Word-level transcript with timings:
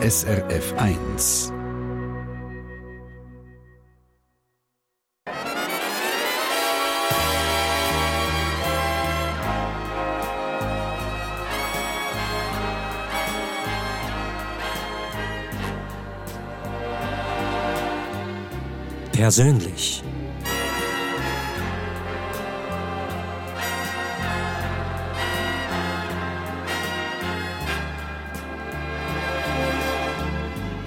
SRF 0.00 0.74
1. 0.76 1.52
Persönlich. 19.12 20.04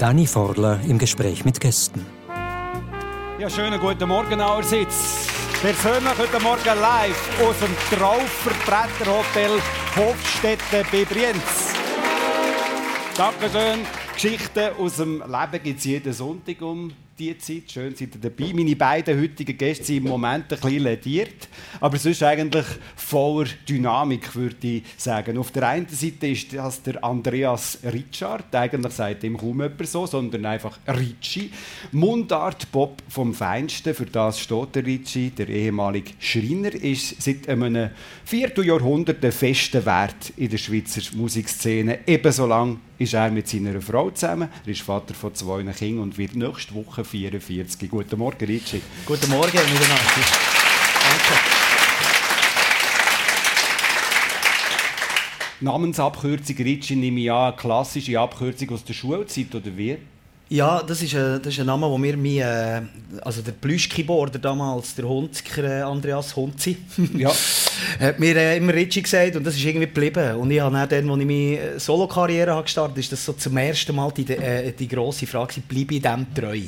Dani 0.01 0.25
Forler 0.25 0.79
im 0.87 0.97
Gespräch 0.97 1.45
mit 1.45 1.59
Gästen. 1.59 2.03
Ja, 3.37 3.47
schönen 3.47 3.79
guten 3.79 4.09
Morgen 4.09 4.41
allerseits. 4.41 5.27
Persönlich 5.61 6.17
heute 6.17 6.39
Morgen 6.39 6.81
live 6.81 7.39
aus 7.39 7.55
dem 7.59 7.99
Trauvertreterhotel 7.99 9.61
Hofstetten 9.95 10.87
bei 10.91 11.05
Brienz. 11.05 11.75
Dankeschön. 13.15 13.81
Geschichten 14.15 14.71
aus 14.79 14.95
dem 14.95 15.19
Leben 15.19 15.63
gibt 15.63 15.77
es 15.77 15.85
jeden 15.85 16.13
Sonntag 16.13 16.59
um 16.63 16.91
diese 17.21 17.37
Zeit. 17.37 17.71
Schön 17.71 17.95
seid 17.95 18.15
ihr 18.15 18.29
dabei. 18.29 18.51
Meine 18.53 18.75
beiden 18.75 19.19
heutigen 19.19 19.57
Gäste 19.57 19.85
sind 19.85 19.97
im 19.97 20.03
Moment 20.05 20.51
ein 20.51 20.59
bisschen 20.59 20.83
lediert, 20.83 21.47
aber 21.79 21.97
sonst 21.97 22.23
eigentlich 22.23 22.65
voller 22.95 23.49
Dynamik, 23.67 24.35
würde 24.35 24.67
ich 24.67 24.83
sagen. 24.97 25.37
Auf 25.37 25.51
der 25.51 25.67
einen 25.67 25.87
Seite 25.87 26.27
ist 26.27 26.51
das 26.53 26.81
der 26.81 27.03
Andreas 27.03 27.79
Richard. 27.83 28.53
Eigentlich 28.55 28.93
sagt 28.93 29.23
ihm 29.23 29.37
kaum 29.37 29.61
jemand 29.61 29.87
so, 29.87 30.07
sondern 30.07 30.45
einfach 30.45 30.79
Ricci. 30.87 31.51
Mundart 31.91 32.71
Bob 32.71 33.01
vom 33.07 33.33
Feinsten. 33.33 33.93
Für 33.93 34.05
das 34.05 34.39
steht 34.39 34.75
der 34.75 34.85
Ricci. 34.85 35.31
Der 35.31 35.47
ehemalige 35.47 36.13
Schreiner 36.19 36.73
ist 36.73 37.21
seit 37.21 37.47
einem 37.47 37.91
Vierteljahrhundert 38.25 39.21
der 39.21 39.31
feste 39.31 39.85
Wert 39.85 40.33
in 40.37 40.49
der 40.49 40.57
Schweizer 40.57 41.01
Musikszene. 41.15 41.99
Ebenso 42.07 42.47
lang 42.47 42.79
ist 43.01 43.13
er 43.15 43.31
mit 43.31 43.47
seiner 43.47 43.81
Frau 43.81 44.11
zusammen. 44.11 44.49
Er 44.63 44.71
ist 44.71 44.81
Vater 44.81 45.15
von 45.15 45.33
zwei 45.33 45.63
Kindern 45.63 46.03
und 46.03 46.17
wird 46.19 46.35
nächste 46.35 46.75
Woche 46.75 47.03
44. 47.03 47.89
Guten 47.89 48.19
Morgen, 48.19 48.45
Ricci. 48.45 48.79
Guten 49.05 49.29
Morgen 49.31 49.47
miteinander. 49.47 49.95
Danke. 50.93 51.39
Namensabkürzung 55.61 56.55
Ricci 56.57 56.95
nehme 56.95 57.19
ich 57.21 57.31
an, 57.31 57.47
eine 57.47 57.55
klassische 57.55 58.19
Abkürzung 58.19 58.69
aus 58.71 58.83
der 58.83 58.93
Schulzeit, 58.93 59.53
oder 59.53 59.75
wie? 59.75 59.97
Ja, 60.49 60.83
das 60.83 61.01
ist, 61.01 61.15
ein, 61.15 61.41
das 61.41 61.53
ist 61.53 61.59
ein 61.59 61.65
Name, 61.65 61.87
den 61.89 62.01
mir 62.01 62.17
mein, 62.17 62.37
äh, 62.37 63.21
also 63.21 63.41
der 63.41 63.53
Plüschkeyboarder 63.53 64.37
damals, 64.37 64.93
der 64.95 65.07
Hunziker 65.07 65.63
äh, 65.63 65.81
Andreas 65.81 66.35
Hunzi, 66.35 66.77
Ja. 67.17 67.31
hat 67.99 68.19
mir 68.19 68.35
äh, 68.35 68.57
immer 68.57 68.73
Ritchie 68.73 69.01
gesagt 69.01 69.35
und 69.35 69.45
das 69.45 69.55
ist 69.55 69.65
irgendwie 69.65 69.87
geblieben. 69.87 70.35
Und 70.35 70.51
ich 70.51 70.59
habe 70.59 70.75
dann, 70.75 70.89
dann, 70.89 71.09
als 71.09 71.19
ich 71.19 71.25
meine 71.25 71.79
Solo-Karriere 71.79 72.51
habe 72.51 72.63
gestartet 72.63 72.91
habe, 72.91 72.99
ist 72.99 73.11
das 73.11 73.25
so 73.25 73.33
zum 73.33 73.57
ersten 73.57 73.95
Mal 73.95 74.11
die, 74.11 74.29
äh, 74.31 74.71
die 74.71 74.87
grosse 74.87 75.27
Frage, 75.27 75.61
bleibe 75.67 75.95
ich 75.95 76.01
dem 76.01 76.25
treu? 76.33 76.59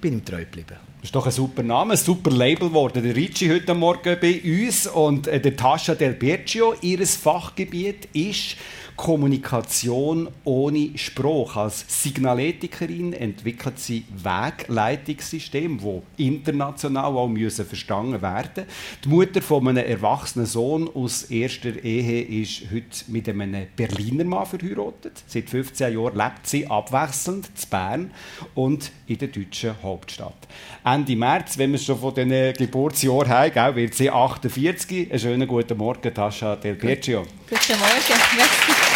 Bin 0.00 0.12
ihm 0.12 0.24
treu 0.24 0.40
geblieben. 0.40 0.76
Das 1.00 1.10
ist 1.10 1.14
doch 1.14 1.26
ein 1.26 1.32
super 1.32 1.62
Name, 1.62 1.92
ein 1.92 1.96
super 1.96 2.30
Label 2.30 2.68
geworden. 2.68 3.04
Der 3.04 3.14
Ricci 3.14 3.48
heute 3.48 3.72
Morgen 3.72 4.16
bei 4.20 4.40
uns 4.44 4.88
und 4.88 5.28
äh, 5.28 5.40
der 5.40 5.54
Tascha 5.54 5.94
Del 5.94 6.14
Biercio. 6.14 6.74
Ihr 6.80 7.06
Fachgebiet 7.06 8.08
ist 8.12 8.56
Kommunikation 8.98 10.28
ohne 10.42 10.90
Spruch. 10.98 11.56
Als 11.56 11.84
Signalethikerin 11.86 13.12
entwickelt 13.12 13.78
sie 13.78 14.04
Wegleitungssysteme, 14.10 16.02
die 16.18 16.26
international 16.26 17.04
auch 17.04 17.28
müssen 17.28 17.64
verstanden 17.64 18.20
werden 18.20 18.66
Die 19.04 19.08
Mutter 19.08 19.40
von 19.40 19.68
einem 19.68 19.86
erwachsenen 19.86 20.46
Sohn 20.46 20.90
aus 20.92 21.22
erster 21.22 21.82
Ehe 21.82 22.42
ist 22.42 22.64
heute 22.72 23.04
mit 23.06 23.28
einem 23.28 23.68
Berliner 23.76 24.24
Mann 24.24 24.44
verheiratet. 24.44 25.22
Seit 25.28 25.48
15 25.48 25.94
Jahren 25.94 26.16
lebt 26.16 26.46
sie 26.46 26.66
abwechselnd 26.66 27.46
in 27.46 27.70
Bern 27.70 28.10
und 28.56 28.90
in 29.06 29.18
der 29.18 29.28
deutschen 29.28 29.80
Hauptstadt. 29.80 30.48
Ende 30.84 31.14
März, 31.14 31.56
wenn 31.56 31.70
wir 31.70 31.78
schon 31.78 32.00
von 32.00 32.14
diesen 32.14 32.52
Geburtsjahren 32.54 33.54
haben, 33.54 33.76
wird 33.76 33.94
sie 33.94 34.10
48. 34.10 35.10
Einen 35.10 35.20
schönen 35.20 35.46
guten 35.46 35.78
Morgen, 35.78 36.12
Tascha 36.12 36.56
Del 36.56 36.74
Biercio. 36.74 37.22
Guten 37.48 37.78
Morgen. 37.78 38.20
Merci. 38.36 38.87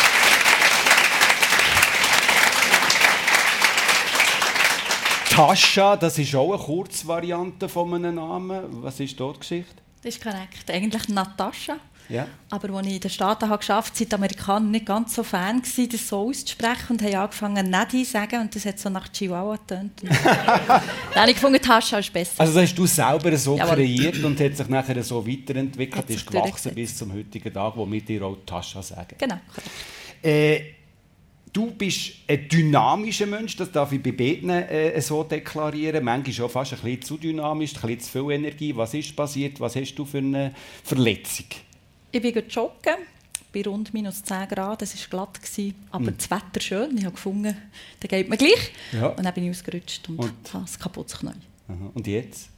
Tascha, 5.32 5.96
das 5.96 6.18
ist 6.18 6.34
auch 6.34 6.52
eine 6.52 6.62
Kurzvariante 6.62 7.66
von 7.66 7.94
einem 7.94 8.16
Namen. 8.16 8.82
Was 8.82 9.00
ist 9.00 9.18
dort 9.18 9.36
die 9.36 9.40
Geschichte? 9.40 9.76
Das 10.02 10.14
ist 10.14 10.22
korrekt. 10.22 10.70
Eigentlich 10.70 11.08
Natascha. 11.08 11.76
Ja. 12.10 12.26
Aber 12.50 12.76
als 12.76 12.86
ich 12.86 12.94
in 12.94 13.00
den 13.00 13.10
Staaten 13.10 13.48
habe 13.48 13.58
geschafft 13.58 13.88
habe, 13.88 13.96
sind 13.96 14.12
die 14.12 14.14
Amerikaner 14.14 14.68
nicht 14.68 14.84
ganz 14.84 15.14
so 15.14 15.22
Fan 15.22 15.62
gewesen, 15.62 15.88
das 15.88 16.06
so 16.06 16.28
auszusprechen 16.28 16.90
und 16.90 17.02
haben 17.02 17.14
angefangen, 17.14 17.70
Nadi 17.70 18.04
zu 18.04 18.10
sagen. 18.10 18.42
Und 18.42 18.54
das 18.54 18.66
hat 18.66 18.78
so 18.78 18.90
nach 18.90 19.08
Chihuahua 19.08 19.56
getönt. 19.56 20.02
Dann 20.24 20.82
habe 21.14 21.30
ich 21.30 21.36
gefunden, 21.36 21.62
Tascha 21.62 21.98
ist 21.98 22.12
besser. 22.12 22.34
Also 22.38 22.52
das 22.52 22.64
hast 22.64 22.74
du 22.74 22.84
selber 22.84 23.34
so 23.38 23.56
Jawohl. 23.56 23.76
kreiert 23.76 24.22
und 24.22 24.38
hat 24.38 24.54
sich 24.54 24.68
nachher 24.68 25.02
so 25.02 25.26
weiterentwickelt, 25.26 25.96
Hat 25.96 26.10
ist 26.10 26.26
gewachsen 26.26 26.74
bis 26.74 26.98
zum 26.98 27.10
heutigen 27.10 27.54
Tag, 27.54 27.74
wo 27.74 27.90
wir 27.90 28.02
dir 28.02 28.22
auch 28.24 28.36
Tascha 28.44 28.82
sagen. 28.82 29.14
genau, 29.16 29.36
korrekt. 29.48 29.70
Äh, 30.22 30.81
du 31.52 31.70
bist 31.70 32.12
ein 32.28 32.48
dynamischer 32.48 33.26
Mensch, 33.26 33.56
das 33.56 33.70
darf 33.70 33.92
ich 33.92 34.02
bei 34.02 34.12
beiden 34.12 34.50
äh, 34.50 35.00
so 35.00 35.22
deklarieren. 35.22 36.04
Manchmal 36.04 36.32
schon 36.32 36.50
fast 36.50 36.72
ein 36.72 36.78
bisschen 36.80 37.02
zu 37.02 37.16
dynamisch, 37.18 37.74
ein 37.76 37.80
bisschen 37.82 38.00
zu 38.00 38.10
viel 38.10 38.30
Energie. 38.32 38.74
Was 38.76 38.94
ist 38.94 39.14
passiert? 39.14 39.60
Was 39.60 39.76
hast 39.76 39.94
du 39.94 40.04
für 40.04 40.18
eine 40.18 40.54
Verletzung? 40.82 41.46
Ich 42.10 42.20
bin 42.20 42.34
joggen, 42.48 42.96
bei 43.52 43.62
rund 43.62 43.92
minus 43.92 44.22
10 44.22 44.48
Grad. 44.48 44.82
Es 44.82 44.94
war 44.96 45.26
glatt, 45.26 45.42
gewesen, 45.42 45.74
aber 45.90 46.10
das 46.10 46.30
Wetter 46.30 46.60
schön. 46.60 46.96
Ich 46.96 47.04
habe 47.04 47.14
gefunden, 47.14 47.56
dann 48.00 48.08
geht 48.08 48.28
mir 48.28 48.36
gleich. 48.36 48.72
Ja. 48.92 49.08
Und 49.08 49.22
dann 49.22 49.34
bin 49.34 49.44
ich 49.44 49.50
ausgerutscht 49.50 50.08
und, 50.08 50.18
Und? 50.18 50.32
habe 50.52 50.64
ein 50.64 50.80
kaputtes 50.80 51.18
Knie. 51.18 51.30
Aha. 51.68 51.90
Und 51.94 52.06
jetzt? 52.06 52.48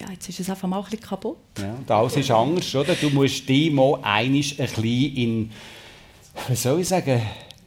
Ja, 0.00 0.10
jetzt 0.10 0.28
ist 0.28 0.40
es 0.40 0.50
einfach 0.50 0.68
mal 0.68 0.78
ein 0.78 0.84
bisschen 0.84 1.00
kaputt. 1.00 1.38
Ja, 1.58 1.74
und 1.74 1.90
alles 1.90 2.16
ist 2.16 2.30
anders, 2.30 2.74
oder? 2.74 2.94
Du 2.94 3.10
musst 3.10 3.48
dich 3.48 3.70
mal 3.70 3.98
einisch 4.02 4.58
ein 4.58 4.66
bisschen 4.66 5.16
in, 5.16 5.50
wie 6.48 6.56
soll 6.56 6.80
ich 6.80 6.88
sagen, 6.88 7.22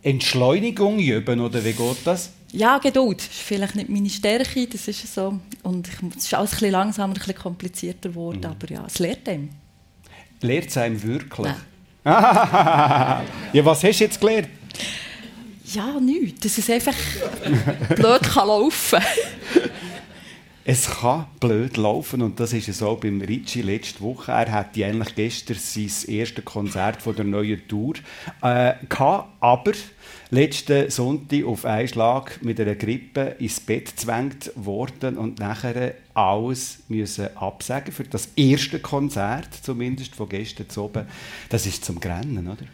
Entschleunigung 0.08 1.00
üben, 1.00 1.42
oder 1.42 1.64
wie 1.64 1.74
geht 1.74 1.98
das? 2.06 2.32
Ja, 2.54 2.78
Geduld 2.78 3.20
ist 3.20 3.34
vielleicht 3.34 3.76
nicht 3.76 3.90
meine 3.90 4.10
Stärke, 4.10 4.66
das 4.68 4.88
ist 4.88 5.14
so. 5.14 5.38
Und 5.64 5.88
ich, 5.88 5.96
es 6.18 6.26
ist 6.26 6.34
alles 6.34 6.52
ein 6.52 6.56
bisschen 6.56 6.72
langsamer, 6.72 7.14
ein 7.14 7.20
bisschen 7.20 7.36
komplizierter 7.36 8.10
geworden, 8.10 8.46
aber 8.46 8.72
ja, 8.72 8.86
es 8.88 9.00
lehrt 9.00 9.28
einem. 9.28 9.50
Lehrt 10.42 10.70
es 10.70 10.78
einem 10.78 11.02
wirklich? 11.04 11.54
Ja, 12.06 13.66
was 13.66 13.84
hast 13.84 14.00
du 14.00 14.04
jetzt 14.06 14.22
gelernt? 14.22 14.48
Ja, 15.74 16.00
nichts. 16.00 16.40
Dass 16.40 16.58
es 16.58 16.70
einfach 16.70 16.96
blöd 17.98 18.22
kann 18.22 18.48
laufen 18.48 19.00
Es 20.70 20.90
kann 20.90 21.28
blöd 21.40 21.78
laufen 21.78 22.22
und 22.22 22.42
das 22.42 22.52
ist 22.52 22.68
es 22.68 22.84
auch 22.84 22.98
beim 22.98 23.22
Ricci 23.22 23.62
letzte 23.62 24.02
Woche. 24.02 24.34
Er 24.34 24.52
hatte 24.52 24.86
eigentlich 24.86 25.16
gestern 25.16 25.56
sein 25.58 25.90
erstes 26.08 26.44
Konzert 26.44 27.02
von 27.02 27.16
der 27.16 27.24
neuen 27.24 27.66
Tour 27.70 27.94
äh, 28.42 28.74
gehabt, 28.90 29.30
aber 29.40 29.72
letzten 30.30 30.90
Sonntag 30.90 31.46
auf 31.46 31.66
einen 31.66 31.88
Schlag 31.88 32.44
mit 32.44 32.60
einer 32.60 32.76
Grippe 32.76 33.36
ins 33.40 33.60
Bett 33.60 33.88
zwängt 33.96 34.52
worden 34.56 35.18
und 35.18 35.40
nachher 35.40 35.94
alles 36.14 36.80
müssen 36.88 37.36
absagen 37.38 37.94
für 37.94 38.04
das 38.04 38.30
erste 38.36 38.80
Konzert, 38.80 39.50
zumindest 39.62 40.16
von 40.16 40.30
gestern 40.30 40.70
zu 40.70 40.86
oben. 40.86 41.06
Das 41.50 41.66
ist 41.66 41.86
zum 41.86 42.00
Grennen, 42.00 42.48
oder? 42.48 42.66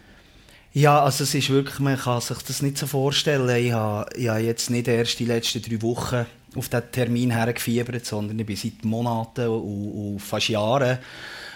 Ja, 0.75 1.03
also 1.03 1.23
es 1.23 1.35
ist 1.35 1.51
wirklich, 1.51 1.79
man 1.79 1.99
kann 1.99 2.19
sich 2.19 2.39
das 2.39 2.63
nicht 2.63 2.79
so 2.79 2.87
vorstellen. 2.87 3.63
Ich 3.63 3.71
habe, 3.71 4.09
ich 4.15 4.27
habe 4.27 4.39
jetzt 4.39 4.71
nicht 4.71 4.87
erst 4.87 5.19
die 5.19 5.25
letzten 5.25 5.61
drei 5.61 5.81
Wochen 5.83 6.25
auf 6.55 6.67
diesen 6.67 6.91
Termin 6.91 7.31
hergefiebert, 7.31 8.05
sondern 8.05 8.39
ich 8.39 8.45
bin 8.45 8.55
seit 8.55 8.83
Monaten 8.83 9.47
und, 9.49 9.91
und 9.91 10.19
fast 10.19 10.49
Jahren 10.49 10.97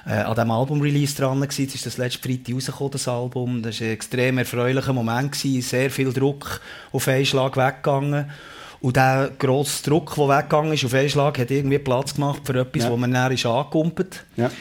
äh, 0.08 0.14
an 0.14 0.36
diesem 0.36 0.52
Album-Release 0.52 1.16
dran. 1.16 1.42
Jetzt 1.42 1.60
ist 1.60 1.86
das 1.86 1.98
letzte 1.98 2.20
Freitag 2.28 2.56
rausgekommen, 2.56 2.92
das 2.92 3.08
Album. 3.08 3.62
Das 3.62 3.82
war 3.82 3.88
ein 3.88 3.94
extrem 3.94 4.38
erfreulicher 4.38 4.94
Moment, 4.94 5.34
gewesen. 5.34 5.62
sehr 5.62 5.92
viel 5.92 6.14
Druck 6.14 6.62
auf 6.92 7.08
einen 7.08 7.26
Schlag 7.26 7.58
weggegangen. 7.58 8.30
Und 8.80 8.96
der 8.96 9.32
grosse 9.38 9.84
Druck, 9.84 10.16
der 10.16 10.30
weggegangen 10.30 10.74
ist 10.74 10.86
auf 10.86 10.94
einen 10.94 11.10
Schlag, 11.10 11.38
hat 11.40 11.52
irgendwie 11.52 11.80
Platz 11.80 12.14
gemacht 12.14 12.42
für 12.46 12.60
etwas, 12.60 12.84
Ja. 12.84 12.92
wo 12.92 12.98
man 12.98 13.10
näher 13.10 13.32
ist 13.32 13.46
angekumpelt. 13.46 14.24
Ja. 14.38 14.52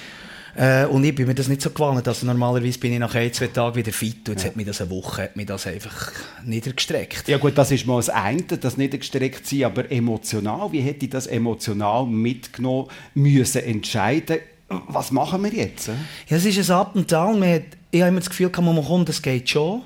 Äh, 0.56 0.86
und 0.86 1.04
ich 1.04 1.14
bin 1.14 1.26
mir 1.26 1.34
das 1.34 1.48
nicht 1.48 1.60
so 1.60 1.68
gewohnt. 1.68 2.08
Also 2.08 2.24
normalerweise 2.24 2.78
bin 2.78 2.94
ich 2.94 2.98
nach 2.98 3.14
ein, 3.14 3.30
zwei 3.30 3.48
Tagen 3.48 3.76
wieder 3.76 3.92
fit. 3.92 4.26
Und 4.28 4.36
jetzt 4.36 4.46
hat 4.46 4.56
mich 4.56 4.64
das 4.66 4.80
eine 4.80 4.88
Woche 4.90 5.24
hat 5.24 5.36
mich 5.36 5.44
das 5.44 5.66
einfach 5.66 6.10
niedergestreckt. 6.44 7.28
Ja 7.28 7.36
gut, 7.36 7.58
das 7.58 7.70
ist 7.72 7.86
mal 7.86 7.96
das 7.96 8.08
eine, 8.08 8.42
das 8.42 8.78
nicht 8.78 8.98
gestreckt 8.98 9.46
sein, 9.46 9.64
aber 9.64 9.92
emotional, 9.92 10.72
wie 10.72 10.80
hätte 10.80 11.04
ich 11.04 11.10
das 11.10 11.26
emotional 11.26 12.06
mitgenommen 12.06 12.88
müssen 13.14 13.62
entscheiden, 13.62 14.38
was 14.68 15.10
machen 15.12 15.44
wir 15.44 15.52
jetzt? 15.52 15.88
Ja, 15.88 15.94
es 16.36 16.44
ist 16.44 16.70
ein 16.70 16.76
Up 16.76 16.94
und 16.94 17.10
Down. 17.10 17.44
Hat, 17.44 17.62
ich 17.90 18.00
habe 18.00 18.08
immer 18.08 18.20
das 18.20 18.30
Gefühl, 18.30 18.50
man 18.60 18.84
kommt, 18.84 19.08
das 19.08 19.22
geht 19.22 19.48
schon. 19.48 19.82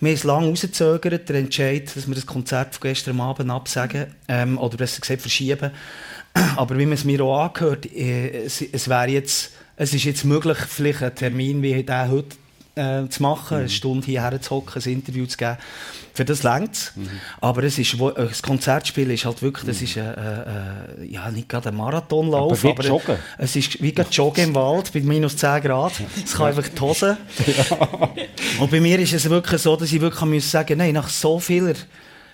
Wir 0.00 0.10
haben 0.10 0.14
es 0.14 0.24
lange 0.24 0.48
rausgezögert, 0.48 1.28
der 1.28 1.36
Entscheid, 1.36 1.90
dass 1.94 2.06
wir 2.06 2.14
das 2.14 2.26
Konzert 2.26 2.74
von 2.74 2.82
gestern 2.82 3.20
Abend 3.20 3.50
absagen, 3.50 4.14
ähm, 4.28 4.58
oder 4.58 4.76
besser 4.76 5.00
gesagt 5.00 5.22
verschieben. 5.22 5.70
Aber 6.56 6.76
wie 6.76 6.84
man 6.84 6.94
es 6.94 7.04
mir 7.04 7.20
auch 7.22 7.44
angehört, 7.44 7.86
äh, 7.86 8.44
es, 8.44 8.60
es 8.60 8.86
jetzt, 8.86 9.52
es 9.76 9.94
ist 9.94 10.04
jetzt 10.04 10.24
möglich, 10.24 10.58
vielleicht 10.58 11.02
einen 11.02 11.14
Termin 11.14 11.62
wie 11.62 11.82
der 11.82 12.10
heute 12.10 12.36
äh, 12.76 13.08
zu 13.08 13.22
machen, 13.22 13.56
mhm. 13.56 13.60
eine 13.60 13.68
Stunde 13.68 14.06
hierher 14.06 14.40
zu 14.40 14.50
hocken, 14.50 14.82
ein 14.82 14.92
Interview 14.92 15.26
zu 15.26 15.36
geben. 15.36 15.56
Für 16.14 16.24
das 16.24 16.42
längt 16.42 16.92
mhm. 16.94 17.08
Aber 17.40 17.62
es 17.64 17.78
ist, 17.78 17.98
wo, 17.98 18.10
äh, 18.10 18.28
das 18.28 18.42
Konzertspiel 18.42 19.10
ist 19.10 19.24
halt 19.24 19.42
wirklich, 19.42 19.66
das 19.66 19.80
mhm. 19.80 19.84
ist, 19.84 19.96
äh, 19.96 20.12
äh, 20.12 21.06
ja, 21.10 21.30
nicht 21.30 21.48
gerade 21.48 21.70
ein 21.70 21.76
Marathonlauf, 21.76 22.64
aber, 22.64 22.72
aber 22.72 22.84
joggen. 22.84 23.16
es 23.38 23.56
ist 23.56 23.82
wie 23.82 23.92
gerade 23.92 24.10
Joggen 24.10 24.48
im 24.48 24.54
Wald 24.54 24.92
bei 24.92 25.00
minus 25.00 25.36
10 25.36 25.62
Grad. 25.62 25.92
Es 26.24 26.34
kann 26.34 26.46
einfach 26.46 26.68
die 26.68 26.80
Hose. 26.80 27.16
Ja. 27.46 27.78
Und 28.60 28.70
bei 28.70 28.80
mir 28.80 28.98
ist 28.98 29.12
es 29.12 29.28
wirklich 29.30 29.60
so, 29.62 29.76
dass 29.76 29.92
ich 29.92 30.00
wirklich 30.00 30.44
sagen 30.44 30.78
nein, 30.78 30.94
nach 30.94 31.08
so 31.08 31.38
vieler 31.38 31.74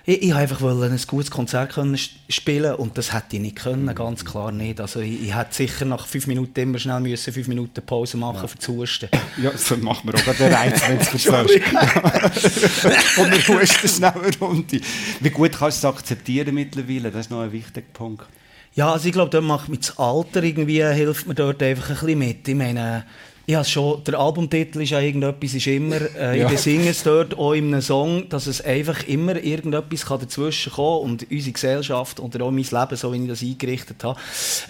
ich, 0.05 0.23
ich 0.23 0.35
einfach 0.35 0.61
ein 0.63 1.01
gutes 1.07 1.31
Konzert 1.31 1.73
können 1.73 1.97
spielen 2.29 2.75
und 2.75 2.99
das 2.99 3.13
hätte 3.13 3.37
ich 3.37 3.43
nicht 3.43 3.57
können, 3.57 3.95
ganz 3.95 4.25
klar 4.25 4.51
nicht. 4.51 4.81
Also 4.81 5.01
ich, 5.01 5.23
ich 5.23 5.37
hätte 5.37 5.55
sicher 5.55 5.85
nach 5.85 6.07
fünf 6.07 6.27
Minuten 6.27 6.59
immer 6.59 6.79
schnell 6.79 7.01
müssen, 7.01 7.33
fünf 7.33 7.47
Minuten 7.47 7.83
Pause 7.87 8.17
machen 8.17 8.43
ja. 8.43 8.47
für 8.49 8.59
zu 8.59 8.77
Husten. 8.77 9.09
Ja, 9.41 9.57
so 9.57 9.77
machen 9.77 10.11
wir 10.13 10.15
auch 10.15 10.37
den 10.37 10.53
Reiz, 10.53 10.83
wenn 10.89 10.99
du 10.99 11.05
es 11.05 11.27
erzählst. 11.27 13.19
und 13.19 13.31
wir 13.31 13.61
husten 13.61 13.89
schnell 13.89 14.11
eine 14.11 14.39
Runde. 14.41 14.81
Wie 15.21 15.31
gut 15.31 15.53
kannst 15.53 15.85
du 15.85 15.89
es 15.89 15.95
akzeptieren 15.95 16.55
mittlerweile? 16.55 17.11
Das 17.11 17.27
ist 17.27 17.31
noch 17.31 17.43
ein 17.43 17.53
wichtiger 17.53 17.87
Punkt. 17.93 18.27
Ja, 18.75 18.93
also 18.93 19.07
ich 19.07 19.13
glaube, 19.13 19.31
dort 19.31 19.45
macht 19.45 19.69
mir 19.69 19.77
das 19.77 19.99
Alter 19.99 20.43
irgendwie, 20.43 20.83
hilft 20.83 21.29
mir 21.29 21.35
dort 21.35 21.63
einfach 21.63 21.91
ein 21.91 21.95
bisschen 21.95 22.19
mit. 22.19 22.49
Ich 22.49 22.55
meine, 22.55 23.05
ja, 23.47 23.65
schon, 23.65 24.05
der 24.05 24.19
Albumtitel 24.19 24.83
ist 24.83 24.91
ja 24.91 25.01
irgendetwas, 25.01 25.55
ist 25.55 25.67
immer, 25.67 26.01
äh, 26.17 26.41
ja. 26.41 26.51
ich 26.51 26.61
singe 26.61 26.91
es 26.91 27.03
dort 27.03 27.37
auch 27.37 27.53
in 27.53 27.67
einem 27.73 27.83
Song, 27.83 28.29
dass 28.29 28.47
es 28.47 28.61
einfach 28.61 29.07
immer 29.09 29.37
irgendetwas 29.37 30.07
kann 30.07 30.21
dazwischen 30.21 30.73
kommen 30.73 31.11
und 31.11 31.27
unsere 31.31 31.53
Gesellschaft 31.53 32.21
oder 32.21 32.45
auch 32.45 32.51
mein 32.53 32.65
Leben, 32.65 32.97
so 32.97 33.13
wie 33.13 33.23
ich 33.23 33.29
das 33.29 33.43
eingerichtet 33.43 34.05
habe, 34.05 34.21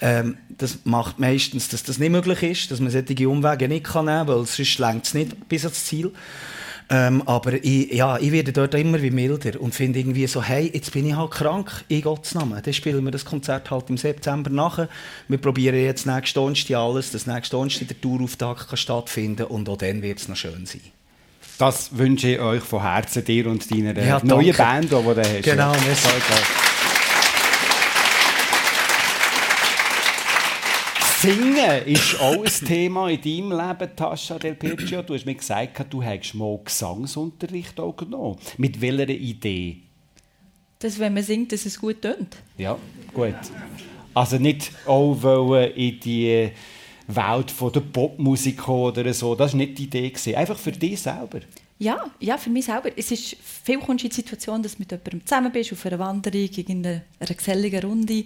ähm, 0.01 0.39
das 0.49 0.79
macht 0.85 1.19
meistens, 1.19 1.69
dass 1.69 1.83
das 1.83 1.99
nicht 1.99 2.11
möglich 2.11 2.43
ist, 2.43 2.71
dass 2.71 2.81
man 2.81 2.91
solche 2.91 3.29
Umwege 3.29 3.69
nicht 3.69 3.85
kann 3.85 4.07
nehmen 4.07 4.27
kann, 4.27 4.29
weil 4.29 4.47
sonst 4.47 4.79
längt 4.79 5.07
es 5.07 5.15
nicht 5.15 5.49
bis 5.49 5.65
ans 5.65 5.85
Ziel. 5.85 6.11
Ähm, 6.91 7.23
aber 7.27 7.55
ich, 7.65 7.93
ja, 7.93 8.19
ich 8.19 8.33
werde 8.33 8.53
dort 8.53 8.75
immer 8.75 9.01
wie 9.01 9.11
milder 9.11 9.61
und 9.61 9.75
finde 9.75 9.99
irgendwie 9.99 10.27
so, 10.27 10.43
hey, 10.43 10.71
jetzt 10.73 10.93
bin 10.93 11.07
ich 11.07 11.17
halt 11.17 11.31
krank, 11.31 11.85
in 11.89 12.03
Gottes 12.03 12.35
Namen. 12.35 12.61
Dann 12.63 12.75
spielen 12.75 13.05
wir 13.05 13.11
das 13.11 13.25
Konzert 13.25 13.71
halt 13.71 13.89
im 13.89 13.97
September 13.97 14.51
nachher. 14.51 14.89
Wir 15.29 15.39
probieren 15.39 15.77
jetzt 15.77 16.07
nächste 16.07 16.41
Donnerstag 16.41 16.77
alles, 16.77 17.11
dass 17.13 17.27
nächste 17.27 17.57
Donnerstag 17.57 17.89
der 17.89 18.01
Tourauftakt 18.01 18.69
kann 18.69 18.77
stattfinden 18.77 19.47
und 19.47 19.69
auch 19.69 19.79
dann 19.79 20.03
wird 20.03 20.19
es 20.19 20.29
noch 20.29 20.37
schön 20.37 20.67
sein. 20.67 20.81
Das 21.59 21.97
wünsche 21.97 22.29
ich 22.29 22.41
euch 22.41 22.63
von 22.63 22.83
Herzen, 22.83 23.25
dir 23.25 23.47
und 23.47 23.71
deiner 23.71 23.99
ja, 24.03 24.21
neuen 24.23 24.57
Band, 24.57 24.85
die 24.85 24.89
du 24.89 25.17
hast. 25.17 25.43
Genau, 25.43 25.73
merci. 25.87 26.09
Singen 31.23 31.87
ist 31.87 32.19
auch 32.21 32.45
ein 32.45 32.67
Thema 32.67 33.09
in 33.09 33.21
deinem 33.21 33.53
Leben, 33.53 33.95
Tascha 33.95 34.41
Del 34.41 34.57
Piccio. 34.57 35.03
Du 35.03 35.15
hast 35.15 35.25
mir 35.25 35.37
gesagt, 35.37 35.87
du 35.89 36.03
hättest 36.03 36.35
mal 36.35 36.59
Gesangsunterricht 36.65 37.79
auch 37.79 37.97
genommen. 37.97 38.39
Mit 38.59 38.81
welcher 38.81 39.09
Idee? 39.09 39.77
Dass, 40.81 40.99
wenn 40.99 41.15
man 41.15 41.23
singt, 41.23 41.53
dass 41.53 41.65
es 41.65 41.79
gut 41.79 42.03
tönt. 42.03 42.39
Ja, 42.59 42.77
gut. 43.15 43.37
Also 44.13 44.39
nicht 44.39 44.73
auch 44.85 45.15
in 45.77 46.01
die 46.01 46.51
Welt 47.07 47.55
der 47.73 47.81
Popmusik 47.81 48.67
oder 48.67 49.15
so. 49.15 49.37
Das 49.37 49.53
war 49.53 49.59
nicht 49.59 49.79
die 49.79 49.85
Idee. 49.85 50.13
Einfach 50.35 50.59
für 50.59 50.73
dich 50.73 51.03
selber. 51.03 51.39
Ja, 51.79 52.11
ja, 52.19 52.37
für 52.37 52.51
mich 52.51 52.65
selber. 52.65 52.91
Es 52.97 53.13
ist 53.13 53.37
viel 53.65 53.79
kommst 53.79 54.03
in 54.03 54.11
die 54.11 54.17
Situation, 54.17 54.61
dass 54.61 54.73
du 54.73 54.81
mit 54.81 54.91
jemandem 54.91 55.25
zusammen 55.25 55.53
bist, 55.53 55.73
auf 55.73 55.87
einer 55.87 56.01
Wanderung, 56.01 56.49
in 56.49 56.85
einer 56.85 57.35
geselligen 57.35 57.81
Runde 57.81 58.25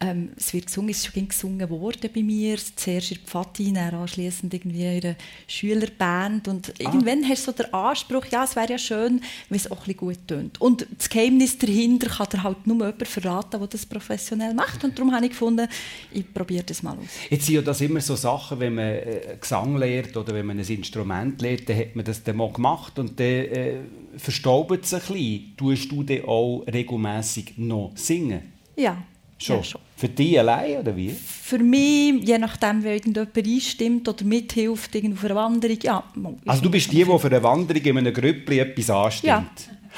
ähm, 0.00 0.30
es 0.36 0.54
wird 0.54 0.66
gesungen, 0.66 0.90
es 0.90 0.98
ist 0.98 1.12
schon 1.12 1.28
gesungen 1.28 1.68
worden 1.70 2.10
bei 2.14 2.22
mir, 2.22 2.56
zuerst 2.76 3.10
in 3.10 3.18
der 3.18 3.26
Pfadi, 3.26 3.72
dann 3.72 3.94
anschliessend 3.94 4.54
irgendwie 4.54 4.82
in 4.82 5.04
einer 5.04 5.16
Schülerband 5.48 6.46
und 6.46 6.70
ah. 6.70 6.74
irgendwann 6.78 7.28
hast 7.28 7.46
du 7.46 7.52
so 7.52 7.62
den 7.62 7.72
Anspruch, 7.74 8.26
ja, 8.26 8.44
es 8.44 8.54
wäre 8.54 8.70
ja 8.70 8.78
schön, 8.78 9.20
wenn 9.48 9.56
es 9.56 9.70
auch 9.70 9.86
ein 9.86 9.96
gut 9.96 10.18
tönt. 10.26 10.60
Und 10.60 10.86
das 10.96 11.08
Geheimnis 11.08 11.58
dahinter 11.58 12.08
kann 12.08 12.28
dir 12.32 12.42
halt 12.44 12.66
nur 12.66 12.76
jemand 12.76 13.08
verraten, 13.08 13.58
der 13.58 13.66
das 13.66 13.86
professionell 13.86 14.54
macht 14.54 14.84
und 14.84 14.96
darum 14.96 15.12
habe 15.12 15.24
ich 15.24 15.32
gefunden, 15.32 15.68
ich 16.12 16.32
probiere 16.32 16.64
das 16.64 16.82
mal 16.82 16.96
aus. 16.96 17.08
Jetzt 17.28 17.46
sind 17.46 17.56
ja 17.56 17.62
das 17.62 17.80
immer 17.80 18.00
so 18.00 18.14
Sachen, 18.14 18.60
wenn 18.60 18.76
man 18.76 18.84
äh, 18.84 19.36
Gesang 19.40 19.76
lernt 19.76 20.16
oder 20.16 20.32
wenn 20.32 20.46
man 20.46 20.58
ein 20.58 20.66
Instrument 20.66 21.40
lernt, 21.42 21.68
dann 21.68 21.76
hat 21.76 21.96
man 21.96 22.04
das 22.04 22.22
dann 22.22 22.36
mal 22.36 22.52
gemacht 22.52 22.98
und 23.00 23.18
dann 23.18 23.26
äh, 23.26 23.78
verstaubt 24.16 24.84
es 24.84 24.94
ein 24.94 25.00
bisschen. 25.00 25.56
Tust 25.56 25.90
du 25.90 26.04
dann 26.04 26.24
auch 26.24 26.64
regelmässig 26.72 27.54
noch 27.56 27.92
singen? 27.96 28.52
Ja. 28.76 29.02
Schon. 29.38 29.56
Ja, 29.56 29.64
schon. 29.64 29.80
Für 29.98 30.08
dich 30.08 30.38
allein 30.38 30.78
oder 30.78 30.96
wie? 30.96 31.10
Für 31.10 31.58
mich, 31.58 32.22
je 32.22 32.38
nachdem, 32.38 32.84
wie 32.84 32.88
irgendjemand 32.90 33.36
einstimmt 33.36 34.08
oder 34.08 34.24
mithilft 34.24 34.96
auf 34.96 35.24
einer 35.24 35.34
Wanderung, 35.34 35.78
ja. 35.82 36.04
Also 36.46 36.62
du 36.62 36.70
bist 36.70 36.92
die, 36.92 37.04
die 37.04 37.18
für 37.18 37.26
eine 37.26 37.42
Wanderung 37.42 37.82
in 37.82 37.98
einem 37.98 38.14
Grüppli 38.14 38.60
etwas 38.60 38.90
anstimmt? 38.90 39.26
Ja. 39.26 39.44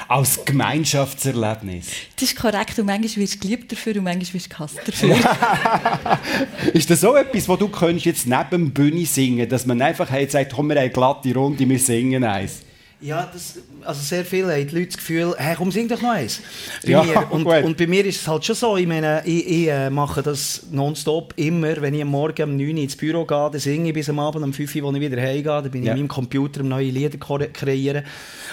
Als 0.07 0.43
Gemeinschaftserlebnis? 0.43 1.85
Das 2.15 2.31
ist 2.31 2.35
korrekt 2.35 2.79
und 2.79 2.87
manchmal 2.87 3.17
wirst 3.17 3.35
du 3.35 3.39
geliebt 3.41 3.71
dafür 3.71 3.95
und 3.97 4.05
manchmal 4.05 4.33
wirst 4.33 4.45
du 4.47 4.49
gehasst 4.49 4.79
dafür. 4.83 5.15
ist 6.73 6.89
das 6.89 7.01
so 7.01 7.15
etwas, 7.15 7.47
wo 7.47 7.55
du 7.55 7.67
könntest 7.67 8.05
jetzt 8.07 8.25
neben 8.25 8.49
dem 8.49 8.71
Bühne 8.71 9.05
singen 9.05 9.47
dass 9.47 9.67
man 9.67 9.79
einfach 9.83 10.09
sagt, 10.29 10.53
komm, 10.53 10.69
wir 10.69 10.79
eine 10.79 10.89
glatte 10.89 11.31
Runde, 11.35 11.69
wir 11.69 11.77
singen 11.77 12.23
eins? 12.23 12.61
Ja, 13.01 13.29
das, 13.31 13.59
also 13.85 14.01
sehr 14.01 14.25
viele 14.25 14.53
haben 14.53 14.67
die 14.67 14.75
Leute 14.75 14.87
das 14.87 14.97
Gefühl, 14.97 15.35
hey, 15.37 15.55
komm, 15.57 15.71
sing 15.71 15.87
doch 15.87 16.01
noch 16.01 16.11
eins. 16.11 16.41
Bei 16.83 16.91
ja, 16.91 17.03
mir. 17.03 17.27
Und, 17.31 17.45
und, 17.45 17.77
bei 17.77 17.87
mir 17.87 18.05
ist 18.05 18.21
es 18.21 18.27
halt 18.27 18.45
schon 18.45 18.55
so, 18.55 18.77
ich 18.77 18.87
meine, 18.87 19.21
ich, 19.25 19.47
ich 19.47 19.67
äh, 19.67 19.89
mache 19.89 20.21
das 20.21 20.63
nonstop 20.71 21.33
immer, 21.37 21.81
wenn 21.81 21.93
ich 21.93 22.01
am 22.01 22.09
Morgen 22.09 22.43
um 22.43 22.57
9 22.57 22.75
Uhr 22.75 22.81
ins 22.81 22.95
Büro 22.95 23.25
gehe, 23.25 23.49
dann 23.51 23.59
singe 23.59 23.89
ich 23.89 23.93
bis 23.93 24.09
am 24.09 24.19
Abend 24.19 24.43
um 24.43 24.53
5 24.53 24.75
Uhr, 24.75 24.87
als 24.87 24.95
ich 24.95 25.01
wieder 25.01 25.21
heimgehe, 25.21 25.43
dann 25.43 25.71
bin 25.71 25.81
ich 25.81 25.87
ja. 25.87 25.93
in 25.93 25.99
meinem 25.99 26.07
Computer 26.07 26.63
neue 26.63 26.89
Lieder 26.89 27.17
kreieren. 27.17 28.03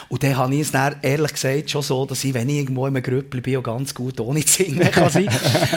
Und 0.08 0.22
dann 0.22 0.36
habe 0.36 0.54
ich 0.54 0.60
es 0.62 0.72
dann, 0.72 0.96
ehrlich 1.02 1.32
gesagt 1.32 1.70
schon 1.70 1.82
so, 1.82 2.06
dass 2.06 2.22
ich, 2.24 2.34
wenn 2.34 2.48
ich 2.48 2.56
irgendwo 2.56 2.86
in 2.86 2.96
einem 2.96 3.02
Grüppel 3.02 3.40
bin, 3.40 3.56
auch 3.56 3.62
ganz 3.62 3.94
gut 3.94 4.20
ohne 4.20 4.44
zu 4.44 4.64
singen 4.64 4.90
kann 4.92 5.10
sein. 5.10 5.28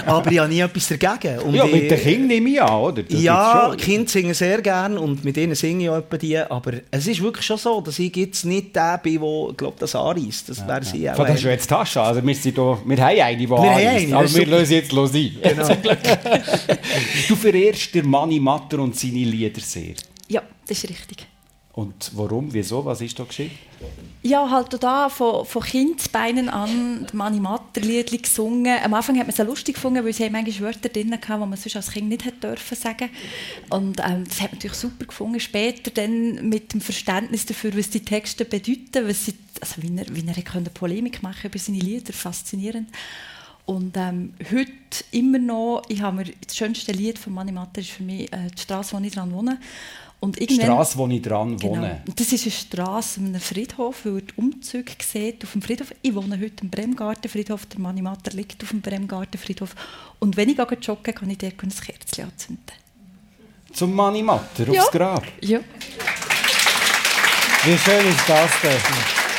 Aber 0.06 0.32
ich 0.32 0.40
habe 0.40 0.50
nie 0.50 0.60
etwas 0.60 0.88
dagegen. 0.88 1.40
Und 1.40 1.56
ja, 1.56 1.66
mit 1.66 1.90
den 1.90 2.00
Kindern 2.00 2.28
nehme 2.28 2.50
ich 2.50 2.62
an, 2.62 2.80
oder? 2.80 3.04
Das 3.04 3.22
ja, 3.22 3.74
Kinder 3.78 4.10
singen 4.10 4.34
sehr 4.34 4.62
gerne 4.62 5.00
und 5.00 5.26
mit 5.26 5.38
ihnen 5.38 5.56
singe 5.56 5.84
ich 5.84 5.90
auch 5.90 5.98
etwa 5.98 6.18
die, 6.18 6.38
aber 6.38 6.74
es 6.92 7.08
ist 7.08 7.22
wirklich 7.22 7.46
schon 7.46 7.58
so, 7.58 7.82
dass 7.82 8.00
ich 8.00 8.16
jetzt 8.16 8.46
nicht 8.46 8.62
nicht 8.62 8.76
der 8.76 8.98
bin, 8.98 9.20
der 9.20 9.41
glaub, 9.56 9.80
das 9.80 9.96
anreißt. 9.96 10.50
Das 10.50 10.68
wäre 10.68 10.84
sie 10.84 11.10
auch. 11.10 11.16
Von 11.16 11.26
der 11.26 11.38
jetzt 11.38 11.68
Tasche. 11.68 12.02
Also 12.02 12.26
wir, 12.26 12.36
sind 12.36 12.58
da, 12.58 12.78
wir 12.84 12.98
haben 12.98 13.20
eine, 13.20 13.38
die 13.38 13.50
wir 13.50 13.58
anreist. 13.58 14.14
Also 14.14 14.38
wir 14.38 14.46
lösen 14.46 14.74
jetzt 14.74 14.92
los 14.92 15.14
ein. 15.14 15.38
Genau. 15.42 15.68
du 17.28 17.36
verehrst 17.36 17.94
den 17.94 18.10
Manni 18.10 18.40
Matter 18.40 18.80
und 18.80 18.96
seine 18.96 19.24
Lieder 19.24 19.62
sehr. 19.62 19.96
Ja, 20.28 20.42
das 20.68 20.84
ist 20.84 20.90
richtig. 20.90 21.28
Und 21.74 22.12
warum, 22.16 22.54
wieso, 22.54 22.84
was 22.84 23.00
ist 23.00 23.18
da 23.18 23.24
geschehen? 23.24 23.52
Ja, 24.24 24.50
halt 24.50 24.84
da 24.84 25.08
von, 25.08 25.46
von 25.46 25.64
Kindesbeinen 25.64 26.50
an 26.50 27.08
Mani 27.14 27.40
Matter-Liedli 27.40 28.18
gesungen. 28.18 28.78
Am 28.84 28.94
Anfang 28.94 29.16
hat 29.18 29.24
man 29.24 29.30
es 29.30 29.38
so 29.38 29.44
lustig 29.44 29.76
gefunden, 29.76 30.04
weil 30.04 30.14
sie 30.14 30.30
manchmal 30.30 30.68
Wörter 30.68 30.90
drin 30.90 31.14
hatten, 31.14 31.42
die 31.42 31.48
man 31.48 31.56
sonst 31.56 31.76
als 31.78 31.92
Kind 31.92 32.10
nicht 32.10 32.26
hätte 32.26 32.48
dürfen 32.48 32.78
sagen. 32.78 33.10
Und 33.70 34.02
ähm, 34.02 34.26
das 34.26 34.42
hat 34.42 34.52
man 34.52 34.58
natürlich 34.58 34.78
super 34.78 35.06
gefunden. 35.06 35.40
Später 35.40 35.92
dann 35.92 36.50
mit 36.50 36.74
dem 36.74 36.82
Verständnis 36.82 37.46
dafür, 37.46 37.76
was 37.76 37.90
die 37.90 38.04
Texte 38.04 38.44
bedeuten, 38.44 39.08
was 39.08 39.26
sie, 39.26 39.34
also 39.62 39.82
wie 39.82 39.98
er, 39.98 40.06
wie 40.14 40.28
er 40.28 40.44
konnte 40.44 40.70
Polemik 40.72 41.24
machen 41.24 41.48
über 41.48 41.58
seine 41.58 41.80
Lieder, 41.80 42.12
faszinierend. 42.12 42.90
Und 43.66 43.96
ähm, 43.96 44.34
heute 44.52 45.06
immer 45.12 45.40
noch, 45.40 45.84
ich 45.88 46.02
habe 46.02 46.18
mir 46.18 46.34
das 46.46 46.58
schönste 46.58 46.92
Lied 46.92 47.18
von 47.18 47.34
Mani 47.34 47.54
Matter 47.54 47.80
ist 47.80 47.92
für 47.92 48.04
mich 48.04 48.32
äh, 48.34 48.50
die 48.56 48.62
Straße, 48.62 48.96
wo 48.96 49.02
ich 49.02 49.14
dran 49.14 49.32
wohne. 49.32 49.58
Und 50.22 50.38
Straße, 50.38 51.00
wo 51.00 51.08
ich 51.08 51.20
dran 51.20 51.58
genau. 51.58 51.74
wohne. 51.74 52.04
Das 52.16 52.32
ist 52.32 52.44
eine 52.44 52.52
Straße 52.52 53.20
an 53.20 53.26
einem 53.28 53.42
Friedhof, 53.42 54.06
wo 54.06 54.18
ihr 54.18 54.24
Umzüge 54.36 54.94
seht 55.02 55.44
auf 55.44 55.54
dem 55.54 55.64
Friedhof. 55.64 55.92
Ich 56.04 56.14
wohne 56.14 56.40
heute 56.40 56.62
im 56.62 56.70
Bremgartenfriedhof, 56.70 57.66
der 57.66 57.80
Manimatter 57.80 58.32
liegt 58.32 58.62
auf 58.62 58.70
dem 58.70 58.82
Bremgartenfriedhof. 58.82 59.76
Und 60.20 60.38
wenn 60.38 60.50
ich 60.50 60.60
jogge, 60.60 61.14
kann 61.14 61.30
ich 61.32 61.40
dort 61.40 61.64
ein 61.64 61.70
Kerzchen 61.70 62.26
anzünden. 62.26 62.64
Zum 63.74 63.96
Manimatter, 63.96 64.72
ja. 64.72 64.82
aufs 64.82 64.92
Grab? 64.92 65.24
Ja. 65.42 65.60
Wie 67.64 67.78
schön 67.78 68.08
ist 68.08 68.30
das 68.30 68.52
denn? 68.62 69.31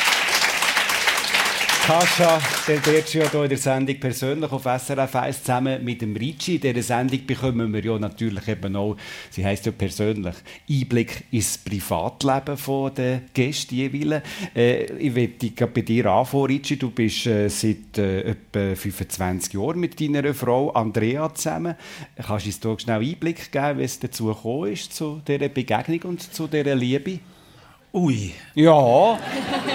Kascha 1.84 2.40
Del 2.68 2.78
Bercio 2.78 3.28
hier 3.28 3.42
in 3.42 3.48
der 3.48 3.58
Sendung 3.58 3.98
persönlich 3.98 4.52
auf 4.52 4.62
SRF 4.62 5.16
1 5.16 5.40
zusammen 5.40 5.84
mit 5.84 6.00
dem 6.00 6.14
Ricci. 6.14 6.54
In 6.54 6.60
dieser 6.60 6.82
Sendung 6.82 7.26
bekommen 7.26 7.72
wir 7.72 7.84
ja 7.84 7.98
natürlich 7.98 8.46
eben 8.46 8.76
auch, 8.76 8.96
sie 9.30 9.44
heisst 9.44 9.66
ja 9.66 9.72
persönlich, 9.72 10.36
Einblick 10.70 11.24
ins 11.32 11.58
Privatleben 11.58 12.94
der 12.94 13.22
Gäste 13.34 13.74
jeweils. 13.74 14.22
Äh, 14.54 14.84
ich 14.92 15.12
möchte 15.12 15.66
bei 15.66 15.80
dir 15.80 16.06
anfangen, 16.06 16.46
Ricci. 16.46 16.78
Du 16.78 16.90
bist 16.90 17.26
äh, 17.26 17.48
seit 17.48 17.98
äh, 17.98 18.30
etwa 18.30 18.76
25 18.76 19.54
Jahren 19.54 19.80
mit 19.80 20.00
deiner 20.00 20.32
Frau 20.34 20.70
Andrea 20.70 21.34
zusammen. 21.34 21.74
Kannst 22.16 22.64
du 22.64 22.70
uns 22.70 22.84
hier 22.84 22.94
schnell 22.94 23.00
Einblick 23.00 23.50
geben, 23.50 23.80
wie 23.80 23.84
es 23.84 23.98
dazu 23.98 24.26
gekommen 24.26 24.72
ist, 24.72 24.94
zu 24.94 25.20
dieser 25.26 25.48
Begegnung 25.48 26.02
und 26.02 26.32
zu 26.32 26.46
dieser 26.46 26.76
Liebe? 26.76 27.18
Ui. 27.94 28.32
Ja. 28.54 29.18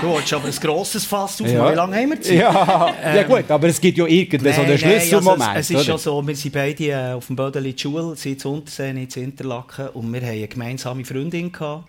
Du 0.01 0.07
wolltest 0.07 0.33
aber 0.33 0.45
ein 0.47 0.51
grosses 0.51 1.05
Fass 1.05 1.39
auf. 1.39 1.47
Ja. 1.47 1.71
Wie 1.71 1.75
lange 1.75 1.95
haben 1.95 2.09
wir 2.09 2.21
Zeit? 2.21 2.37
Ja. 2.37 2.93
ja 3.15 3.23
gut, 3.23 3.49
aber 3.49 3.67
es 3.67 3.79
gibt 3.79 3.97
ja 3.97 4.07
irgendwie 4.07 4.51
so 4.53 4.61
einen 4.61 4.77
Schlüsselmoment. 4.77 5.41
also 5.41 5.59
es, 5.59 5.69
es 5.69 5.79
ist 5.81 5.85
schon 5.85 5.97
so, 5.99 6.27
wir 6.27 6.35
sind 6.35 6.53
beide 6.53 6.83
äh, 6.85 7.13
auf 7.13 7.27
dem 7.27 7.35
Bödeli 7.35 7.73
die 7.73 7.81
Schule, 7.81 8.15
sie 8.15 8.35
zu 8.35 8.53
Unterseen, 8.53 9.07
zu 9.07 9.19
Interlaken 9.19 9.89
und 9.89 10.11
wir 10.11 10.21
hatten 10.21 10.31
eine 10.31 10.47
gemeinsame 10.47 11.05
Freundin. 11.05 11.51
Gehabt. 11.51 11.85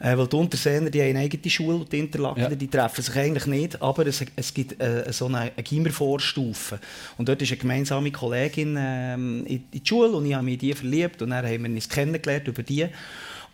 Äh, 0.00 0.16
weil 0.16 0.26
die 0.26 0.36
Unterseener 0.36 0.90
die 0.90 1.00
haben 1.00 1.10
eine 1.10 1.20
eigene 1.20 1.50
Schule 1.50 1.76
und 1.76 1.92
die 1.92 1.98
Interlakener 1.98 2.50
Ja. 2.50 2.54
die 2.54 2.68
treffen 2.68 3.02
sich 3.02 3.16
eigentlich 3.16 3.46
nicht, 3.46 3.82
aber 3.82 4.06
es, 4.06 4.24
es 4.36 4.54
gibt 4.54 4.80
äh, 4.82 5.12
so 5.12 5.26
eine, 5.26 5.38
eine 5.38 5.62
Gimmervorstufe. 5.62 6.78
Und 7.16 7.28
dort 7.28 7.40
ist 7.42 7.50
eine 7.50 7.58
gemeinsame 7.58 8.10
Kollegin 8.10 8.76
ähm, 8.78 9.44
in, 9.46 9.56
in 9.56 9.64
die 9.72 9.82
Schule 9.82 10.10
und 10.10 10.26
ich 10.26 10.34
habe 10.34 10.44
mich 10.44 10.54
in 10.54 10.60
die 10.60 10.74
verliebt 10.74 11.22
und 11.22 11.30
dann 11.30 11.44
haben 11.44 11.62
wir 11.62 11.70
uns 11.70 11.88
kennengelernt 11.88 12.48
über 12.48 12.62
die. 12.62 12.86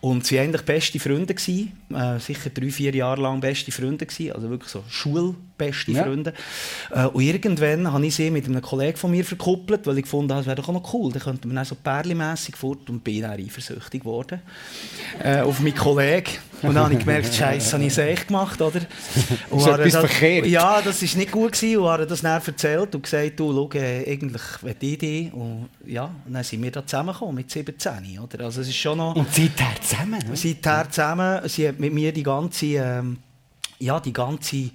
Und 0.01 0.25
sie 0.25 0.37
waren 0.37 0.45
eigentlich 0.45 0.63
beste 0.63 0.99
Freunde, 0.99 1.35
äh, 1.35 2.19
sicher 2.19 2.49
drei, 2.49 2.71
vier 2.71 2.93
Jahre 2.93 3.21
lang 3.21 3.39
beste 3.39 3.71
Freunde, 3.71 4.07
also 4.33 4.49
wirklich 4.49 4.71
so 4.71 4.83
schulbeste 5.71 5.91
Ja. 5.91 6.03
Freunde. 6.03 6.33
Äh, 6.91 7.05
und 7.05 7.21
irgendwann 7.21 7.91
habe 7.91 8.05
ich 8.05 8.15
sie 8.15 8.31
mit 8.31 8.45
einem 8.45 8.61
Kollegen 8.61 8.97
von 8.97 9.11
mir 9.11 9.23
verkuppelt, 9.25 9.85
weil 9.87 9.97
ich 9.99 10.05
fand, 10.07 10.29
das 10.31 10.45
wäre 10.45 10.55
doch 10.55 10.67
auch 10.69 10.73
noch 10.73 10.93
cool, 10.93 11.11
dann 11.11 11.21
könnte 11.21 11.47
man 11.47 11.55
dann 11.57 11.65
so 11.65 11.75
perlimässig 11.75 12.55
fort 12.57 12.89
und 12.89 13.03
bin 13.03 13.21
dann 13.21 13.31
eifersüchtig 13.39 14.01
geworden 14.01 14.41
äh, 15.23 15.41
auf 15.41 15.59
meinen 15.59 15.75
Kollegen. 15.75 16.31
Und 16.63 16.75
dann 16.75 16.83
habe 16.83 16.93
ich 16.93 16.99
gemerkt, 16.99 17.33
Scheiße, 17.33 17.73
habe 17.73 17.83
ich 17.85 17.89
es 17.91 17.97
echt 17.97 18.27
gemacht, 18.27 18.61
oder? 18.61 18.81
Und 19.49 19.59
Ist 19.59 19.65
habe 19.67 19.83
etwas 19.83 20.01
das- 20.01 20.11
verkehrt? 20.11 20.45
Ja, 20.45 20.79
das 20.81 21.01
war 21.01 21.17
nicht 21.17 21.31
gut 21.31 21.53
gewesen, 21.53 21.77
und 21.79 21.87
habe 21.89 22.05
das 22.05 22.21
dann 22.21 22.39
erzählt 22.39 22.93
und 22.93 23.01
gesagt, 23.03 23.39
du, 23.39 23.51
schau, 23.51 23.77
äh, 23.79 24.11
eigentlich 24.11 24.41
will 24.61 24.75
ich 24.79 24.97
dich. 24.99 25.33
Und 25.33 25.69
ja, 25.87 26.11
dann 26.27 26.43
sind 26.43 26.61
wir 26.61 26.69
da 26.71 26.85
zusammengekommen 26.85 27.35
mit 27.35 27.49
17, 27.49 28.19
oder? 28.19 28.45
Also 28.45 28.61
es 28.61 28.67
ist 28.67 28.75
schon 28.77 28.99
noch... 28.99 29.15
Und 29.15 29.33
seither 29.33 29.71
zusammen. 29.81 30.19
ne? 30.29 30.35
Seither 30.35 30.87
zusammen, 30.91 31.41
sie 31.49 31.67
hat 31.67 31.79
mit 31.79 31.93
mir 31.93 32.11
die 32.11 32.21
ganze, 32.23 32.65
ähm, 32.67 33.17
ja, 33.79 33.99
die 33.99 34.13
ganze 34.13 34.69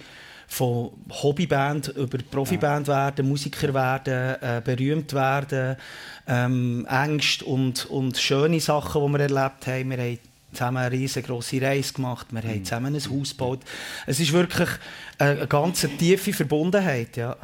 von 0.48 0.90
Hobbyband 1.10 1.88
über 1.88 2.18
Profiband 2.30 2.88
werden, 2.88 3.28
Musiker 3.28 3.74
werden, 3.74 4.36
äh, 4.40 4.62
berühmt 4.64 5.12
werden, 5.12 5.76
ähm, 6.26 6.86
Ängste 6.88 7.44
und, 7.44 7.86
und 7.86 8.16
schöne 8.18 8.60
Sachen, 8.60 9.06
die 9.06 9.12
wir 9.12 9.20
erlebt 9.20 9.66
haben. 9.66 9.90
Wir 9.90 9.98
haben 9.98 10.18
zusammen 10.52 10.76
eine 10.78 10.92
riesengroße 10.92 11.60
Reise 11.60 11.92
gemacht, 11.92 12.28
wir 12.30 12.42
haben 12.42 12.64
zusammen 12.64 12.94
ein 12.94 13.10
Haus 13.10 13.30
gebaut. 13.30 13.60
Es 14.06 14.20
ist 14.20 14.32
wirklich 14.32 14.68
eine, 15.18 15.30
eine 15.32 15.46
ganz 15.46 15.86
tiefe 15.98 16.32
Verbundenheit, 16.32 17.16
ja. 17.16 17.36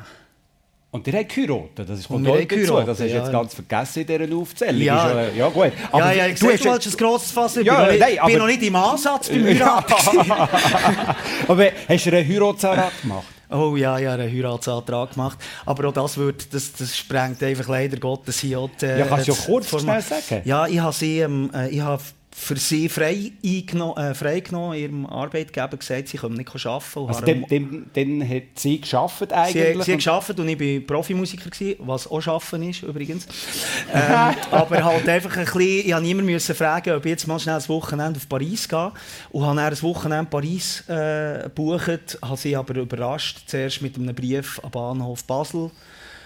Und 0.95 1.07
ihr 1.07 1.15
habt 1.19 1.35
geheiratet, 1.35 1.89
das 1.89 2.01
ist 2.01 2.11
auch 2.11 2.15
haben 2.17 2.25
dazu. 2.25 2.75
Das 2.75 2.89
hast 2.89 3.01
du 3.01 3.07
jetzt 3.07 3.33
ganz 3.33 3.55
vergessen 3.55 4.01
in 4.07 4.07
dieser 4.29 4.37
Aufzählung. 4.37 4.83
Ja. 4.83 5.23
Ja, 5.31 5.49
gut. 5.49 5.73
ja, 5.95 6.13
ja, 6.13 6.27
ich 6.27 6.39
du 6.39 6.53
hast 6.53 6.65
wolltest 6.67 7.01
ein 7.01 7.07
grosses 7.07 7.33
Fass 7.33 7.57
über. 7.57 7.65
Ja, 7.67 7.91
ich 7.91 7.99
nein, 7.99 8.11
bin 8.11 8.19
aber- 8.21 8.39
noch 8.39 8.47
nicht 8.47 8.63
im 8.63 8.77
Ansatz 8.77 9.29
beim. 9.31 9.43
Heiraten. 9.47 10.31
Aber 11.49 11.65
hast 11.89 12.07
du 12.07 12.11
einen 12.15 12.29
Heiratsantrag 12.29 13.01
gemacht? 13.01 13.25
Oh 13.51 13.75
ja, 13.77 13.99
ja, 13.99 14.13
einen 14.13 14.31
Heiratsantrag 14.31 15.13
gemacht. 15.15 15.39
Aber 15.65 15.89
auch 15.89 15.93
das, 15.95 16.19
wird, 16.19 16.53
das, 16.53 16.73
das 16.75 16.95
sprengt 16.95 17.43
einfach 17.43 17.69
leider 17.69 17.97
Gottes 17.97 18.41
hier 18.41 18.59
auch 18.61 18.69
die, 18.79 18.85
Ja, 18.87 19.07
kannst 19.07 19.29
du 19.29 19.33
ja 19.33 19.39
kurz 19.47 19.69
schnell 19.71 20.03
sagen? 20.03 20.43
Ja, 20.45 20.67
ich 20.67 20.79
habe 20.79 20.93
sie, 20.95 21.21
ähm, 21.21 21.51
äh, 21.55 21.71
ich 21.71 21.81
habe 21.81 22.03
für 22.35 22.57
sie 22.57 22.89
frei 22.89 23.33
äh, 23.45 24.15
freigenommen, 24.15 24.79
ihrem 24.79 25.07
Arbeitgeber 25.07 25.77
gesagt, 25.77 26.09
sie 26.09 26.17
können 26.17 26.37
nicht 26.37 26.67
arbeiten. 26.67 26.99
und 26.99 27.09
Also 27.09 27.25
dann, 27.25 27.45
dann, 27.49 27.91
dann 27.93 28.29
hat 28.29 28.43
sie 28.57 28.81
geschafft 28.81 29.21
Sie, 29.21 29.33
eigentlich. 29.33 29.85
sie 29.85 29.93
hat 29.93 30.05
gearbeitet 30.05 30.41
und 30.41 30.49
ich 30.49 30.59
war 30.59 30.87
Profimusiker, 30.87 31.51
gewesen, 31.51 31.77
was 31.81 32.11
auch 32.11 32.27
Arbeiten 32.27 32.69
ist 32.69 32.83
übrigens. 32.83 33.27
ähm, 33.95 34.35
aber 34.51 34.83
halt 34.83 35.09
einfach 35.09 35.37
ein 35.37 35.45
bisschen, 35.45 35.61
ich 35.61 35.87
musste 35.87 36.03
niemanden 36.03 36.33
müssen 36.33 36.55
fragen, 36.55 36.95
ob 36.95 37.05
ich 37.05 37.11
jetzt 37.11 37.27
mal 37.27 37.39
schnell 37.39 37.57
ein 37.57 37.69
Wochenende 37.69 38.19
auf 38.19 38.29
Paris 38.29 38.69
gehe. 38.69 38.93
Und 39.31 39.45
habe 39.45 39.57
dann 39.57 39.73
ein 39.73 39.83
Wochenende 39.83 40.31
Paris 40.31 40.89
äh, 40.89 41.43
gebucht, 41.45 42.19
habe 42.23 42.37
sie 42.37 42.57
aber 42.57 42.77
überrascht, 42.77 43.43
zuerst 43.47 43.83
mit 43.83 43.97
einem 43.97 44.15
Brief 44.15 44.59
am 44.63 44.71
Bahnhof 44.71 45.25
Basel. 45.25 45.71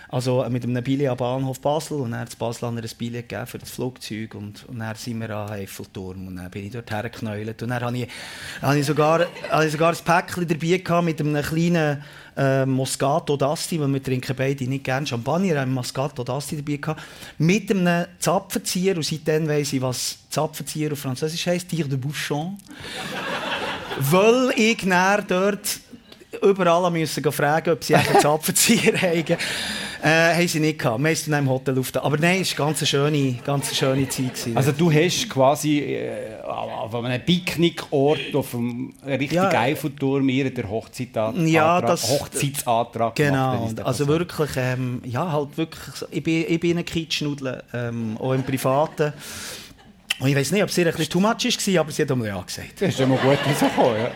Also 0.09 0.43
äh, 0.43 0.51
mit 0.51 0.65
einem 0.65 0.83
Billett 0.83 1.09
am 1.09 1.17
Bahnhof 1.17 1.61
Basel 1.61 2.01
und 2.01 2.13
dann 2.13 2.21
hat 2.21 2.39
Basel 2.39 2.67
an 2.67 2.79
ein 2.79 2.91
Billett 2.99 3.29
gegeben 3.29 3.47
für 3.47 3.59
das 3.59 3.71
Flugzeug 3.71 4.35
und, 4.35 4.65
und 4.69 4.79
dann 4.79 4.95
sind 4.95 5.21
wir 5.21 5.31
an 5.31 5.51
Eiffelturm 5.51 6.29
und 6.29 6.37
dann 6.37 6.51
bin 6.51 6.67
ich 6.67 6.73
dort 6.73 6.91
hergeknäult 6.91 7.63
und 7.63 7.69
dann 7.69 7.83
habe 7.83 7.99
ich, 7.99 8.09
habe 8.63 8.79
ich, 8.79 8.87
sogar, 8.87 9.27
habe 9.51 9.67
ich 9.67 9.73
sogar 9.73 9.93
ein 9.93 9.99
Päckchen 10.05 10.47
dabei 10.47 10.79
gehabt 10.79 11.05
mit 11.05 11.21
einem 11.21 11.43
kleinen 11.43 12.03
äh, 12.37 12.67
Moscato 12.67 13.35
d'Asti, 13.35 13.81
weil 13.81 13.93
wir 13.93 14.03
trinken 14.03 14.37
beide 14.37 14.65
nicht 14.65 14.85
gerne 14.85 15.07
Champagner, 15.07 15.61
haben 15.61 15.73
Moscato 15.73 16.23
d'Asti 16.23 16.57
dabei 16.57 16.77
gehabt, 16.77 17.03
mit 17.39 17.71
einem 17.71 18.07
Zapfenzieher 18.19 18.97
und 18.97 19.05
seitdem 19.05 19.49
weiss 19.49 19.73
ich, 19.73 19.83
was 19.83 20.19
Zapfenzieher 20.31 20.93
auf 20.93 20.99
Französisch 20.99 21.47
heisst, 21.47 21.69
Tire 21.69 21.89
de 21.89 21.99
Bouchon. 21.99 22.59
weil 23.99 24.53
ich 24.57 24.87
dort 25.29 25.81
überall 26.43 26.91
müssen 26.91 27.23
fragen, 27.33 27.71
ob 27.71 27.85
sie 27.85 27.95
einen 27.95 28.21
Zapfenzieher 28.21 28.95
haben. 29.03 29.37
Äh, 30.03 30.35
haben 30.35 30.49
sie 30.49 30.61
nicht 30.61 30.79
gehabt. 30.79 31.03
Es 31.05 31.25
dann 31.25 31.45
im 31.45 31.51
Hotel 31.51 31.79
auf 31.79 31.91
Aber 31.97 32.19
nein, 32.19 32.43
es 32.43 32.57
war 32.59 32.67
eine 32.67 32.75
ganz 32.75 32.87
schöne, 32.89 33.35
ganz 33.45 33.75
schöne 33.75 34.09
Zeit. 34.09 34.35
Gewesen. 34.35 34.57
Also 34.57 34.73
du 34.73 34.93
hast 34.93 35.29
quasi 35.31 35.79
äh, 35.81 36.43
auf 36.45 36.95
einem 36.95 37.21
Picknickort 37.25 38.35
auf 38.35 38.55
einem 38.55 38.93
richtigen 39.07 39.35
Ja. 39.37 39.51
Eiffelturm 39.51 40.29
ihr 40.29 40.53
den 40.53 40.69
Hochzeitantrag, 40.69 41.47
Ja, 41.49 41.81
das- 41.81 42.09
Hochzeitsantrag 42.09 43.17
gemacht. 43.17 43.33
Genau, 43.33 43.67
ich 43.69 43.75
das 43.75 43.87
also 43.87 44.05
so- 44.05 44.11
wirklich, 44.11 44.51
ähm, 44.57 45.01
ja, 45.05 45.33
halt 45.33 45.57
wirklich, 45.57 45.95
ich 46.11 46.23
bin, 46.23 46.45
ich 46.47 46.61
bin 46.61 46.79
ein 46.79 46.85
Kitschnudel, 46.85 47.63
ähm, 47.73 48.17
auch 48.21 48.33
im 48.33 48.43
Privaten. 48.43 49.13
Und 50.19 50.29
ich 50.29 50.35
weiß 50.37 50.53
nicht, 50.53 50.63
ob 50.63 50.71
es 50.71 50.79
ihr 50.79 50.87
ein 50.87 50.93
bisschen 50.93 51.11
too 51.11 51.21
much 51.21 51.45
war, 51.45 51.81
aber 51.81 51.93
sie 51.93 52.03
hat 52.03 52.11
einmal 52.11 52.29
ja 52.29 52.41
gesagt. 52.41 52.81
Das 52.81 52.89
ist 52.89 53.01
immer 53.01 53.17
gut 53.17 53.39
rausgekommen, 53.47 53.97
ja. 54.01 54.11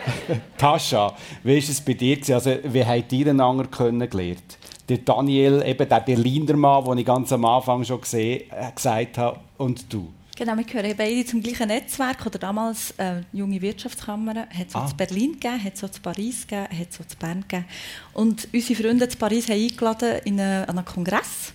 Tascha, 0.56 1.14
wie 1.44 1.58
ist 1.58 1.68
es 1.68 1.80
bei 1.80 1.92
dir? 1.94 2.18
Also, 2.34 2.56
wie 2.64 2.84
habt 2.84 3.12
ihr 3.12 3.26
einander 3.28 3.66
kennengelernt? 3.66 4.58
Der 4.88 4.98
Daniel, 4.98 5.62
eben 5.64 5.88
der 5.88 6.00
Berliner 6.00 6.56
Mann, 6.56 6.84
den 6.84 6.98
ich 6.98 7.04
ganz 7.06 7.30
am 7.32 7.44
Anfang 7.44 7.84
schon 7.84 8.00
gesehen, 8.00 8.42
äh, 8.50 8.72
gesagt 8.74 9.18
habe, 9.18 9.38
und 9.58 9.92
du? 9.92 10.10
Genau, 10.36 10.56
wir 10.56 10.64
gehören 10.64 10.94
beide 10.96 11.24
zum 11.26 11.42
gleichen 11.42 11.68
Netzwerk. 11.68 12.24
Oder 12.24 12.38
damals 12.38 12.92
äh, 12.96 13.20
junge 13.32 13.60
Wirtschaftskammer. 13.60 14.34
Hat 14.48 14.68
es 14.68 14.74
Ah. 14.74 14.86
zu 14.86 14.96
Berlin 14.96 15.32
gegeben, 15.32 15.62
hat 15.62 15.74
es 15.74 15.84
auch 15.84 15.90
zu 15.90 16.00
Paris 16.00 16.46
gegeben, 16.46 16.66
hat 16.80 16.88
es 16.90 16.98
auch 17.00 17.06
zu 17.06 17.16
Bern 17.18 17.42
gegeben. 17.46 17.66
Und 18.14 18.48
unsere 18.52 18.82
Freunde 18.82 19.06
zu 19.08 19.18
Paris 19.18 19.48
haben 19.50 19.60
eingeladen 19.62 20.20
in 20.24 20.40
eine, 20.40 20.66
an 20.66 20.78
einen 20.78 20.84
Kongress, 20.86 21.52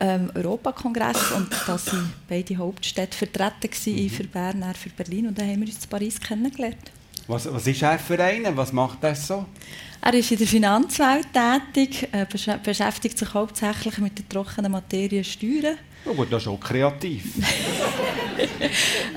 ähm, 0.00 0.30
Europakongress. 0.34 1.32
Und 1.32 1.52
da 1.52 1.68
waren 1.68 2.12
beide 2.28 2.56
Hauptstädte 2.56 3.16
vertreten 3.16 3.70
Mhm. 3.86 4.10
für 4.10 4.24
Bern, 4.24 4.62
er 4.62 4.74
für 4.74 4.90
Berlin. 4.90 5.28
Und 5.28 5.38
dann 5.38 5.48
haben 5.48 5.60
wir 5.60 5.68
uns 5.68 5.80
zu 5.80 5.88
Paris 5.88 6.20
kennengelernt. 6.20 6.90
Was, 7.26 7.52
was 7.52 7.66
ist 7.66 7.82
er 7.82 7.98
für 7.98 8.22
einen? 8.22 8.56
Was 8.56 8.72
macht 8.72 9.02
er 9.04 9.14
so? 9.14 9.44
Er 10.00 10.14
ist 10.14 10.30
in 10.30 10.38
der 10.38 10.46
Finanzwelt 10.46 11.26
tätig, 11.32 12.08
äh, 12.12 12.24
besch 12.24 12.48
beschäftigt 12.62 13.18
sich 13.18 13.34
hauptsächlich 13.34 13.98
mit 13.98 14.16
der 14.18 14.28
trockenen 14.28 14.70
Materie 14.72 15.24
Steuern. 15.24 15.76
Oh 16.06 16.14
gut, 16.14 16.32
das 16.32 16.42
ist 16.42 16.48
auch 16.48 16.60
kreativ. 16.60 17.24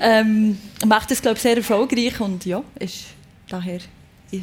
Ähm, 0.00 0.58
macht 0.84 1.10
das, 1.12 1.22
glaube 1.22 1.36
ich, 1.36 1.42
sehr 1.42 1.56
erfolgreich 1.56 2.18
und 2.20 2.44
ja, 2.44 2.62
ist 2.80 3.04
daher 3.48 3.78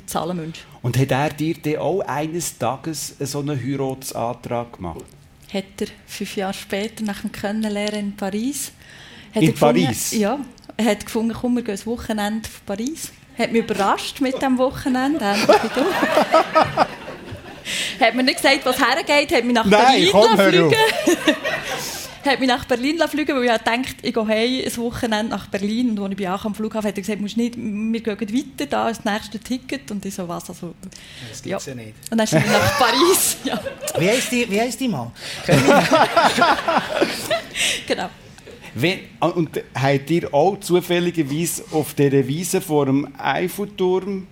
Zahlenmensch. 0.06 0.60
Und 0.82 0.98
hat 0.98 1.12
er 1.12 1.30
dir 1.32 1.56
dann 1.62 1.78
auch 1.78 2.00
eines 2.02 2.58
Tages 2.58 3.16
so 3.20 3.40
einen 3.40 3.62
Heiratsantrag 3.62 4.74
gemacht? 4.74 5.04
Hat 5.54 5.64
er 5.82 5.88
fünf 6.06 6.36
Jahre 6.38 6.54
später, 6.54 7.04
nach 7.04 7.22
dem 7.22 7.32
Kennenlernen 7.32 8.00
in 8.00 8.16
Paris... 8.16 8.72
Hat 9.34 9.44
In 9.44 9.52
gefunden- 9.52 9.84
Paris? 9.86 10.12
Ja. 10.14 10.40
Er 10.78 10.86
hat 10.86 11.06
gefunden, 11.06 11.36
komm, 11.40 11.56
wir 11.56 11.64
gehen 11.64 11.78
ein 11.80 11.86
Wochenende 11.86 12.48
auf 12.50 12.62
Paris. 12.66 13.12
Hat 13.38 13.52
mich 13.52 13.62
überrascht 13.64 14.22
mit 14.22 14.36
diesem 14.36 14.58
Wochenende, 14.58 15.24
hat 18.00 18.16
mir 18.16 18.24
nicht 18.24 18.38
gesagt, 18.42 18.66
was 18.66 18.78
hergeht, 18.78 19.32
hat 19.36 19.44
mich 19.46 19.54
nach 19.54 19.66
Nein, 19.66 19.86
Berlin 19.86 20.10
komm, 20.12 20.38
fliegen 20.38 20.74
hat 22.26 22.40
mich 22.40 22.48
nach 22.50 22.66
Berlin 22.66 22.98
lassen 22.98 23.12
fliegen, 23.12 23.36
weil 23.36 23.44
ich 23.46 23.50
halt 23.50 23.64
gedacht, 23.66 23.96
ich 24.02 24.14
gehe 24.14 24.28
heim, 24.28 24.64
ein 24.66 24.78
Wochenende 24.78 25.30
nach 25.32 25.48
Berlin. 25.48 25.92
Und 25.92 26.00
als 26.00 26.12
ich 26.12 26.18
bin 26.18 26.28
auch 26.28 26.46
am 26.46 26.54
Flughafen 26.56 26.88
hat 26.90 26.98
er 26.98 27.02
gesagt, 27.02 27.22
musst 27.22 27.38
nicht, 27.38 27.56
wir 27.58 28.02
gehen 28.02 28.20
weiter, 28.20 28.66
da 28.70 28.90
ist 28.90 29.02
das 29.04 29.14
nächste 29.14 29.40
Ticket. 29.40 29.90
Und 29.92 30.06
ich 30.06 30.14
so, 30.14 30.28
was, 30.28 30.50
also... 30.50 30.74
Das 31.30 31.44
Ja. 31.46 31.58
gibt's 31.58 31.66
ja 31.68 31.76
nicht. 31.76 31.94
Und 32.12 32.18
dann 32.18 32.28
sind 32.28 32.44
wir 32.44 32.52
nach 32.52 32.80
Paris. 32.80 33.38
Ja, 33.46 33.60
Wie 33.98 34.10
heisst 34.10 34.32
die, 34.32 34.50
wie 34.50 34.60
heisst 34.60 34.80
die 34.80 34.88
Mann? 34.88 35.12
genau. 37.88 38.10
Wenn, 38.76 39.00
und 39.20 39.50
habt 39.76 40.10
ihr 40.12 40.34
auch 40.34 40.60
zufälligerweise 40.60 41.64
auf 41.72 41.94
dieser 41.94 42.28
Wiese 42.28 42.62
vor 42.62 42.86
dem 42.86 43.08
Eiffelturm 43.18 44.28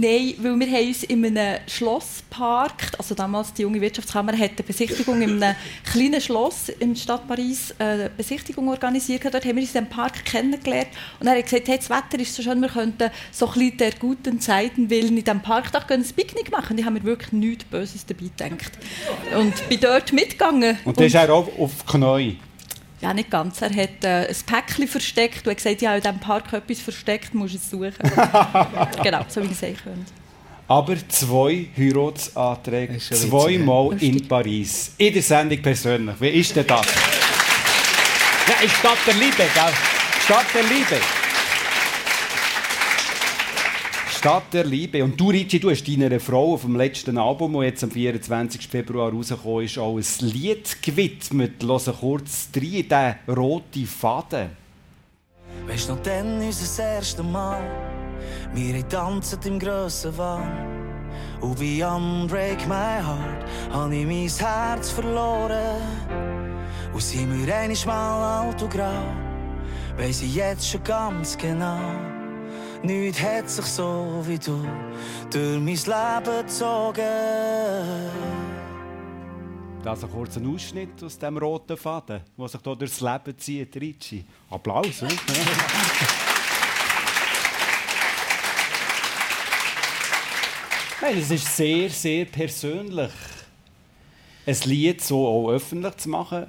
Nein, 0.00 0.34
weil 0.38 0.60
wir 0.60 0.66
haben 0.68 0.86
uns 0.86 1.02
in 1.02 1.26
einem 1.26 1.58
Schloss 1.66 2.22
geparkt. 2.30 2.96
Also 2.96 3.16
damals 3.16 3.52
die 3.52 3.62
junge 3.62 3.80
Wirtschaftskammer 3.80 4.30
hat 4.30 4.50
eine 4.50 4.62
Besichtigung 4.64 5.20
in 5.20 5.42
einem 5.42 5.56
kleinen 5.92 6.20
Schloss 6.20 6.68
in 6.68 6.94
der 6.94 7.00
Stadt 7.00 7.26
Paris 7.26 7.74
äh, 7.80 7.84
eine 7.84 8.10
Besichtigung 8.10 8.68
organisiert. 8.68 9.24
Dort 9.24 9.44
haben 9.44 9.56
wir 9.56 9.62
uns 9.62 9.74
im 9.74 9.86
Park 9.86 10.24
kennengelernt. 10.24 10.90
Und 11.18 11.26
er 11.26 11.36
hat 11.36 11.42
gesagt, 11.42 11.66
hey, 11.66 11.78
das 11.78 11.90
Wetter 11.90 12.22
ist 12.22 12.32
so 12.32 12.44
schön, 12.44 12.60
wir 12.60 12.68
könnten 12.68 13.10
so 13.32 13.48
ein 13.48 13.52
bisschen 13.54 13.76
der 13.78 13.92
guten 13.98 14.40
Zeiten 14.40 14.88
willen 14.88 15.16
in 15.18 15.24
diesem 15.24 15.42
Park 15.42 15.72
doch 15.72 15.88
ein 15.90 16.04
Picknick 16.04 16.52
machen. 16.52 16.74
Und 16.74 16.78
ich 16.78 16.84
habe 16.84 16.94
mir 16.94 17.02
wirklich 17.02 17.32
nichts 17.32 17.64
Böses 17.64 18.06
dabei 18.06 18.30
gedacht. 18.36 18.78
Und 19.36 19.68
bin 19.68 19.80
dort 19.80 20.12
mitgegangen. 20.12 20.78
Und 20.84 20.96
dann 20.96 21.06
ist 21.06 21.14
er 21.16 21.34
auch 21.34 21.48
auf 21.58 21.84
Knäu. 21.86 22.34
Ja, 23.00 23.14
nicht 23.14 23.30
ganz. 23.30 23.62
Er 23.62 23.70
hat 23.70 24.02
äh, 24.04 24.28
ein 24.28 24.36
Päckchen 24.44 24.88
versteckt 24.88 25.46
und 25.46 25.50
hat 25.50 25.56
gesagt, 25.58 25.82
ja, 25.82 25.94
in 25.94 26.02
diesem 26.02 26.18
Park 26.18 26.52
etwas 26.52 26.80
versteckt, 26.80 27.32
musst 27.34 27.54
du 27.54 27.58
es 27.58 27.70
suchen. 27.70 27.94
genau, 29.02 29.24
so 29.28 29.40
wie 29.40 29.46
ich 29.46 29.52
es 29.52 29.60
sagen 29.60 29.76
könnte. 29.82 30.12
Aber 30.66 30.96
zwei 31.08 31.66
Heiratsanträge, 31.76 32.98
zweimal 32.98 33.96
in 34.02 34.28
Paris. 34.28 34.92
In 34.98 35.14
der 35.14 35.22
Sendung 35.22 35.62
persönlich. 35.62 36.14
Wie 36.20 36.28
ist 36.28 36.54
denn 36.54 36.66
das? 36.66 36.86
Ja, 38.48 38.62
in 38.62 38.68
Stadt 38.68 38.98
der 39.06 39.14
Liebe, 39.14 39.36
gell? 39.36 39.72
Stadt 40.24 40.46
der 40.54 40.62
Liebe. 40.64 41.00
Stadt 44.18 44.52
der 44.52 44.64
Liebe. 44.64 45.04
Und 45.04 45.20
du, 45.20 45.30
Ricci, 45.30 45.60
du 45.60 45.70
hast 45.70 45.86
deiner 45.86 46.18
Frau 46.18 46.54
auf 46.54 46.62
dem 46.62 46.74
letzten 46.74 47.16
Album, 47.18 47.52
das 47.52 47.62
jetzt 47.62 47.84
am 47.84 47.92
24. 47.92 48.66
Februar 48.66 49.12
rausgekommen 49.12 49.64
ist, 49.64 49.78
auch 49.78 49.96
ein 49.96 50.04
Lied 50.26 50.82
gewidmet. 50.82 51.62
Hören 51.62 51.94
kurz 52.00 52.48
rein, 52.56 53.16
den 53.28 53.34
roten 53.36 53.86
Faden. 53.86 54.48
Weißt 55.68 55.88
du 55.88 55.92
noch 55.92 56.02
dann 56.02 56.40
unser 56.40 56.82
erstes 56.82 57.24
Mal? 57.24 57.62
Wir 58.54 58.88
tanzen 58.88 59.38
im 59.44 59.56
grossen 59.60 60.18
Wahn. 60.18 60.66
Und 61.40 61.60
wie 61.60 61.84
Unbreak 61.84 62.66
My 62.66 63.00
Heart 63.00 63.46
habe 63.70 63.94
ich 63.94 64.04
mein 64.04 64.48
Herz 64.48 64.90
verloren. 64.90 65.80
Und 66.92 67.02
sind 67.02 67.46
wir 67.46 67.54
einmal 67.54 68.46
alt 68.48 68.60
und 68.64 68.72
grau, 68.72 69.14
weiss 69.96 70.22
ich 70.22 70.34
jetzt 70.34 70.68
schon 70.68 70.82
ganz 70.82 71.38
genau. 71.38 72.17
Nichts 72.82 73.20
hat 73.20 73.50
sich 73.50 73.64
so 73.64 74.22
wie 74.26 74.38
du 74.38 74.64
durch 75.30 75.58
mein 75.58 75.74
Leben 75.74 76.46
gezogen. 76.46 77.02
Das 79.82 79.98
ist 79.98 80.04
ein 80.04 80.10
kurzer 80.10 80.40
Ausschnitt 80.46 81.02
aus 81.02 81.18
dem 81.18 81.38
roten 81.38 81.76
Faden, 81.76 82.20
der 82.36 82.48
sich 82.48 82.60
hier 82.62 82.76
durchs 82.76 83.00
Leben 83.00 83.38
zieht, 83.38 83.76
Ricci. 83.76 84.24
Applaus, 84.50 85.02
oder? 85.02 85.12
Nein, 91.00 91.18
es 91.18 91.30
ist 91.30 91.56
sehr, 91.56 91.90
sehr 91.90 92.24
persönlich, 92.26 93.12
ein 94.46 94.56
Lied 94.64 95.00
so 95.00 95.26
auch 95.26 95.50
öffentlich 95.50 95.96
zu 95.96 96.08
machen 96.08 96.46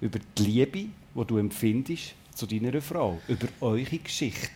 über 0.00 0.18
die 0.38 0.42
Liebe, 0.42 0.86
die 1.14 1.24
du 1.26 1.38
empfindest 1.38 2.14
zu 2.34 2.46
deiner 2.46 2.80
Frau, 2.80 3.20
über 3.28 3.48
eure 3.60 3.98
Geschichte. 3.98 4.48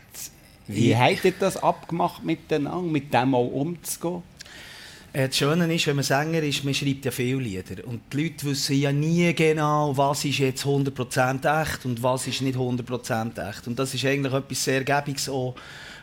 Wie 0.68 0.96
habt 0.96 1.24
ihr 1.24 1.32
das 1.38 1.56
abgemacht 1.62 2.24
miteinander, 2.24 2.90
mit 2.90 3.14
dem 3.14 3.34
auch 3.34 3.46
umzugehen? 3.46 4.22
Äh, 5.16 5.28
das 5.28 5.38
Schöne 5.38 5.74
ist, 5.74 5.86
wenn 5.86 5.96
man 5.96 6.04
Sänger 6.04 6.42
ist, 6.42 6.62
man 6.62 6.74
schreibt 6.74 7.06
ja 7.06 7.10
viele 7.10 7.38
Lieder. 7.38 7.86
Und 7.86 8.02
die 8.12 8.24
Leute 8.24 8.44
wissen 8.44 8.78
ja 8.78 8.92
nie 8.92 9.32
genau, 9.32 9.96
was 9.96 10.26
ist 10.26 10.38
jetzt 10.38 10.66
100% 10.66 11.62
echt 11.62 11.86
und 11.86 12.02
was 12.02 12.26
ist 12.26 12.42
nicht 12.42 12.58
100% 12.58 13.48
echt. 13.48 13.66
Und 13.66 13.78
das 13.78 13.94
ist 13.94 14.04
eigentlich 14.04 14.34
etwas 14.34 14.62
sehr 14.62 14.84
Gäbiges 14.84 15.30
auch 15.30 15.54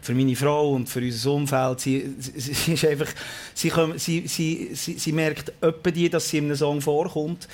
für 0.01 0.15
meine 0.15 0.35
Frau 0.35 0.71
und 0.71 0.89
für 0.89 0.99
unser 0.99 1.31
Umfeld. 1.31 1.79
Sie, 1.79 2.15
sie, 2.17 2.53
sie 2.53 2.73
ist 2.73 2.85
einfach, 2.85 3.09
sie, 3.53 3.71
sie, 3.97 4.27
sie, 4.27 4.69
sie, 4.73 4.97
sie 4.97 5.11
merkt 5.11 5.53
öppe 5.61 5.91
die, 5.91 6.09
dass 6.09 6.29
sie 6.29 6.39
in 6.39 6.45
einem 6.45 6.55
Song 6.55 6.81
vorkommt. 6.81 7.47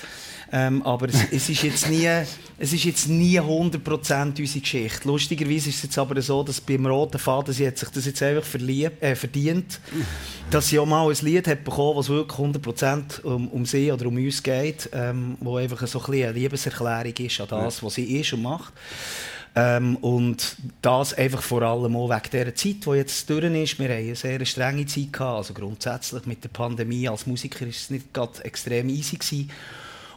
Ähm, 0.52 0.82
aber 0.82 1.08
es, 1.08 1.14
es, 1.30 1.48
ist 1.48 1.62
jetzt 1.62 1.88
nie, 1.88 2.08
es 2.58 2.72
ist 2.72 2.84
jetzt 2.84 3.08
nie 3.08 3.38
100% 3.38 4.40
unsere 4.40 4.60
Geschichte. 4.60 5.06
Lustigerweise 5.06 5.68
ist 5.68 5.76
es 5.76 5.82
jetzt 5.84 5.98
aber 5.98 6.20
so, 6.20 6.42
dass 6.42 6.60
beim 6.60 6.86
Roten 6.86 7.18
Faden 7.18 7.54
sie 7.54 7.66
hat 7.66 7.78
sich 7.78 7.88
das 7.90 8.04
jetzt 8.04 8.20
einfach 8.22 8.44
äh, 8.54 9.14
verdient, 9.14 9.78
dass 10.50 10.68
sie 10.68 10.80
auch 10.80 10.86
mal 10.86 11.08
ein 11.08 11.16
Lied 11.22 11.46
hat 11.50 11.64
bekommen, 11.64 11.98
was 11.98 12.08
wirklich 12.08 12.38
100% 12.38 13.22
um, 13.22 13.48
um 13.48 13.66
sie 13.66 13.92
oder 13.92 14.06
um 14.06 14.16
uns 14.16 14.42
geht, 14.42 14.88
ähm, 14.92 15.36
wo 15.40 15.56
einfach 15.56 15.86
so 15.86 16.02
ein 16.02 16.12
eine 16.14 16.32
Liebeserklärung 16.32 17.14
ist 17.18 17.40
an 17.40 17.48
das, 17.48 17.82
was 17.82 17.94
sie 17.94 18.20
ist 18.20 18.32
und 18.32 18.42
macht. 18.42 18.72
Ähm, 19.56 19.96
und 19.96 20.56
das 20.80 21.12
einfach 21.14 21.42
vor 21.42 21.62
allem 21.62 21.96
auch 21.96 22.08
wegen 22.08 22.30
dieser 22.32 22.54
Zeit, 22.54 22.86
die 22.86 22.96
jetzt 22.96 23.28
durch 23.28 23.44
ist. 23.44 23.78
Wir 23.78 23.88
hatten 23.88 24.04
eine 24.04 24.14
sehr 24.14 24.44
strenge 24.46 24.86
Zeit. 24.86 25.12
Gehabt. 25.12 25.38
Also 25.38 25.54
grundsätzlich 25.54 26.24
mit 26.26 26.44
der 26.44 26.50
Pandemie 26.50 27.08
als 27.08 27.26
Musiker 27.26 27.62
war 27.62 27.68
es 27.68 27.90
nicht 27.90 28.14
gerade 28.14 28.44
extrem 28.44 28.88
easy. 28.88 29.16
Gewesen. 29.16 29.50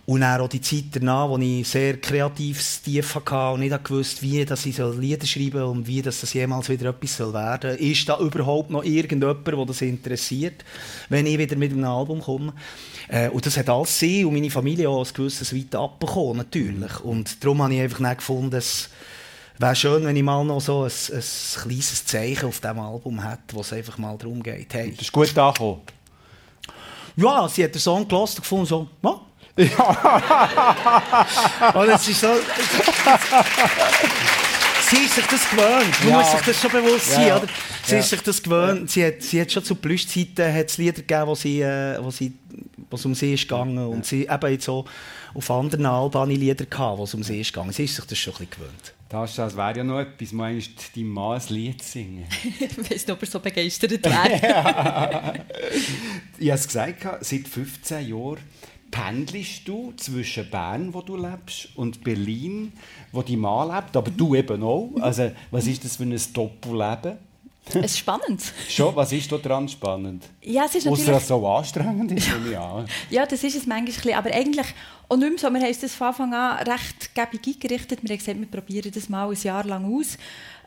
Und 0.05 0.19
dann 0.19 0.41
auch 0.41 0.49
die 0.49 0.59
Zeit 0.59 0.85
danach, 0.91 1.29
wo 1.29 1.37
ich 1.37 1.65
sehr 1.65 1.95
kreatives 1.97 2.81
Tief 2.81 3.15
hatte 3.15 3.53
und 3.53 3.61
nicht 3.61 3.89
wusste, 3.89 4.21
wie 4.21 4.43
dass 4.43 4.65
ich 4.65 4.77
Lieder 4.77 5.25
schreiben 5.25 5.59
soll 5.59 5.63
und 5.63 5.87
wie 5.87 6.01
dass 6.01 6.19
das 6.19 6.33
jemals 6.33 6.67
wieder 6.67 6.89
etwas 6.89 7.19
werden 7.19 7.77
soll. 7.77 7.87
Ist 7.87 8.09
da 8.09 8.19
überhaupt 8.19 8.69
noch 8.69 8.83
irgendjemand, 8.83 9.47
der 9.47 9.65
das 9.65 9.81
interessiert, 9.81 10.65
wenn 11.07 11.25
ich 11.25 11.37
wieder 11.37 11.55
mit 11.55 11.71
einem 11.71 11.85
Album 11.85 12.21
komme? 12.21 12.53
Äh, 13.07 13.29
und 13.29 13.45
das 13.45 13.55
hat 13.55 13.69
alles 13.69 13.97
sie 13.97 14.25
und 14.25 14.33
meine 14.33 14.49
Familie 14.49 14.89
auch 14.89 15.07
ein 15.07 15.13
gewisses 15.13 15.55
Weit 15.55 15.73
abbekommen, 15.73 16.37
natürlich. 16.37 16.99
Und 16.99 17.41
darum 17.41 17.61
habe 17.61 17.73
ich 17.73 17.81
einfach 17.81 17.99
nicht 17.99 18.17
gefunden, 18.17 18.51
dass 18.51 18.89
wäre 19.57 19.75
schön, 19.75 20.03
wenn 20.03 20.15
ich 20.15 20.23
mal 20.23 20.43
noch 20.43 20.59
so 20.59 20.83
ein, 20.83 20.91
ein 20.91 21.23
kleines 21.61 22.05
Zeichen 22.05 22.47
auf 22.47 22.59
diesem 22.59 22.79
Album 22.79 23.23
hätte, 23.23 23.53
wo 23.53 23.61
es 23.61 23.71
einfach 23.71 23.97
mal 23.97 24.17
darum 24.17 24.43
geht. 24.43 24.73
Hey. 24.73 24.91
Das 24.91 25.01
ist 25.01 25.11
gut 25.11 25.37
angekommen. 25.37 25.81
Ja, 27.15 27.47
sie 27.47 27.63
hat 27.63 27.75
den 27.75 27.79
Song 27.79 28.07
gelassen 28.07 28.37
und 28.37 28.41
gefunden, 28.41 28.65
so, 28.65 28.87
ja. 29.03 29.21
Ja. 29.55 29.67
und 31.75 31.89
es 31.89 32.07
ist 32.07 32.21
so... 32.21 32.27
sie 34.89 35.03
ist 35.03 35.15
sich 35.15 35.25
das 35.25 35.49
gewöhnt. 35.49 35.99
Man 36.01 36.09
ja. 36.09 36.17
muss 36.17 36.31
sich 36.31 36.41
das 36.41 36.61
schon 36.61 36.71
bewusst 36.71 37.11
sein. 37.11 37.27
Ja. 37.27 37.37
Oder? 37.37 37.47
Sie 37.83 37.97
ist 37.97 38.09
sich 38.09 38.21
das 38.21 38.41
gewöhnt. 38.41 38.89
Sie, 38.89 39.05
hat, 39.05 39.21
sie 39.21 39.41
hat 39.41 39.51
schon 39.51 39.63
zu 39.63 39.75
Plüschzeiten 39.75 40.53
hat 40.53 40.69
es 40.69 40.77
Lieder 40.77 41.01
gegeben, 41.01 41.27
wo 41.27 41.35
sie, 41.35 41.61
äh, 41.61 41.97
wo 42.01 42.09
sie, 42.09 42.33
wo 42.89 42.95
es 42.95 43.05
um 43.05 43.13
sie 43.13 43.33
ist 43.33 43.47
gegangen. 43.47 43.77
Und 43.77 44.05
sie 44.05 44.27
eben 44.27 44.51
jetzt 44.51 44.65
so 44.65 44.85
auf 45.33 45.51
anderen 45.51 45.85
Alben 45.85 46.29
Lieder 46.29 46.65
gehabt, 46.65 46.97
wo 46.97 47.03
es 47.03 47.13
um 47.13 47.23
sie 47.23 47.41
ist 47.41 47.53
gegangen. 47.53 47.71
Sie 47.71 47.83
ist 47.83 47.95
sich 47.95 48.05
das 48.05 48.17
schon 48.17 48.33
ein 48.33 48.47
bisschen 48.47 48.51
gewöhnt. 48.51 48.93
Das, 49.09 49.35
das 49.35 49.55
wäre 49.55 49.77
ja 49.77 49.83
noch 49.83 49.99
etwas, 49.99 50.31
meinst 50.31 50.71
du, 50.71 50.99
deinem 50.99 51.09
Mann 51.09 51.39
ein 51.39 51.47
Lied 51.49 51.83
singen? 51.83 52.25
ich 52.59 52.77
weiß 52.79 52.89
nicht, 52.89 53.11
ob 53.11 53.21
er 53.21 53.27
so 53.27 53.39
begeistert 53.39 53.91
wäre. 54.03 54.03
ich 56.39 56.49
habe 56.49 56.59
es 56.59 56.65
gesagt, 56.65 57.05
seit 57.21 57.47
15 57.47 58.07
Jahren 58.07 58.39
pendelst 58.93 59.67
du 59.67 59.91
zwischen 59.97 60.49
Bern, 60.51 60.93
wo 60.93 61.01
du 61.01 61.17
lebst, 61.17 61.69
und 61.75 62.03
Berlin, 62.03 62.71
wo 63.11 63.23
dein 63.23 63.39
Mann 63.39 63.75
lebt, 63.75 63.97
aber 63.97 64.11
du 64.11 64.35
eben 64.35 64.61
auch. 64.61 64.91
Also, 65.01 65.31
was 65.49 65.65
ist 65.65 65.83
das 65.83 65.95
für 65.95 66.03
ein 66.03 66.21
Doppelleben? 66.31 67.17
Es 67.65 67.75
ist 67.75 67.97
spannend. 67.97 68.43
Schon? 68.69 68.95
Was 68.95 69.11
ist 69.11 69.31
da 69.31 69.37
dran 69.37 69.67
spannend? 69.67 70.25
Ja, 70.41 70.65
es 70.65 70.75
ist 70.75 70.85
natürlich... 70.85 71.05
Ausser, 71.05 71.11
dass 71.13 71.21
es 71.23 71.27
so 71.29 71.47
anstrengend 71.47 72.11
ist. 72.11 72.29
Ja. 72.51 72.85
ja, 73.09 73.25
das 73.25 73.43
ist 73.43 73.55
es 73.55 73.65
manchmal. 73.65 74.13
Aber 74.15 74.31
eigentlich 74.31 74.67
auch 75.09 75.15
nicht 75.15 75.29
mehr 75.29 75.39
so. 75.39 75.49
Wir 75.49 75.61
haben 75.61 75.67
uns 75.67 75.79
das 75.79 75.95
von 75.95 76.07
Anfang 76.07 76.33
an 76.33 76.57
recht 76.67 77.15
gäbig 77.15 77.47
eingerichtet. 77.47 78.03
Wir 78.03 78.09
haben 78.09 78.17
gesagt, 78.17 78.39
wir 78.39 78.47
probieren 78.47 78.91
das 78.93 79.09
mal 79.09 79.29
ein 79.29 79.41
Jahr 79.41 79.63
lang 79.63 79.97
aus. 79.97 80.17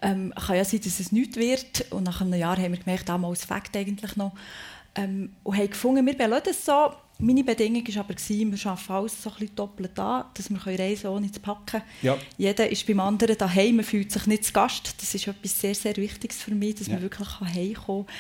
Ähm, 0.03 0.33
kann 0.35 0.57
ja 0.57 0.65
sein, 0.65 0.81
dass 0.83 0.99
es 0.99 1.13
nichts 1.13 1.37
wird. 1.37 1.85
Und 1.91 2.05
nach 2.05 2.23
einem 2.23 2.35
Jahr 2.35 2.57
haben 2.57 2.73
wir 2.73 2.81
gemerkt, 2.81 3.09
damals 3.09 3.45
fängt 3.45 3.77
eigentlich 3.77 4.17
noch. 4.17 4.33
Ähm, 4.95 5.35
und 5.45 5.57
haben 5.57 5.71
gefunden, 5.71 6.07
wir 6.07 6.17
belassen 6.17 6.51
es 6.51 6.65
so. 6.65 6.93
Meine 7.19 7.45
Bedingung 7.45 7.87
war 7.89 8.01
aber, 8.05 8.15
wir 8.17 8.67
arbeiten 8.67 8.93
alles 8.93 9.23
so 9.23 9.31
ein 9.31 9.37
bisschen 9.37 9.57
doppelt 9.57 9.99
an, 9.99 10.25
dass 10.35 10.51
wir 10.51 10.59
reisen 10.67 11.03
können, 11.03 11.15
ohne 11.15 11.33
zu 11.33 11.41
packen. 11.41 11.81
Ja. 12.03 12.19
Jeder 12.37 12.71
ist 12.71 12.87
beim 12.87 13.01
anderen 13.01 13.39
daheim, 13.39 13.77
man 13.77 13.85
fühlt 13.85 14.13
sich 14.13 14.27
nicht 14.27 14.45
zu 14.45 14.53
Gast. 14.53 14.95
Das 15.01 15.15
ist 15.15 15.27
etwas 15.27 15.59
sehr, 15.59 15.75
sehr 15.75 15.97
Wichtiges 15.97 16.43
für 16.43 16.55
mich, 16.55 16.75
dass 16.75 16.89
ja. 16.89 16.95
man 16.95 17.03
wirklich 17.03 17.29
heimkommen 17.41 18.07
kann. 18.07 18.15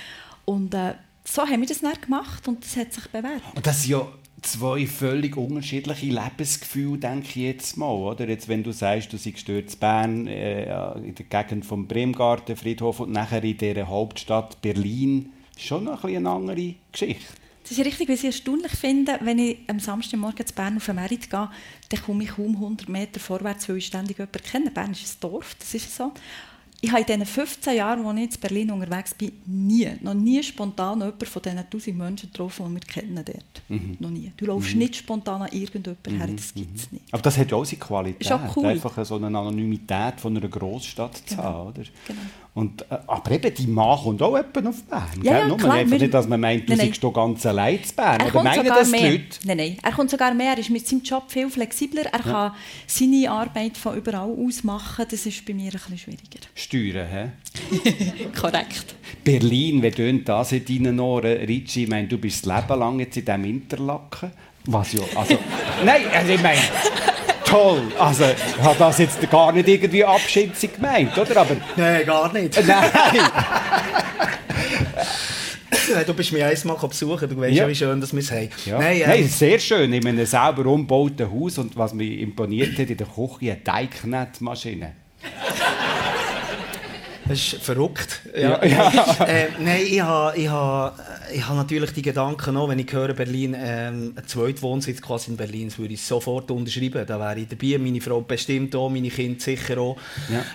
Und 0.46 0.74
äh, 0.74 0.94
so 1.24 1.42
haben 1.42 1.60
wir 1.60 1.68
das 1.68 1.80
dann 1.80 2.00
gemacht 2.00 2.48
und 2.48 2.64
das 2.64 2.76
hat 2.76 2.92
sich 2.94 3.06
bewährt. 3.08 3.42
Und 3.54 3.66
das 3.66 3.82
sind 3.82 3.90
ja 3.90 4.08
zwei 4.40 4.86
völlig 4.86 5.36
unterschiedliche 5.36 6.06
Lebensgefühle, 6.06 6.98
denke 6.98 7.28
ich 7.28 7.36
jetzt 7.36 7.76
mal. 7.76 7.92
Oder? 7.92 8.28
Jetzt, 8.28 8.48
wenn 8.48 8.62
du 8.62 8.72
sagst, 8.72 9.12
du 9.12 9.18
seist 9.18 9.48
in 9.48 9.66
Bern, 9.78 10.26
äh, 10.26 10.92
in 10.98 11.14
der 11.14 11.26
Gegend 11.26 11.66
vom 11.66 11.86
Bremgarten, 11.86 12.56
Friedhof 12.56 13.00
und 13.00 13.12
nachher 13.12 13.44
in 13.44 13.58
dieser 13.58 13.88
Hauptstadt 13.88 14.62
Berlin, 14.62 15.32
schon 15.58 15.84
noch 15.84 16.04
ein 16.04 16.16
eine 16.16 16.30
andere 16.30 16.74
Geschichte. 16.92 17.26
Das 17.68 17.76
ist 17.76 17.84
richtig, 17.84 18.08
was 18.08 18.20
ich 18.20 18.26
erstaunlich 18.26 18.72
finde, 18.72 19.18
wenn 19.22 19.40
ich 19.40 19.58
am 19.66 19.80
Samstagmorgen 19.80 20.46
zu 20.46 20.54
Bern 20.54 20.76
auf 20.76 20.86
den 20.86 20.94
Merit 20.94 21.28
gehe, 21.28 21.50
dann 21.88 22.02
komme 22.04 22.22
ich 22.22 22.30
kaum 22.30 22.54
100 22.54 22.88
Meter 22.88 23.18
vorwärts, 23.18 23.68
weil 23.68 23.78
ich 23.78 23.86
ständig 23.86 24.18
jemanden 24.18 24.40
kenne. 24.40 24.70
Bern 24.70 24.92
ist 24.92 25.16
ein 25.16 25.20
Dorf, 25.20 25.56
das 25.58 25.74
ist 25.74 25.96
so. 25.96 26.12
Ich 26.80 26.92
habe 26.92 27.00
in 27.00 27.06
diesen 27.06 27.26
15 27.26 27.74
Jahren, 27.74 28.06
als 28.06 28.18
ich 28.18 28.34
in 28.34 28.40
Berlin 28.40 28.70
unterwegs 28.70 29.14
bin, 29.14 29.32
nie, 29.46 29.90
noch 30.00 30.14
nie 30.14 30.40
spontan 30.44 31.00
jemanden 31.00 31.26
von 31.26 31.42
diesen 31.42 31.58
1000 31.58 31.98
Menschen 31.98 32.30
getroffen, 32.30 32.66
die 32.68 32.74
wir 32.74 32.80
kennen 32.80 33.24
dort. 33.24 33.62
Mhm. 33.68 33.96
Noch 33.98 34.10
nie. 34.10 34.30
Du 34.36 34.46
läufst 34.46 34.74
mhm. 34.74 34.78
nicht 34.78 34.96
spontan 34.96 35.42
an 35.42 35.48
irgendjemanden 35.50 36.14
mhm. 36.14 36.18
her, 36.18 36.28
das 36.36 36.54
gibt 36.54 36.76
es 36.76 36.92
nicht. 36.92 37.04
Aber 37.10 37.22
das 37.22 37.36
hat 37.36 37.50
ja 37.50 37.56
auch 37.56 37.64
seine 37.64 37.80
Qualität. 37.80 38.20
Ist 38.20 38.30
auch 38.30 38.56
cool. 38.56 38.66
Einfach 38.66 39.04
so 39.04 39.16
eine 39.16 39.26
Anonymität 39.26 40.20
von 40.20 40.36
einer 40.36 40.46
Großstadt 40.46 41.26
genau. 41.26 41.42
zu 41.42 41.48
haben. 41.48 41.68
Oder? 41.70 41.82
Genau. 42.06 42.20
Und, 42.56 42.90
äh, 42.90 42.96
aber 43.06 43.32
eben, 43.32 43.54
die 43.54 43.66
Mann 43.66 43.98
kommt 43.98 44.22
auch 44.22 44.34
jemand 44.34 44.66
auf 44.66 44.82
Bern. 44.84 45.04
Ja, 45.22 45.40
ja, 45.40 45.46
Nur 45.46 45.58
klar, 45.58 45.74
einfach 45.74 45.98
nicht, 45.98 46.14
dass 46.14 46.26
man 46.26 46.40
meint, 46.40 46.66
du 46.66 46.74
nein, 46.74 46.90
seist 46.90 47.14
ganz 47.14 47.44
allein 47.44 47.84
zu 47.84 47.94
Bern. 47.94 48.18
Er 48.18 48.34
Oder 48.34 48.42
meinen 48.44 48.64
das 48.64 48.90
mehr. 48.90 49.10
Leute? 49.10 49.24
Nein, 49.44 49.56
nein, 49.58 49.76
er 49.82 49.92
kommt 49.92 50.08
sogar 50.08 50.32
mehr. 50.32 50.52
Er 50.52 50.58
ist 50.58 50.70
mit 50.70 50.86
seinem 50.86 51.02
Job 51.02 51.24
viel 51.28 51.50
flexibler. 51.50 52.06
Er 52.06 52.12
ja. 52.12 52.18
kann 52.18 52.52
seine 52.86 53.30
Arbeit 53.30 53.76
von 53.76 53.94
überall 53.98 54.30
aus 54.30 54.64
machen. 54.64 55.04
Das 55.06 55.26
ist 55.26 55.44
bei 55.44 55.52
mir 55.52 55.66
ein 55.66 55.72
bisschen 55.72 55.98
schwieriger. 55.98 56.46
Steuern, 56.54 57.06
hä? 57.06 57.30
Korrekt. 58.40 58.94
Berlin, 59.22 59.82
wie 59.82 59.90
tönt 59.90 60.26
das 60.26 60.52
in 60.52 60.64
deinen 60.64 60.98
Ohren? 60.98 61.36
Ricci, 61.36 61.82
ich 61.82 61.90
meine, 61.90 62.08
du 62.08 62.16
bist 62.16 62.46
das 62.46 62.56
Leben 62.56 62.80
lang 62.80 62.98
jetzt 63.00 63.18
in 63.18 63.26
diesem 63.26 63.44
Interlaken. 63.44 64.30
Was 64.64 64.94
ja, 64.94 65.02
also... 65.14 65.34
nein, 65.84 66.04
also 66.10 66.32
ich 66.32 66.42
meine... 66.42 66.60
toll. 67.46 67.82
Also, 67.98 68.24
ich 68.24 68.62
habe 68.62 68.76
das 68.78 68.98
jetzt 68.98 69.30
gar 69.30 69.52
nicht 69.52 69.68
irgendwie 69.68 70.04
abschätzig 70.04 70.74
gemeint, 70.74 71.16
oder? 71.16 71.36
Aber, 71.40 71.56
Nein, 71.76 72.04
gar 72.04 72.32
nicht. 72.32 72.56
nein. 72.66 72.90
du 76.06 76.14
bist 76.14 76.32
mich 76.32 76.42
einmal 76.44 76.76
besuchen, 76.76 77.28
du 77.28 77.36
weißt 77.40 77.54
ja, 77.54 77.62
Ja. 77.64 77.68
wie 77.68 77.74
schön 77.74 78.00
dass 78.00 78.12
wir 78.12 78.20
es 78.20 78.30
haben. 78.30 78.48
Ja. 78.64 78.78
Nein, 78.78 79.02
Nein, 79.06 79.20
es 79.20 79.26
ist 79.30 79.38
sehr 79.38 79.58
schön. 79.58 79.92
In 79.92 80.06
einem 80.06 80.26
selber 80.26 80.66
umgebauten 80.66 81.30
Haus. 81.30 81.58
Und 81.58 81.76
was 81.76 81.94
mich 81.94 82.20
imponiert 82.20 82.78
hat, 82.78 82.90
in 82.90 82.96
der 82.96 83.06
Küche 83.06 83.52
eine 83.52 83.62
Teigknettmaschine. 83.64 84.92
Das 87.28 87.38
ist 87.40 87.62
verrückt. 87.62 88.20
Ja, 88.38 88.56
äh, 88.62 89.48
nein, 89.58 89.82
ich 89.84 90.00
habe 90.00 90.38
ich 90.38 90.48
ha, 90.48 90.94
ich 91.32 91.46
ha 91.46 91.54
natürlich 91.54 91.90
die 91.92 92.02
Gedanken 92.02 92.56
auch, 92.56 92.68
wenn 92.68 92.78
ich 92.78 92.92
höre 92.92 93.14
Berlin, 93.14 93.56
ähm, 93.58 94.14
ein 94.14 94.26
zweiter 94.28 94.62
Wohnsitz 94.62 95.02
quasi 95.02 95.32
in 95.32 95.36
Berlin, 95.36 95.68
das 95.68 95.78
würde 95.78 95.94
ich 95.94 96.02
sofort 96.02 96.50
unterschreiben. 96.52 97.04
Da 97.04 97.18
wäre 97.18 97.40
ich 97.40 97.48
dabei, 97.48 97.78
meine 97.78 98.00
Frau 98.00 98.20
bestimmt 98.20 98.76
auch, 98.76 98.90
meine 98.90 99.08
Kinder 99.08 99.40
sicher 99.40 99.78
auch. 99.78 99.96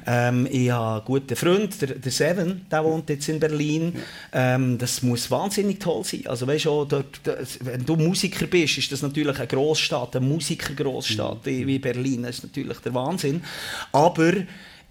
Ähm, 0.07 0.47
ich 0.49 0.71
habe 0.71 0.95
einen 0.95 1.05
guten 1.05 1.35
Freund, 1.35 1.81
der, 1.81 1.95
der 1.95 2.11
Seven, 2.11 2.65
der 2.71 2.85
wohnt 2.85 3.09
jetzt 3.09 3.27
in 3.27 3.39
Berlin. 3.39 3.93
Ähm, 4.31 4.77
das 4.77 5.01
muss 5.01 5.29
wahnsinnig 5.29 5.79
toll 5.79 6.05
sein. 6.05 6.23
Also 6.27 6.47
weißt 6.47 6.65
du, 6.65 6.85
dort, 6.85 7.19
das, 7.23 7.59
wenn 7.65 7.85
du 7.85 7.97
Musiker 7.97 8.47
bist, 8.47 8.77
ist 8.77 8.91
das 8.93 9.01
natürlich 9.01 9.37
eine 9.37 9.47
Großstadt, 9.47 10.15
eine 10.15 10.25
Musikergroßstadt 10.25 11.45
wie 11.45 11.67
wie 11.67 11.79
Berlin. 11.79 12.23
Das 12.23 12.37
ist 12.37 12.43
natürlich 12.43 12.79
der 12.79 12.93
Wahnsinn. 12.93 13.43
Aber 13.91 14.31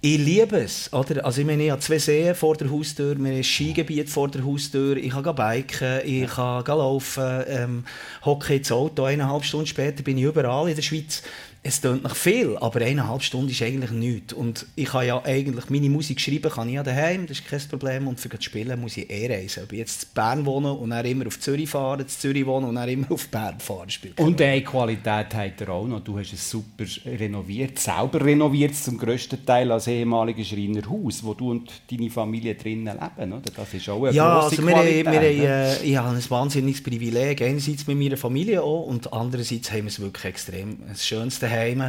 ich 0.02 0.18
liebe 0.18 0.56
es. 0.56 0.92
Oder? 0.92 1.24
Also 1.24 1.40
ich 1.42 1.46
meine, 1.46 1.64
ich 1.64 1.70
habe 1.70 1.80
zwei 1.80 1.98
Seen 1.98 2.34
vor 2.34 2.56
der 2.56 2.70
Haustür, 2.70 3.18
wir 3.18 3.28
haben 3.28 3.36
ein 3.36 3.44
Skigebiet 3.44 4.08
vor 4.08 4.28
der 4.28 4.44
Haustür, 4.44 4.96
ich 4.96 5.10
kann 5.10 5.34
biken, 5.34 6.00
ich 6.04 6.26
kann 6.30 6.64
laufen, 6.66 7.44
ähm, 7.46 7.84
hocke 8.24 8.54
ins 8.54 8.72
Auto, 8.72 9.04
eineinhalb 9.04 9.44
Stunden 9.44 9.66
später 9.66 10.02
bin 10.02 10.16
ich 10.16 10.24
überall 10.24 10.68
in 10.68 10.74
der 10.74 10.82
Schweiz. 10.82 11.22
Es 11.62 11.82
klingt 11.82 12.02
nach 12.04 12.16
viel, 12.16 12.56
aber 12.58 12.80
eineinhalb 12.80 13.22
Stunden 13.22 13.50
ist 13.50 13.60
eigentlich 13.60 13.90
nichts. 13.90 14.32
Und 14.32 14.64
ich 14.76 14.86
kann 14.86 15.06
ja 15.06 15.22
eigentlich, 15.22 15.68
meine 15.68 15.90
Musik 15.90 16.18
schreiben 16.18 16.50
kann 16.50 16.68
ich 16.70 16.76
ja 16.76 16.82
daheim, 16.82 17.26
das 17.26 17.40
ist 17.40 17.46
kein 17.48 17.60
Problem. 17.68 18.08
Und 18.08 18.18
für 18.18 18.30
das 18.30 18.42
Spielen 18.42 18.80
muss 18.80 18.96
ich 18.96 19.10
eh 19.10 19.26
reisen. 19.30 19.64
Ob 19.64 19.72
ich 19.72 19.78
jetzt 19.80 20.04
in 20.04 20.08
Bern 20.14 20.46
wohne 20.46 20.72
und 20.72 20.88
dann 20.88 21.04
immer 21.04 21.26
auf 21.26 21.38
Zürich 21.38 21.68
fahre, 21.68 22.00
in 22.00 22.08
Zürich 22.08 22.46
wohne 22.46 22.66
und 22.66 22.76
dann 22.76 22.88
immer 22.88 23.12
auf 23.12 23.28
Bern 23.28 23.60
fahre, 23.60 23.90
spielt 23.90 24.18
Und 24.18 24.40
eine 24.40 24.62
Qualität 24.64 25.34
hat 25.34 25.60
er 25.60 25.68
auch 25.68 25.86
noch. 25.86 26.00
Du 26.00 26.18
hast 26.18 26.32
es 26.32 26.48
super 26.48 26.84
renoviert, 27.04 27.78
selber 27.78 28.24
renoviert, 28.24 28.74
zum 28.74 28.96
grössten 28.96 29.44
Teil 29.44 29.70
als 29.70 29.86
ehemaliges 29.86 30.48
Schreinerhaus, 30.48 31.22
wo 31.22 31.34
du 31.34 31.50
und 31.50 31.70
deine 31.90 32.08
Familie 32.08 32.54
drinnen 32.54 32.86
leben. 33.18 33.32
Oder? 33.34 33.42
Das 33.54 33.74
ist 33.74 33.86
auch 33.90 34.02
eine 34.04 34.16
Ja, 34.16 34.40
grosse 34.40 34.56
also 34.56 34.66
wir, 34.66 34.72
Qualität. 34.72 35.04
wir, 35.04 35.12
haben, 35.12 35.38
ne? 35.38 35.76
äh, 35.78 35.84
ich 35.84 35.96
habe 35.98 36.16
ein 36.16 36.30
wahnsinniges 36.30 36.82
Privileg, 36.82 37.42
einerseits 37.42 37.86
mit 37.86 37.98
meiner 37.98 38.16
Familie 38.16 38.62
auch 38.62 38.86
und 38.86 39.12
andererseits 39.12 39.70
haben 39.70 39.82
wir 39.82 39.88
es 39.88 40.00
wirklich 40.00 40.24
extrem, 40.24 40.78
das 40.88 41.06
schönste 41.06 41.49
Heim. 41.50 41.80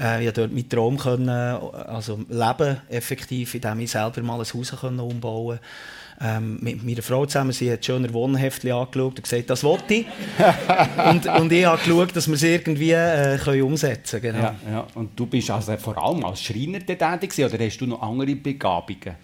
Äh, 0.00 0.20
ich 0.20 0.26
konnte 0.26 0.32
dort 0.32 0.52
meinen 0.52 0.68
Traum 0.68 0.96
können, 0.98 1.28
also 1.28 2.20
leben, 2.28 2.78
effektiv, 2.88 3.54
indem 3.54 3.80
ich 3.80 3.90
selber 3.90 4.22
mal 4.22 4.38
ein 4.40 4.46
Haus 4.46 4.74
können 4.80 5.00
umbauen 5.00 5.58
ähm, 6.22 6.58
mit 6.60 6.84
meiner 6.84 7.02
Frau 7.02 7.26
zusammen, 7.26 7.52
sie 7.52 7.70
hat 7.72 7.84
schöner 7.84 8.12
Wohnheftchen 8.12 8.72
angeschaut 8.72 9.16
und 9.16 9.22
gesagt, 9.22 9.50
das 9.50 9.64
wollte 9.64 9.94
ich. 9.94 10.06
und, 11.10 11.26
und 11.26 11.52
ich 11.52 11.64
habe 11.64 11.78
geschaut, 11.82 12.14
dass 12.14 12.28
wir 12.28 12.34
es 12.34 12.42
irgendwie 12.42 12.92
äh, 12.92 13.38
können 13.38 13.62
umsetzen 13.62 14.20
können. 14.20 14.36
Genau. 14.36 14.54
Ja, 14.66 14.72
ja. 14.72 14.86
Und 14.94 15.18
du 15.18 15.26
bist 15.26 15.50
also 15.50 15.76
vor 15.76 16.02
allem 16.02 16.24
als 16.24 16.42
Schreiner 16.42 16.78
tätig 16.78 17.32
oder 17.44 17.64
hast 17.64 17.78
du 17.78 17.86
noch 17.86 18.02
andere 18.02 18.36
Begabungen? 18.36 19.16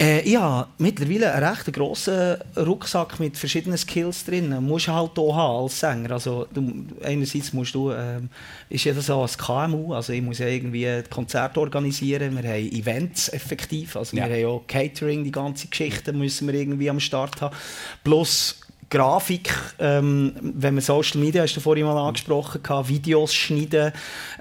Äh, 0.00 0.20
ich 0.22 0.36
habe 0.36 0.66
mittlerweile 0.78 1.34
einen 1.34 1.44
recht 1.44 1.70
grossen 1.74 2.36
Rucksack 2.56 3.20
mit 3.20 3.36
verschiedenen 3.36 3.76
Skills 3.76 4.24
drin. 4.24 4.50
Du 4.50 4.60
musst 4.60 4.88
halt 4.88 5.18
auch 5.18 5.36
haben 5.36 5.64
als 5.64 5.78
Sänger. 5.78 6.12
Also, 6.12 6.46
du, 6.54 6.84
einerseits 7.04 7.52
musst 7.52 7.74
du, 7.74 7.92
ähm, 7.92 8.30
ist 8.70 8.84
ja 8.84 8.94
das 8.94 9.06
so 9.06 9.20
als 9.20 9.36
KMU, 9.36 9.92
also 9.92 10.14
ich 10.14 10.22
muss 10.22 10.38
ja 10.38 10.46
irgendwie 10.46 11.02
Konzerte 11.10 11.60
organisieren, 11.60 12.34
wir 12.42 12.48
haben 12.48 12.72
Events 12.72 13.28
effektiv, 13.28 13.94
also 13.96 14.16
Ja. 14.16 14.26
wir 14.28 14.36
haben 14.36 14.56
auch 14.56 14.66
Catering, 14.66 15.22
die 15.22 15.32
ganze 15.32 15.68
Geschichte 15.68 16.14
müssen 16.14 16.46
wir 16.48 16.54
irgendwie 16.54 16.88
am 16.88 17.00
Start 17.00 17.40
haben. 17.42 17.54
Plus 18.02 18.58
Grafik, 18.90 19.54
ähm, 19.78 20.34
wenn 20.40 20.74
man 20.74 20.82
Social 20.82 21.20
Media, 21.20 21.42
hast 21.42 21.54
du 21.54 21.60
vorhin 21.60 21.86
mal 21.86 21.96
angesprochen, 21.96 22.60
gehabt, 22.60 22.88
Videos 22.88 23.32
schneiden. 23.32 23.92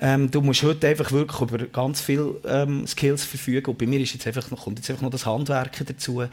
Ähm, 0.01 0.31
du 0.31 0.41
musst 0.41 0.63
heute 0.63 0.87
einfach 0.87 1.11
wirklich 1.11 1.39
über 1.39 1.59
ganz 1.67 2.01
viele 2.01 2.35
ähm, 2.47 2.87
Skills 2.87 3.23
verfügen. 3.23 3.69
Und 3.69 3.77
bei 3.77 3.85
mir 3.85 3.99
ist 3.99 4.13
jetzt 4.13 4.25
einfach 4.25 4.49
noch, 4.49 4.63
kommt 4.63 4.79
jetzt 4.79 4.89
einfach 4.89 5.03
noch 5.03 5.11
das 5.11 5.27
Handwerken 5.27 5.85
dazu, 5.85 6.23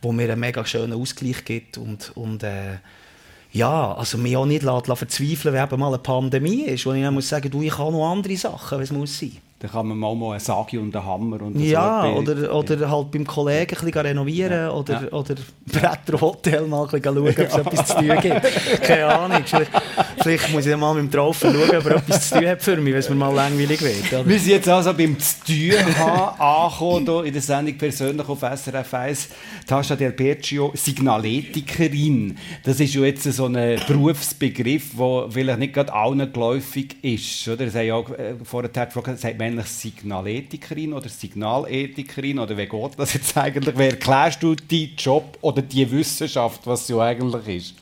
wo 0.00 0.12
mir 0.12 0.32
einen 0.32 0.40
mega 0.40 0.64
schönen 0.64 0.94
Ausgleich 0.94 1.44
gibt. 1.44 1.76
Und, 1.76 2.12
und 2.16 2.42
äh, 2.42 2.78
ja, 3.52 3.94
also 3.94 4.16
mich 4.16 4.36
auch 4.38 4.46
nicht 4.46 4.62
lassen, 4.62 4.96
verzweifeln, 4.96 5.54
wenn 5.54 5.64
eben 5.64 5.78
mal 5.78 5.88
eine 5.88 5.98
Pandemie 5.98 6.62
ist, 6.62 6.86
wo 6.86 6.92
ich 6.92 7.02
dann 7.02 7.12
muss 7.12 7.28
sagen, 7.28 7.50
du, 7.50 7.60
ich 7.60 7.76
habe 7.76 7.92
noch 7.92 8.10
andere 8.10 8.36
Sachen, 8.38 8.80
was 8.80 8.90
muss 8.90 9.18
sein. 9.18 9.36
Da 9.66 9.72
kann 9.72 9.88
man 9.88 9.98
mal, 9.98 10.14
mal 10.14 10.30
einen 10.32 10.40
Sagi 10.40 10.78
und 10.78 10.94
einen 10.94 11.04
Hammer 11.04 11.42
und 11.42 11.58
Ja, 11.60 12.02
so 12.06 12.20
oder, 12.20 12.54
oder 12.54 12.90
halt 12.90 13.10
beim 13.10 13.26
Kollegen 13.26 13.76
ein 13.76 13.84
bisschen 13.84 14.00
renovieren 14.06 14.70
oder, 14.70 15.02
Ja. 15.02 15.12
oder 15.12 15.34
Bretter 15.66 16.20
Hotel 16.20 16.66
mal 16.68 16.84
ein 16.84 17.00
bisschen 17.00 17.04
schauen, 17.04 17.28
ob 17.28 17.38
es 17.38 17.54
etwas 17.56 17.86
zu 17.88 17.94
tun 17.96 18.20
gibt. 18.20 18.82
Keine 18.82 19.06
Ahnung. 19.06 19.42
Vielleicht, 19.44 19.70
vielleicht 20.22 20.52
muss 20.52 20.64
ich 20.66 20.70
dann 20.70 20.80
mal 20.80 20.94
mit 20.94 21.04
dem 21.04 21.10
Traufen 21.10 21.52
schauen, 21.52 21.78
ob 21.78 21.84
er 21.86 21.96
etwas 21.96 22.28
zu 22.28 22.38
tun 22.38 22.46
hat 22.46 22.62
für 22.62 22.76
mich, 22.76 22.92
wenn 22.92 23.00
es 23.00 23.08
mir 23.08 23.16
mal 23.16 23.34
langweilig 23.34 23.80
wird. 23.82 24.12
oder? 24.12 24.26
Wir 24.28 24.38
sind 24.38 24.50
jetzt 24.50 24.68
also 24.68 24.94
beim 24.94 25.16
Zu-Tun 25.18 25.72
angekommen, 26.38 27.04
hier 27.06 27.24
in 27.24 27.32
der 27.32 27.42
Sendung 27.42 27.76
persönlich 27.78 28.28
auf 28.28 28.38
SRF 28.40 28.94
1. 28.94 29.28
Tascha 29.66 29.96
Del 29.96 30.12
Percio, 30.12 30.70
Signaletikerin. 30.74 32.36
Das 32.64 32.78
ist 32.80 32.94
ja 32.94 33.02
jetzt 33.02 33.24
so 33.24 33.46
ein 33.46 33.80
Berufsbegriff, 33.86 34.90
der 34.96 35.26
vielleicht 35.30 35.58
nicht 35.58 35.74
gerade 35.74 35.92
allen 35.92 36.32
geläufig 36.32 36.96
ist. 37.02 37.48
Oder? 37.48 37.68
Sie 37.68 37.78
haben 37.78 37.86
ja 37.86 38.00
äh, 38.16 38.34
vorher 38.44 38.70
gefragt, 38.70 39.18
sagt 39.18 39.38
man 39.38 39.55
eigentlich 39.56 39.66
Signaletikerin 39.66 40.92
oder 40.92 41.08
Signalethikerin? 41.08 42.38
Oder 42.38 42.56
wie 42.56 42.66
geht 42.66 42.98
das 42.98 43.14
jetzt 43.14 43.36
eigentlich? 43.36 43.76
Wie 43.76 43.84
erklärst 43.84 44.42
du 44.42 44.54
deinen 44.54 44.94
Job 44.96 45.38
oder 45.40 45.62
die 45.62 45.90
Wissenschaft, 45.90 46.66
was 46.66 46.88
ja 46.88 47.00
eigentlich 47.00 47.48
ist? 47.48 47.74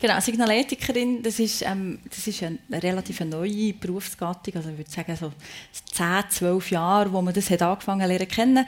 Genau, 0.00 0.20
Signalethikerin, 0.20 1.22
das 1.22 1.40
ist, 1.40 1.62
ähm, 1.62 1.98
das 2.08 2.26
ist 2.26 2.42
eine 2.42 2.58
relativ 2.70 3.18
neue 3.20 3.72
Berufsgattung, 3.72 4.54
also 4.54 4.70
ich 4.70 4.78
würde 4.78 4.90
sagen 4.90 5.16
so 5.16 5.32
10, 5.92 6.24
12 6.28 6.70
Jahre, 6.70 7.12
wo 7.12 7.20
man 7.20 7.34
das 7.34 7.50
hat 7.50 7.62
angefangen 7.62 8.06
lernen 8.06 8.28
kennen. 8.28 8.66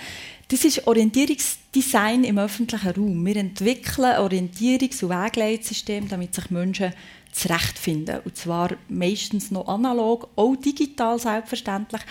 Das 0.48 0.64
ist 0.64 0.86
Orientierungsdesign 0.86 2.24
im 2.24 2.38
öffentlichen 2.38 2.90
Raum. 2.90 3.26
Wir 3.26 3.36
entwickeln 3.36 4.16
Orientierungs- 4.16 5.04
und 5.04 5.10
Wegleitsysteme, 5.10 6.08
damit 6.08 6.34
sich 6.34 6.50
Menschen 6.50 6.92
zurechtfinden. 7.32 8.20
Und 8.24 8.36
zwar 8.36 8.70
meistens 8.88 9.50
noch 9.50 9.68
analog, 9.68 10.28
auch 10.36 10.56
digital 10.56 11.18
selbstverständlich, 11.18 12.02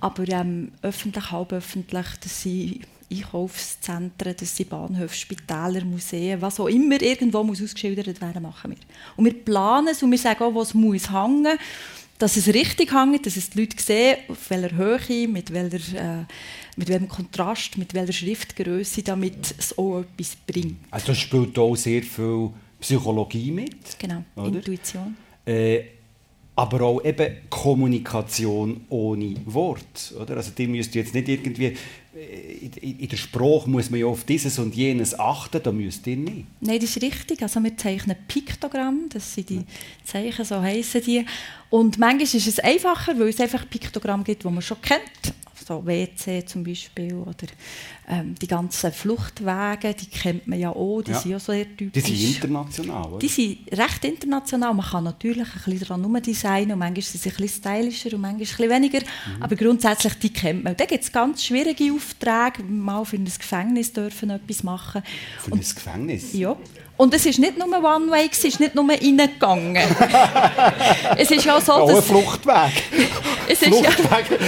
aber 0.00 0.28
ähm, 0.28 0.72
öffentlich, 0.82 1.30
halböffentlich, 1.30 2.06
das 2.22 2.42
sind 2.42 2.80
Einkaufszentren, 3.10 4.34
das 4.38 4.56
sind 4.56 4.68
Bahnhöfe, 4.68 5.14
Spitäler, 5.14 5.84
Museen, 5.84 6.40
was 6.40 6.58
auch 6.58 6.66
immer 6.66 7.00
irgendwo 7.00 7.42
muss 7.44 7.62
ausgeschildert 7.62 8.20
werden, 8.20 8.42
machen 8.42 8.72
wir. 8.72 8.78
Und 9.16 9.24
wir 9.24 9.34
planen 9.34 9.88
es 9.88 10.02
und 10.02 10.10
wir 10.10 10.18
sagen 10.18 10.42
auch, 10.42 10.54
wo 10.54 10.62
es 10.62 10.74
muss 10.74 11.12
hängen, 11.12 11.58
dass 12.18 12.36
es 12.36 12.48
richtig 12.48 12.92
hängt, 12.92 13.26
dass 13.26 13.36
es 13.36 13.50
die 13.50 13.60
Leute 13.60 13.80
sehen, 13.80 14.16
auf 14.28 14.50
welcher 14.50 14.74
Höhe, 14.74 15.28
mit, 15.28 15.52
welcher, 15.52 16.20
äh, 16.20 16.24
mit 16.76 16.88
welchem 16.88 17.08
Kontrast, 17.08 17.76
mit 17.78 17.94
welcher 17.94 18.12
Schriftgröße, 18.12 19.02
damit 19.02 19.54
es 19.58 19.76
auch 19.76 20.00
etwas 20.00 20.36
bringt. 20.46 20.78
Also 20.90 21.14
spielt 21.14 21.58
auch 21.58 21.76
sehr 21.76 22.02
viel 22.02 22.50
Psychologie 22.80 23.50
mit. 23.50 23.98
Genau, 23.98 24.22
Oder? 24.36 24.58
Intuition. 24.58 25.16
Äh, 25.44 25.84
aber 26.56 26.80
auch 26.80 27.04
eben 27.04 27.36
Kommunikation 27.50 28.86
ohne 28.88 29.34
Wort. 29.44 30.14
Oder? 30.18 30.38
Also 30.38 30.52
die 30.56 30.66
müsst 30.66 30.94
jetzt 30.94 31.14
nicht 31.14 31.28
irgendwie, 31.28 31.66
äh, 31.66 32.52
in, 32.62 32.72
in, 32.72 32.98
in 33.00 33.08
der 33.08 33.16
Sprache 33.18 33.68
muss 33.68 33.90
man 33.90 34.00
ja 34.00 34.06
auf 34.06 34.24
dieses 34.24 34.58
und 34.58 34.74
jenes 34.74 35.18
achten, 35.18 35.62
da 35.62 35.70
müsst 35.70 36.06
ihr 36.06 36.16
nicht. 36.16 36.46
Nein, 36.60 36.80
das 36.80 36.96
ist 36.96 37.02
richtig. 37.02 37.42
Also 37.42 37.62
wir 37.62 37.76
zeichnen 37.76 38.16
Piktogramm, 38.26 39.08
das 39.10 39.34
sind 39.34 39.50
die 39.50 39.64
Zeichen, 40.04 40.44
so 40.46 40.60
heißen 40.60 41.02
die. 41.02 41.26
Und 41.68 41.98
manchmal 41.98 42.22
ist 42.22 42.34
es 42.46 42.58
einfacher, 42.58 43.18
weil 43.18 43.28
es 43.28 43.40
einfach 43.40 43.68
Piktogramm 43.68 44.24
gibt, 44.24 44.42
die 44.42 44.48
man 44.48 44.62
schon 44.62 44.80
kennt. 44.80 45.34
So 45.66 45.84
WC 45.84 46.44
zum 46.46 46.62
Beispiel 46.62 47.12
oder 47.14 47.48
ähm, 48.08 48.36
die 48.40 48.46
ganzen 48.46 48.92
Fluchtwege, 48.92 49.94
die 49.94 50.06
kennt 50.06 50.46
man 50.46 50.60
ja 50.60 50.70
auch, 50.70 51.02
die 51.02 51.10
Ja. 51.10 51.18
sind 51.18 51.30
ja 51.32 51.38
sehr 51.40 51.64
Die 51.64 51.90
typisch. 51.90 52.04
sind 52.04 52.36
international, 52.36 53.06
oder? 53.08 53.18
Die 53.18 53.26
sind 53.26 53.58
recht 53.72 54.04
international. 54.04 54.74
Man 54.74 54.86
kann 54.86 55.02
natürlich 55.04 55.48
ein 55.48 55.72
bisschen 55.72 55.80
daran 56.00 56.22
designen 56.22 56.72
und 56.74 56.78
manchmal 56.78 57.02
sind 57.02 57.20
sie 57.20 57.30
ein 57.30 57.36
bisschen 57.36 57.62
stylischer 57.62 58.12
und 58.14 58.20
manchmal 58.20 58.34
ein 58.34 58.38
bisschen 58.38 58.70
weniger. 58.70 59.00
Mhm. 59.00 59.42
Aber 59.42 59.56
grundsätzlich, 59.56 60.14
die 60.20 60.32
kennt 60.32 60.62
man. 60.62 60.76
Da 60.76 60.84
gibt 60.84 61.02
es 61.02 61.10
ganz 61.10 61.44
schwierige 61.44 61.92
Aufträge. 61.92 62.62
Mal 62.62 63.04
für 63.04 63.16
ein 63.16 63.24
Gefängnis 63.24 63.92
dürfen 63.92 64.30
etwas 64.30 64.62
machen. 64.62 65.02
Für 65.40 65.52
ein 65.52 65.58
Gefängnis. 65.60 66.32
Ja. 66.32 66.56
Und 66.96 67.12
es 67.12 67.26
ist 67.26 67.38
nicht 67.38 67.58
nur 67.58 67.66
One-Way, 67.68 68.28
es 68.32 68.42
ist 68.44 68.58
nicht 68.60 68.74
nur 68.74 68.88
reingegangen. 68.88 69.76
es 71.18 71.30
ist 71.30 71.44
ja 71.44 71.60
so, 71.60 71.72
Auch 71.72 71.88
ein 71.88 71.94
dass... 71.96 72.06
Fluchtweg. 72.06 72.72
Es 73.48 73.62
ist 73.62 73.80
ja, 73.80 73.90
Fluchtweg. 73.90 74.38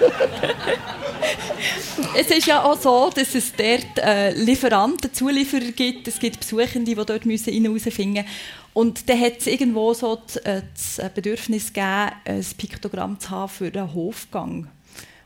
es 2.16 2.30
ist 2.30 2.46
ja 2.46 2.62
auch 2.62 2.80
so, 2.80 3.10
dass 3.14 3.34
es 3.34 3.52
dort 3.52 3.98
äh, 3.98 4.32
Lieferanten, 4.32 5.12
Zulieferer 5.12 5.72
gibt. 5.72 6.08
Es 6.08 6.18
gibt 6.18 6.40
Besuchende, 6.40 6.94
die 6.94 6.94
dort 6.94 7.26
müssen 7.26 7.52
rein 7.52 7.62
müssen. 7.62 8.24
Und 8.72 9.08
dann 9.08 9.20
hat 9.20 9.38
es 9.38 9.46
irgendwo 9.46 9.94
so 9.94 10.20
äh, 10.44 10.62
das 10.74 11.00
Bedürfnis 11.14 11.72
gegeben, 11.72 12.10
ein 12.24 12.44
Piktogramm 12.58 13.20
zu 13.20 13.30
haben 13.30 13.48
für 13.48 13.66
einen 13.66 13.94
Hofgang. 13.94 14.68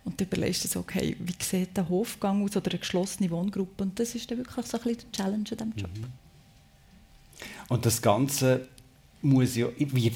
Und 0.05 0.21
du 0.21 0.25
überlegst 0.25 0.65
dir 0.65 0.69
so, 0.69 0.81
okay, 0.81 1.17
wie 1.19 1.35
sieht 1.39 1.77
der 1.77 1.89
Hofgang 1.89 2.43
aus 2.43 2.57
oder 2.57 2.71
eine 2.71 2.79
geschlossene 2.79 3.31
Wohngruppe? 3.31 3.85
Und 3.85 3.99
das 3.99 4.15
ist 4.15 4.31
dann 4.31 4.39
wirklich 4.39 4.67
so 4.67 4.79
ein 4.79 4.83
bisschen 4.83 5.01
die 5.01 5.17
Challenge 5.17 5.37
in 5.37 5.45
diesem 5.45 5.73
Job. 5.77 5.91
Mhm. 5.95 6.05
Und 7.69 7.85
das 7.85 8.01
Ganze 8.01 8.69
muss 9.23 9.57
ja, 9.57 9.67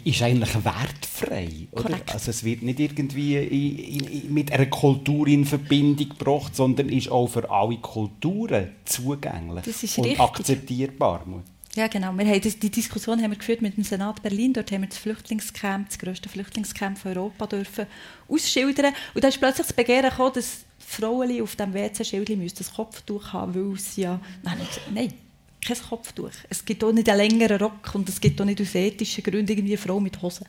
ist 0.05 0.23
eigentlich 0.23 0.55
wertfrei. 0.65 1.69
Oder? 1.73 2.01
Also 2.07 2.31
es 2.31 2.45
wird 2.45 2.62
nicht 2.62 2.79
irgendwie 2.79 3.37
in, 3.37 4.01
in, 4.01 4.35
mit 4.35 4.53
einer 4.53 4.67
Kultur 4.67 5.27
in 5.27 5.45
Verbindung 5.45 6.11
gebracht, 6.11 6.55
sondern 6.55 6.88
ist 6.88 7.11
auch 7.11 7.27
für 7.27 7.51
alle 7.51 7.79
Kulturen 7.79 8.71
zugänglich 8.85 9.67
und 9.97 10.05
richtig. 10.05 10.21
akzeptierbar. 10.21 11.27
Ja, 11.75 11.87
genau. 11.87 12.12
Wir 12.12 12.27
haben 12.27 12.41
das, 12.41 12.59
die 12.59 12.71
Diskussion 12.71 13.23
haben 13.23 13.31
wir 13.31 13.38
geführt 13.38 13.62
mit 13.62 13.77
dem 13.77 13.85
Senat 13.85 14.23
Berlin. 14.23 14.53
Dort 14.53 14.71
haben 14.73 14.83
wir 14.83 14.88
das 14.88 14.99
Flüchtlingscamp, 14.99 15.88
das 15.88 15.99
grösste 15.99 16.29
Flüchtlingscamp 16.29 16.99
von 16.99 17.17
Europa, 17.17 17.47
dürfen 17.47 17.87
ausschildern. 18.29 18.95
Und 19.15 19.25
da 19.25 19.29
ist 19.29 19.41
plötzlich 19.41 19.67
das 19.67 19.75
Begehren 19.75 20.11
gekommen, 20.11 20.33
dass 20.35 20.65
Frauen 20.79 21.41
auf 21.41 21.57
dem 21.57 21.73
WC-Schild 21.73 22.61
das 22.61 22.75
Kopftuch 22.75 23.33
haben, 23.33 23.55
weil 23.55 23.79
sie 23.79 24.03
ja... 24.03 24.21
Nein, 24.43 24.59
nein, 24.93 25.15
kein 25.64 25.77
Kopftuch. 25.77 26.31
Es 26.48 26.64
gibt 26.64 26.83
auch 26.85 26.92
nicht 26.92 27.09
einen 27.09 27.18
längeren 27.18 27.59
Rock 27.59 27.94
und 27.94 28.09
es 28.09 28.20
gibt 28.20 28.40
auch 28.40 28.44
nicht 28.44 28.61
aus 28.61 28.75
ethischen 28.75 29.22
Gründen 29.22 29.48
irgendwie 29.48 29.72
eine 29.72 29.79
Frau 29.79 30.01
mit 30.01 30.20
Hosen. 30.20 30.46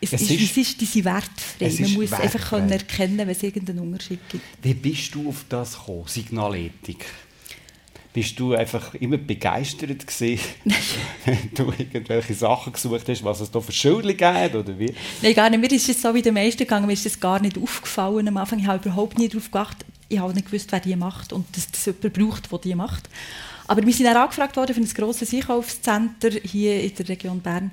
Es, 0.00 0.12
es, 0.12 0.22
ist, 0.22 0.30
ist, 0.30 0.56
ist, 0.56 0.80
die 0.80 0.84
sind 0.84 1.04
wertfrei. 1.04 1.70
Man 1.80 1.92
muss 1.94 2.10
wertfrei. 2.10 2.24
einfach 2.24 2.50
können 2.50 2.70
erkennen, 2.70 3.18
wenn 3.18 3.28
es 3.30 3.42
irgendeinen 3.42 3.80
Unterschied 3.80 4.20
gibt. 4.28 4.44
Wie 4.62 4.74
bist 4.74 5.14
du 5.14 5.28
auf 5.28 5.44
das 5.48 5.78
gekommen, 5.78 6.04
Signalethik? 6.06 7.06
Bist 8.12 8.38
du 8.38 8.54
einfach 8.54 8.94
immer 8.94 9.16
begeistert 9.16 10.06
gewesen, 10.06 10.40
wenn 11.24 11.50
du 11.52 11.72
irgendwelche 11.76 12.34
Sachen 12.34 12.72
gesucht 12.72 13.08
hast, 13.08 13.24
was 13.24 13.40
es 13.40 13.50
da 13.50 13.60
für 13.60 13.72
Schulden 13.72 14.16
gibt 14.16 14.54
oder 14.54 14.78
wie? 14.78 14.94
Nein, 15.20 15.34
gar 15.34 15.50
nicht. 15.50 15.60
Mir 15.60 15.72
ist 15.72 15.88
es 15.88 16.00
so 16.00 16.14
wie 16.14 16.22
der 16.22 16.32
meisten 16.32 16.58
gegangen, 16.58 16.86
mir 16.86 16.92
ist 16.92 17.04
das 17.04 17.18
gar 17.18 17.40
nicht 17.40 17.58
aufgefallen 17.58 18.28
am 18.28 18.36
Anfang. 18.36 18.60
Ich 18.60 18.66
habe 18.66 18.88
überhaupt 18.88 19.18
nicht 19.18 19.34
darauf 19.34 19.50
geachtet. 19.50 19.86
Ich 20.08 20.20
habe 20.20 20.32
nicht 20.32 20.46
gewusst, 20.46 20.70
wer 20.70 20.78
die 20.78 20.94
macht 20.94 21.32
und 21.32 21.44
dass 21.56 21.68
das 21.68 21.86
jemand 21.86 22.12
braucht, 22.12 22.52
der 22.52 22.58
die 22.60 22.74
macht. 22.76 23.08
Aber 23.66 23.84
wir 23.84 23.92
sind 23.92 24.06
auch 24.08 24.16
angefragt 24.16 24.56
worden 24.56 24.74
für 24.74 24.80
ein 24.80 24.94
grosses 24.94 25.32
Einkaufscenter 25.32 26.30
hier 26.42 26.82
in 26.82 26.94
der 26.94 27.08
Region 27.08 27.40
Bern, 27.40 27.70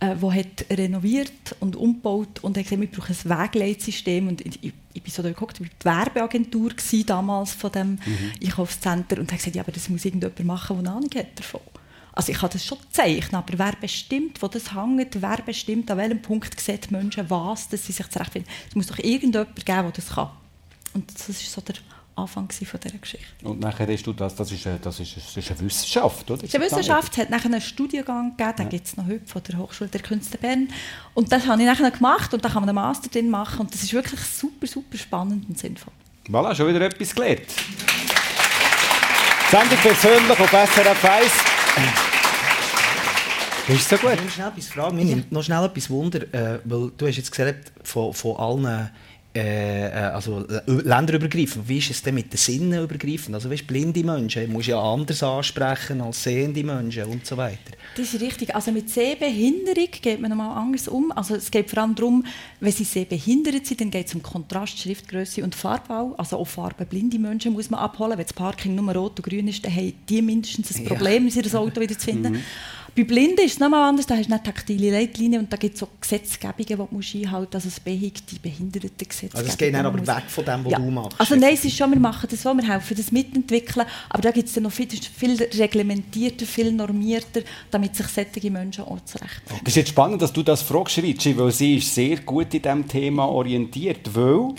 äh, 0.00 0.14
wo 0.18 0.32
hat 0.32 0.64
renoviert 0.70 1.54
und 1.60 1.76
umgebaut 1.76 2.40
und 2.42 2.56
hat 2.56 2.64
gesagt, 2.64 2.80
wir 2.80 2.88
brauchen 2.90 3.14
ein 3.14 3.42
Wegleitsystem. 3.42 4.28
Und 4.28 4.40
ich, 4.44 4.72
ich 4.92 5.02
bin 5.02 5.12
so 5.12 5.22
da 5.22 5.28
geguckt, 5.28 5.60
ich 5.60 5.70
war 5.84 6.04
die 6.06 6.14
Werbeagentur 6.14 6.72
damals 7.06 7.52
von 7.52 7.72
dem 7.72 7.90
mhm. 7.90 8.32
Einkaufscenter 8.42 9.18
und 9.18 9.30
habe 9.30 9.36
gesagt, 9.36 9.56
ja, 9.56 9.62
aber 9.62 9.72
das 9.72 9.88
muss 9.88 10.04
irgendjemand 10.04 10.44
machen, 10.44 10.82
der 10.82 10.92
eine 10.92 10.98
Ahnung 10.98 11.10
hat 11.14 11.38
davon. 11.38 11.60
Also 12.12 12.30
ich 12.30 12.38
kann 12.38 12.50
das 12.52 12.64
schon 12.64 12.78
zeichnen, 12.92 13.34
aber 13.34 13.58
wer 13.58 13.72
bestimmt, 13.80 14.40
wo 14.40 14.46
das 14.46 14.72
hängt, 14.72 15.20
wer 15.20 15.38
bestimmt, 15.44 15.90
an 15.90 15.98
welchem 15.98 16.22
Punkt 16.22 16.60
sehen 16.60 16.78
die 16.88 16.94
Menschen 16.94 17.28
was, 17.28 17.68
dass 17.68 17.86
sie 17.86 17.92
sich 17.92 18.08
zurechtfinden. 18.08 18.50
Es 18.68 18.76
muss 18.76 18.86
doch 18.86 18.98
irgendjemand 18.98 19.56
geben, 19.56 19.82
der 19.82 19.90
das 19.90 20.10
kann. 20.10 20.30
Und 20.94 21.12
das 21.12 21.28
ist 21.28 21.50
so 21.50 21.60
der 21.60 21.74
Anfang 22.16 22.48
von 22.50 22.80
dieser 22.80 22.98
Geschichte. 22.98 23.26
Und 23.42 23.60
nachher 23.60 23.86
hast 23.88 24.06
du 24.06 24.12
das, 24.12 24.34
das 24.34 24.50
ist, 24.52 24.66
eine, 24.66 24.78
das 24.78 25.00
ist, 25.00 25.16
das 25.16 25.36
ist 25.36 25.50
eine 25.50 25.60
Wissenschaft, 25.60 26.30
oder? 26.30 26.40
Das 26.40 26.48
ist 26.48 26.54
eine 26.54 26.64
Wissenschaft, 26.64 27.12
es 27.12 27.18
hat 27.18 27.30
nachher 27.30 27.46
einen 27.46 27.60
Studiengang 27.60 28.36
gegeben, 28.36 28.56
den 28.56 28.64
ja. 28.66 28.70
gibt 28.70 28.86
es 28.86 28.96
noch 28.96 29.06
heute 29.06 29.26
von 29.26 29.42
der 29.42 29.58
Hochschule 29.58 29.90
der 29.90 30.00
Künste 30.00 30.38
Bern. 30.38 30.68
Und 31.14 31.32
das 31.32 31.46
habe 31.46 31.60
ich 31.60 31.66
nachher 31.66 31.90
gemacht 31.90 32.32
und 32.32 32.44
da 32.44 32.48
kann 32.48 32.62
man 32.62 32.68
einen 32.68 32.76
Master 32.76 33.08
drin 33.08 33.30
machen 33.30 33.60
und 33.60 33.74
das 33.74 33.82
ist 33.82 33.92
wirklich 33.92 34.20
super, 34.20 34.66
super 34.66 34.96
spannend 34.96 35.48
und 35.48 35.58
sinnvoll. 35.58 35.92
Voilà, 36.28 36.54
schon 36.54 36.68
wieder 36.68 36.80
etwas 36.82 37.14
gelernt. 37.14 37.50
Sendung 39.50 39.78
persönlich 39.78 40.40
auf 40.40 40.50
SRF 40.50 41.04
1. 41.04 41.32
Ist 43.68 43.88
so 43.88 43.96
gut? 43.96 44.12
Ich 44.12 44.20
noch 44.20 44.30
schnell 44.30 44.48
etwas 44.48 44.66
fragen. 44.68 44.96
Mir 44.96 45.04
nimmt 45.04 45.32
noch 45.32 45.42
schnell 45.42 45.64
etwas 45.64 45.88
Wunder, 45.88 46.22
äh, 46.34 46.60
weil 46.64 46.90
du 46.96 47.06
hast 47.06 47.16
jetzt 47.16 47.30
gesagt, 47.30 47.72
von, 47.82 48.12
von 48.12 48.36
allen 48.36 48.90
äh, 49.36 49.88
äh, 49.88 49.90
also 49.90 50.46
äh, 50.46 50.60
länderübergreifend. 50.66 51.68
Wie 51.68 51.78
ist 51.78 51.90
es 51.90 52.02
denn 52.02 52.14
mit 52.14 52.32
den 52.32 52.36
Sinnen 52.36 52.84
übergreifend? 52.84 53.34
Also 53.34 53.50
weißt, 53.50 53.66
blinde 53.66 54.04
Menschen 54.04 54.52
muss 54.52 54.68
ja 54.68 54.80
anders 54.80 55.24
ansprechen 55.24 56.00
als 56.02 56.22
sehende 56.22 56.62
Menschen 56.62 57.04
und 57.06 57.26
so 57.26 57.36
weiter. 57.36 57.72
Das 57.96 58.14
ist 58.14 58.20
richtig. 58.20 58.54
Also 58.54 58.70
mit 58.70 58.88
Sehbehinderung 58.88 59.88
geht 59.90 60.20
man 60.20 60.30
nochmal 60.30 60.56
anders 60.56 60.86
um. 60.86 61.10
Also 61.10 61.34
es 61.34 61.50
geht 61.50 61.68
vor 61.68 61.82
allem 61.82 61.96
darum, 61.96 62.24
wenn 62.60 62.70
sie 62.70 62.84
sehbehindert 62.84 63.66
sind, 63.66 63.80
dann 63.80 63.90
geht 63.90 64.06
es 64.06 64.14
um 64.14 64.22
Kontrast, 64.22 64.78
Schriftgröße 64.78 65.42
und 65.42 65.56
Farbbau. 65.56 66.14
Also 66.16 66.36
auch 66.36 66.46
farbenblinde 66.46 67.18
Menschen 67.18 67.54
muss 67.54 67.70
man 67.70 67.80
abholen. 67.80 68.12
Wenn 68.12 68.26
das 68.26 68.32
Parking 68.32 68.76
nur 68.76 68.94
rot 68.94 69.18
und 69.18 69.24
grün 69.28 69.48
ist, 69.48 69.64
dann 69.64 69.74
haben 69.74 69.94
die 70.08 70.22
mindestens 70.22 70.76
ein 70.76 70.84
Problem, 70.84 71.26
ja. 71.26 71.42
ihr 71.42 71.54
Auto 71.58 71.80
wieder 71.80 71.98
zu 71.98 72.04
finden. 72.04 72.34
Mhm. 72.34 72.40
Bei 72.96 73.02
Blinden 73.02 73.44
ist 73.44 73.54
es 73.54 73.58
nochmal 73.58 73.88
anders, 73.88 74.06
da 74.06 74.16
hast 74.16 74.28
du 74.28 74.32
eine 74.32 74.42
taktile 74.42 74.92
Leitlinie 74.92 75.40
und 75.40 75.52
da 75.52 75.56
gibt 75.56 75.74
es 75.74 75.80
so 75.80 75.88
Gesetzgebungen, 76.00 76.56
die 76.58 76.76
du 76.76 77.24
einhalten 77.24 77.46
musst, 77.46 77.54
also 77.54 77.68
das 77.68 77.80
BEHIG, 77.80 78.26
die 78.26 78.38
Behindertengesetzgebung. 78.38 79.36
Also 79.36 79.50
es 79.50 79.58
geht 79.58 79.74
dann 79.74 79.86
aber 79.86 80.06
weg 80.06 80.24
von 80.28 80.44
dem, 80.44 80.64
was 80.64 80.72
ja. 80.72 80.78
du 80.78 80.90
machst? 80.92 81.20
Also 81.20 81.34
nein, 81.34 81.54
es 81.54 81.64
ist 81.64 81.76
schon, 81.76 81.90
wir 81.90 81.98
machen 81.98 82.28
das 82.30 82.42
so, 82.42 82.54
wir 82.54 82.62
helfen 82.62 82.96
das 82.96 83.10
mitentwickeln, 83.10 83.84
aber 84.08 84.22
da 84.22 84.30
gibt 84.30 84.46
es 84.46 84.54
dann 84.54 84.62
noch 84.62 84.70
viel, 84.70 84.86
viel 84.88 85.42
reglementierter, 85.42 86.46
viel 86.46 86.70
normierter, 86.70 87.40
damit 87.72 87.96
sich 87.96 88.06
solche 88.06 88.50
Menschen 88.52 88.84
auch 88.84 89.04
zurechtfinden. 89.04 89.62
Es 89.64 89.70
ist 89.70 89.76
jetzt 89.76 89.88
spannend, 89.88 90.22
dass 90.22 90.32
du 90.32 90.44
das 90.44 90.62
fragst, 90.62 90.98
Ritschi, 90.98 91.36
weil 91.36 91.50
sie 91.50 91.78
ist 91.78 91.92
sehr 91.92 92.18
gut 92.18 92.54
in 92.54 92.62
diesem 92.62 92.86
Thema 92.86 93.28
orientiert, 93.28 94.08
weil... 94.14 94.54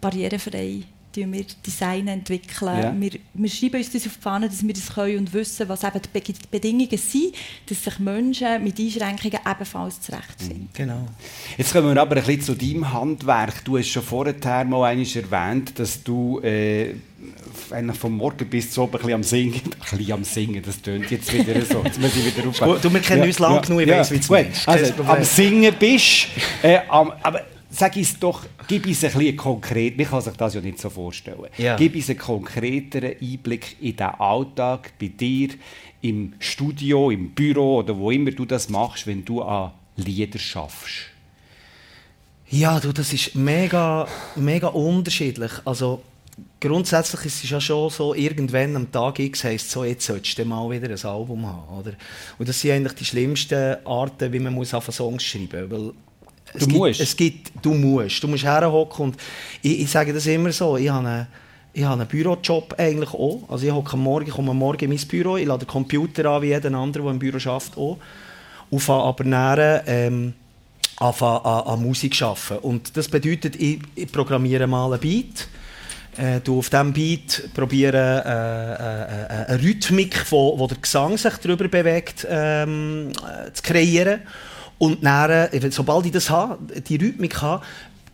Barrierefrei 0.00 0.84
wir 1.14 1.44
Design 1.66 2.08
entwickeln. 2.08 2.82
Ja. 2.82 2.94
Wir, 2.96 3.10
wir 3.34 3.50
schreiben 3.50 3.76
uns 3.76 3.90
das 3.90 4.06
auf 4.06 4.14
die 4.16 4.22
Fahne, 4.22 4.48
dass 4.48 4.66
wir 4.66 4.74
das 4.74 4.94
können 4.94 5.18
und 5.18 5.32
wissen, 5.32 5.68
was 5.68 5.82
eben 5.84 6.00
die 6.02 6.34
Bedingungen 6.50 6.98
sind, 6.98 7.34
dass 7.66 7.84
sich 7.84 7.98
Menschen 7.98 8.62
mit 8.62 8.78
Einschränkungen 8.78 9.38
ebenfalls 9.48 10.00
zurechtfinden. 10.00 10.62
Mhm. 10.62 10.68
Genau. 10.72 11.06
Jetzt 11.56 11.72
kommen 11.72 11.94
wir 11.94 12.00
aber 12.00 12.16
ein 12.16 12.24
bisschen 12.24 12.42
zu 12.42 12.54
deinem 12.54 12.92
Handwerk. 12.92 13.64
Du 13.64 13.78
hast 13.78 13.88
schon 13.88 14.02
vorher 14.02 14.34
mal 14.64 14.90
einmal 14.90 15.06
erwähnt, 15.06 15.78
dass 15.78 16.02
du 16.02 16.40
äh, 16.40 16.94
vom 17.98 18.16
Morgen 18.16 18.48
bis 18.48 18.70
zu 18.70 18.82
oben 18.82 19.12
am 19.12 19.22
Singen. 19.22 19.60
Ein 19.90 19.98
bisschen 19.98 20.12
am 20.12 20.24
Singen, 20.24 20.62
das 20.64 20.80
tönt 20.80 21.10
jetzt 21.10 21.32
wieder 21.32 21.60
so. 21.64 21.82
Jetzt 21.84 22.00
muss 22.00 22.16
ich 22.16 22.36
wieder 22.36 22.48
aufhören. 22.48 22.80
Du, 22.80 22.92
wir 22.92 23.00
kennen 23.00 23.22
ja, 23.22 23.26
uns 23.26 23.38
lang 23.38 23.54
ja, 23.54 23.60
genug, 23.60 23.80
ich 23.80 23.88
ja, 23.88 23.98
weiss, 23.98 24.10
wie 24.10 24.16
es. 24.16 24.68
Also, 24.68 25.02
am 25.04 25.24
Singen 25.24 25.74
bist, 25.78 26.28
äh, 26.62 26.80
am, 26.88 27.12
aber 27.22 27.44
sag 27.70 27.96
es 27.96 28.18
doch, 28.18 28.44
gib 28.66 28.86
uns 28.86 29.04
ein 29.04 29.12
bisschen 29.12 29.36
konkret, 29.36 29.96
man 29.96 30.06
kann 30.06 30.20
sich 30.20 30.34
das 30.34 30.54
ja 30.54 30.60
nicht 30.60 30.80
so 30.80 30.90
vorstellen, 30.90 31.46
ja. 31.56 31.76
gib 31.76 31.94
uns 31.94 32.10
einen 32.10 32.18
konkreteren 32.18 33.14
Einblick 33.20 33.76
in 33.80 33.96
den 33.96 34.06
Alltag 34.06 34.92
bei 35.00 35.08
dir, 35.08 35.50
im 36.02 36.34
Studio, 36.38 37.10
im 37.10 37.30
Büro 37.30 37.78
oder 37.78 37.96
wo 37.96 38.10
immer 38.10 38.30
du 38.30 38.44
das 38.44 38.68
machst, 38.68 39.06
wenn 39.06 39.24
du 39.24 39.42
an 39.42 39.72
Lieder 39.96 40.38
schaffst. 40.38 41.10
Ja, 42.48 42.80
du, 42.80 42.92
das 42.92 43.12
ist 43.12 43.34
mega, 43.34 44.08
mega 44.34 44.68
unterschiedlich. 44.68 45.52
Also 45.64 46.02
grundsätzlich 46.58 47.26
ist 47.26 47.44
es 47.44 47.50
ja 47.50 47.60
schon 47.60 47.90
so, 47.90 48.14
irgendwann 48.14 48.74
am 48.74 48.90
Tag 48.90 49.20
X 49.20 49.44
heisst 49.44 49.70
so, 49.70 49.84
jetzt 49.84 50.04
solltest 50.04 50.38
du 50.38 50.44
mal 50.44 50.68
wieder 50.70 50.88
ein 50.88 51.04
Album 51.04 51.46
haben. 51.46 51.78
Oder? 51.78 51.92
Und 52.38 52.48
das 52.48 52.60
sind 52.60 52.72
eigentlich 52.72 52.94
die 52.94 53.04
schlimmsten 53.04 53.76
Arten, 53.86 54.32
wie 54.32 54.40
man 54.40 54.54
muss 54.54 54.74
auf 54.74 54.86
Songs 54.86 55.22
schreiben 55.22 55.68
muss. 55.68 55.94
Du 56.52 56.66
gibt, 56.66 56.78
musst? 56.78 57.00
Es 57.00 57.16
gibt, 57.16 57.52
du 57.62 57.74
musst. 57.74 58.22
Du 58.22 58.28
musst 58.28 58.44
herhocken 58.44 59.04
und 59.06 59.16
ich, 59.62 59.80
ich 59.80 59.90
sage 59.90 60.12
das 60.12 60.26
immer 60.26 60.52
so, 60.52 60.76
ich 60.76 60.88
habe 60.88 61.06
einen, 61.06 61.26
ich 61.72 61.84
habe 61.84 62.00
einen 62.00 62.08
Bürojob 62.08 62.74
eigentlich 62.78 63.14
auch. 63.14 63.42
Also 63.48 63.66
ich 63.66 63.72
hocke 63.72 63.96
morgen, 63.96 64.26
ich 64.26 64.34
komme 64.34 64.54
morgen 64.54 64.84
in 64.84 64.90
mein 64.90 65.08
Büro, 65.08 65.36
ich 65.36 65.46
lade 65.46 65.64
den 65.64 65.68
Computer 65.68 66.24
an 66.26 66.42
wie 66.42 66.48
jeder 66.48 66.72
andere, 66.74 67.02
der 67.04 67.12
im 67.12 67.18
Büro 67.18 67.36
arbeitet 67.36 67.76
auch. 67.76 67.98
Und 68.70 68.80
fange 68.80 69.02
aber 69.02 69.24
nachher, 69.24 69.84
ähm, 69.86 70.34
an, 71.00 71.14
an, 71.18 71.42
an 71.44 71.82
Musik 71.82 72.14
zu 72.14 72.26
arbeiten. 72.26 72.58
Und 72.58 72.96
das 72.96 73.08
bedeutet, 73.08 73.56
ich, 73.56 73.80
ich 73.94 74.10
programmiere 74.12 74.66
mal 74.66 74.92
einen 74.92 75.00
Beat, 75.00 75.48
äh, 76.16 76.40
du 76.40 76.58
auf 76.58 76.68
diesem 76.68 76.92
Beat 76.92 77.50
probieren, 77.54 77.94
äh, 77.94 78.72
äh, 78.72 78.74
äh, 78.74 79.46
eine 79.48 79.62
Rhythmik, 79.62 80.30
wo, 80.30 80.58
wo 80.58 80.66
der 80.66 80.76
Gesang 80.78 81.16
sich 81.16 81.34
darüber 81.34 81.68
bewegt, 81.68 82.26
ähm, 82.28 83.10
äh, 83.10 83.52
zu 83.52 83.62
kreieren. 83.62 84.20
Und 84.80 85.04
dann, 85.04 85.30
äh, 85.30 85.70
sobald 85.70 86.06
ich 86.06 86.12
das 86.12 86.30
habe, 86.30 86.58
die 86.80 86.96
Rhythmik 86.96 87.42
habe, 87.42 87.62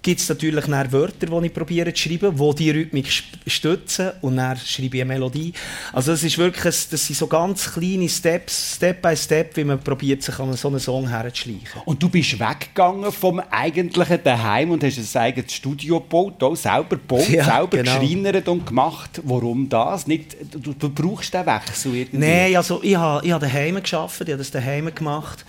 gibt 0.02 0.20
es 0.20 0.28
natürlich 0.28 0.66
dann 0.66 0.92
Wörter, 0.92 1.26
die 1.26 1.46
ich 1.46 1.54
probiere 1.54 1.92
zu 1.94 2.02
schreiben, 2.02 2.36
die 2.36 2.54
diese 2.54 2.74
Rhythmik 2.74 3.06
stützen 3.46 4.12
und 4.20 4.36
dann 4.36 4.56
schreibe 4.56 4.96
ich 4.96 5.02
eine 5.02 5.14
Melodie. 5.14 5.52
Also 5.92 6.10
das 6.10 6.24
ist 6.24 6.38
wirklich, 6.38 6.62
das 6.62 6.88
sind 6.88 7.16
so 7.16 7.28
ganz 7.28 7.72
kleine 7.72 8.08
Steps, 8.08 8.76
Step 8.76 9.00
by 9.00 9.16
Step, 9.16 9.56
wie 9.56 9.64
man 9.64 9.80
probiert, 9.80 10.22
sich 10.22 10.38
an 10.40 10.52
so 10.54 10.68
einen 10.68 10.80
Song 10.80 11.08
herzuschleichen. 11.08 11.82
Und 11.84 12.00
du 12.00 12.08
bist 12.08 12.38
weggegangen 12.38 13.10
vom 13.12 13.40
eigentlichen 13.50 14.22
Daheim 14.22 14.72
und 14.72 14.82
hast 14.82 15.16
ein 15.16 15.22
eigenes 15.22 15.52
Studio 15.52 16.00
gebaut, 16.00 16.42
auch 16.42 16.56
selber 16.56 16.96
gebaut, 16.96 17.28
ja, 17.28 17.44
selber 17.44 17.76
genau. 17.78 17.98
geschreinert 18.00 18.48
und 18.48 18.66
gemacht. 18.66 19.20
Warum 19.24 19.68
das? 19.68 20.06
Nicht, 20.08 20.36
du, 20.52 20.72
du 20.72 20.88
brauchst 20.88 21.32
den 21.32 21.46
Wechsel 21.46 21.94
irgendwie? 21.94 22.18
Nein, 22.18 22.56
also 22.56 22.80
ich 22.82 22.96
habe, 22.96 23.24
ich 23.24 23.32
habe 23.32 23.44
daheim 23.44 23.82
gearbeitet, 23.82 24.28
ich 24.28 24.32
habe 24.32 24.38
das 24.38 24.50
daheim 24.52 24.94
gemacht 24.94 25.44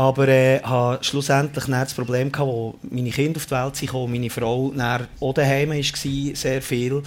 Aber 0.00 0.28
äh, 0.28 0.60
hatte 0.62 1.04
schlussendlich 1.04 1.66
das 1.66 1.92
Problem, 1.92 2.32
gehabt, 2.32 2.48
wo 2.48 2.74
meine 2.90 3.10
Kinder 3.10 3.36
auf 3.36 3.44
die 3.44 3.50
Welt 3.50 3.76
sind, 3.76 3.92
meine 3.92 4.30
Frau 4.30 4.72
auch 5.20 5.34
daheim 5.34 5.68
war, 5.68 6.34
sehr 6.34 6.62
viel 6.62 7.02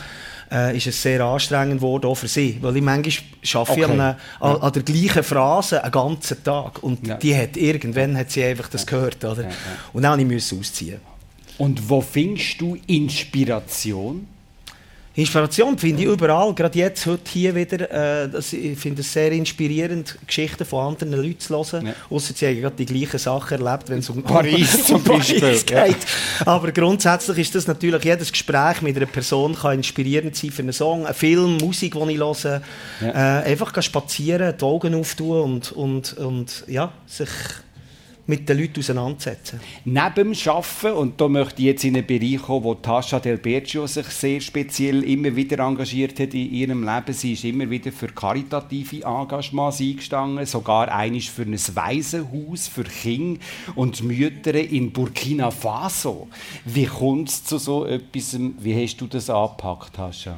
äh, 0.51 0.77
ist 0.77 0.85
es 0.85 1.01
sehr 1.01 1.21
anstrengend 1.21 1.77
geworden, 1.79 2.05
auch 2.05 2.13
für 2.13 2.27
sie. 2.27 2.59
Weil 2.61 2.77
ich 2.77 2.83
manchmal 2.83 3.15
arbeite 3.55 3.85
okay. 3.85 3.99
an, 3.99 3.99
an, 4.39 4.61
an, 4.61 4.73
der 4.73 4.83
gleichen 4.83 5.23
Phrase 5.23 5.83
einen 5.83 5.91
ganzen 5.91 6.43
Tag. 6.43 6.83
Und 6.83 7.07
ja. 7.07 7.15
die 7.15 7.35
hat, 7.35 7.57
irgendwann 7.57 8.15
hat 8.15 8.29
sie 8.29 8.43
einfach 8.43 8.69
das 8.69 8.85
gehört. 8.85 9.25
Oder? 9.25 9.41
Ja, 9.41 9.49
ja. 9.49 9.55
Und 9.91 10.03
dann 10.03 10.27
musste 10.27 10.53
ich 10.53 10.61
ausziehen. 10.61 10.99
Und 11.57 11.89
wo 11.89 11.99
findest 11.99 12.61
du 12.61 12.77
Inspiration? 12.85 14.27
Inspiration 15.15 15.77
finde 15.77 16.01
ich 16.01 16.07
überall, 16.07 16.55
gerade 16.55 16.79
jetzt, 16.79 17.05
heute 17.05 17.29
hier 17.31 17.53
wieder. 17.53 18.23
Äh, 18.23 18.29
das, 18.29 18.51
ich 18.51 18.79
finde 18.79 19.01
es 19.01 19.13
sehr 19.13 19.31
inspirierend, 19.31 20.17
Geschichten 20.25 20.65
von 20.65 20.87
anderen 20.87 21.13
Leuten 21.13 21.39
zu 21.39 21.53
hören. 21.53 21.85
Ja. 21.85 21.93
Ausser 22.09 22.33
sie 22.35 22.47
haben 22.47 22.59
gerade 22.59 22.75
die 22.75 22.85
gleichen 22.87 23.19
Sachen 23.19 23.61
erlebt, 23.61 23.89
wenn 23.89 23.99
es 23.99 24.09
um 24.09 24.23
Paris 24.23 24.85
zum 24.87 25.03
Beispiel 25.03 25.39
Paris 25.39 25.65
geht. 25.67 25.77
Ja. 25.77 26.47
Aber 26.47 26.71
grundsätzlich 26.71 27.37
ist 27.37 27.53
das 27.53 27.67
natürlich, 27.67 28.03
jedes 28.03 28.31
Gespräch 28.31 28.81
mit 28.81 28.97
einer 28.97 29.05
Person 29.05 29.53
kann 29.53 29.75
inspirierend 29.77 30.35
sein 30.35 30.49
für 30.49 30.63
einen 30.63 30.73
Song, 30.73 31.05
einen 31.05 31.13
Film, 31.13 31.57
Musik, 31.57 31.93
die 31.93 32.11
ich 32.13 32.19
höre. 32.19 32.61
Ja. 32.99 33.41
Äh, 33.41 33.51
einfach 33.51 33.83
spazieren, 33.83 34.55
die 34.59 34.65
Augen 34.65 34.95
auftun 34.95 35.41
und, 35.43 35.71
und, 35.73 36.17
und 36.17 36.63
ja, 36.67 36.91
sich 37.05 37.29
mit 38.25 38.47
den 38.47 38.59
Leuten 38.59 38.79
auseinandersetzen. 38.79 39.59
Neben 39.83 40.33
dem 40.33 40.33
Arbeiten, 40.47 40.97
und 40.97 41.19
da 41.19 41.27
möchte 41.27 41.61
ich 41.61 41.67
jetzt 41.67 41.83
in 41.83 41.95
einen 41.95 42.05
Bereich 42.05 42.41
kommen, 42.41 42.63
wo 42.63 42.73
Tascha 42.75 43.19
Del 43.19 43.37
Bergio 43.37 43.85
sich 43.85 44.05
sehr 44.07 44.39
speziell 44.39 45.03
immer 45.03 45.35
wieder 45.35 45.59
engagiert 45.59 46.19
hat 46.19 46.33
in 46.33 46.51
ihrem 46.53 46.83
Leben. 46.83 47.13
Sie 47.13 47.33
ist 47.33 47.43
immer 47.43 47.69
wieder 47.69 47.91
für 47.91 48.07
karitative 48.07 49.05
Engagements 49.05 49.81
eingestanden, 49.81 50.45
sogar 50.45 50.89
einisch 50.93 51.29
für 51.29 51.43
ein 51.43 51.57
Waisenhaus 51.73 52.67
für 52.67 52.83
Kinder 52.83 53.41
und 53.75 54.01
Mütter 54.03 54.55
in 54.55 54.91
Burkina 54.91 55.51
Faso. 55.51 56.27
Wie 56.65 56.85
kommt 56.85 57.29
es 57.29 57.43
zu 57.43 57.57
so 57.57 57.85
etwas? 57.85 58.37
Wie 58.59 58.81
hast 58.81 58.97
du 58.97 59.07
das 59.07 59.29
angepackt, 59.29 59.95
Tascha? 59.95 60.37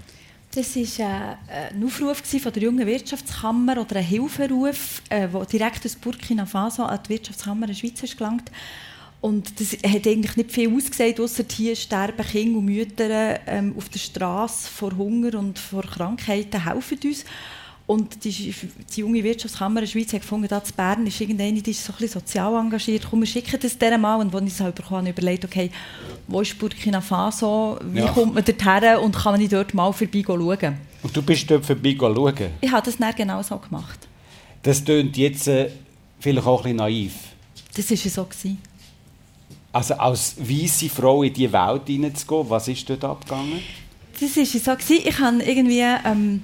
Das 0.55 0.73
war 0.77 1.37
äh, 1.49 1.73
ein 1.73 1.83
Aufruf 1.83 2.21
der 2.21 2.63
jungen 2.63 2.87
Wirtschaftskammer 2.87 3.81
oder 3.81 3.97
ein 3.97 4.05
Hilferuf, 4.05 5.01
der 5.11 5.25
äh, 5.25 5.45
direkt 5.51 5.85
aus 5.85 5.97
Burkina 5.97 6.45
Faso 6.45 6.83
an 6.83 6.97
die 7.05 7.09
Wirtschaftskammer 7.09 7.67
der 7.67 7.73
Schweiz 7.73 7.99
gelangt. 8.15 8.49
Und 9.19 9.59
das 9.59 9.73
hat 9.73 10.07
eigentlich 10.07 10.37
nicht 10.37 10.51
viel 10.53 10.73
ausgesagt, 10.73 11.19
außer 11.19 11.43
hier 11.51 11.75
sterben 11.75 12.25
Kinder 12.25 12.59
und 12.59 12.65
Mütter 12.65 13.39
ähm, 13.47 13.73
auf 13.75 13.89
der 13.89 13.99
Straße 13.99 14.69
vor 14.69 14.95
Hunger 14.95 15.37
und 15.37 15.59
vor 15.59 15.83
Krankheiten, 15.83 16.63
helfen 16.63 16.99
uns. 17.03 17.25
Und 17.87 18.23
die, 18.23 18.31
die 18.95 19.01
junge 19.01 19.23
Wirtschaftskammer 19.23 19.81
der 19.81 19.87
Schweiz 19.87 20.11
hat 20.11 20.21
gefunden, 20.21 20.47
dass 20.47 20.71
Bern 20.71 21.05
ist 21.05 21.21
irgendeine, 21.21 21.61
die 21.61 21.69
ist 21.69 21.85
so 21.85 21.93
ein 21.93 21.97
bisschen 21.99 22.19
sozial 22.19 22.55
engagiert. 22.55 23.05
Komm, 23.07 23.19
wir 23.19 23.27
schicken 23.27 23.59
das 23.61 23.77
dieser 23.77 23.97
mal. 23.99 24.15
Und 24.15 24.33
als 24.33 24.43
ich 24.43 24.53
es 24.53 24.59
halt 24.59 24.73
bekommen 24.73 25.07
habe, 25.07 25.09
überlegt, 25.09 25.45
okay, 25.45 25.69
wo 26.27 26.41
ist 26.41 26.57
Burkina 26.57 26.99
Faso, 26.99 27.77
wie 27.91 27.99
ja. 27.99 28.07
kommt 28.07 28.33
man 28.33 28.43
dorthin 28.43 28.97
und 29.03 29.15
kann 29.15 29.39
man 29.39 29.47
dort 29.47 29.73
mal 29.75 29.91
vorbei 29.91 30.23
schauen. 30.25 30.77
Und 31.03 31.15
du 31.15 31.21
bist 31.21 31.49
dort 31.51 31.63
vorbei 31.63 31.95
schauen? 31.99 32.33
Ich 32.59 32.71
habe 32.71 32.83
das 32.83 32.97
dann 32.97 33.13
genau 33.13 33.43
so 33.43 33.57
gemacht. 33.57 33.99
Das 34.63 34.83
klingt 34.83 35.15
jetzt 35.15 35.47
äh, 35.47 35.69
vielleicht 36.19 36.47
auch 36.47 36.61
ein 36.61 36.63
bisschen 36.63 36.77
naiv. 36.77 37.13
Das 37.75 37.91
war 37.91 37.97
so. 37.97 38.23
Gewesen. 38.23 38.57
Also 39.71 39.93
als 39.93 40.35
weiße 40.39 40.89
Frau 40.89 41.21
in 41.21 41.31
diese 41.31 41.53
Welt 41.53 41.83
hineinzugehen, 41.85 42.49
was 42.49 42.67
ist 42.67 42.89
dort 42.89 43.03
abgegangen? 43.03 43.59
Das 44.19 44.35
war 44.35 44.45
so. 44.45 44.71
Gewesen. 44.75 45.07
Ich 45.07 45.19
habe 45.19 45.43
irgendwie... 45.43 45.81
Ähm, 46.03 46.41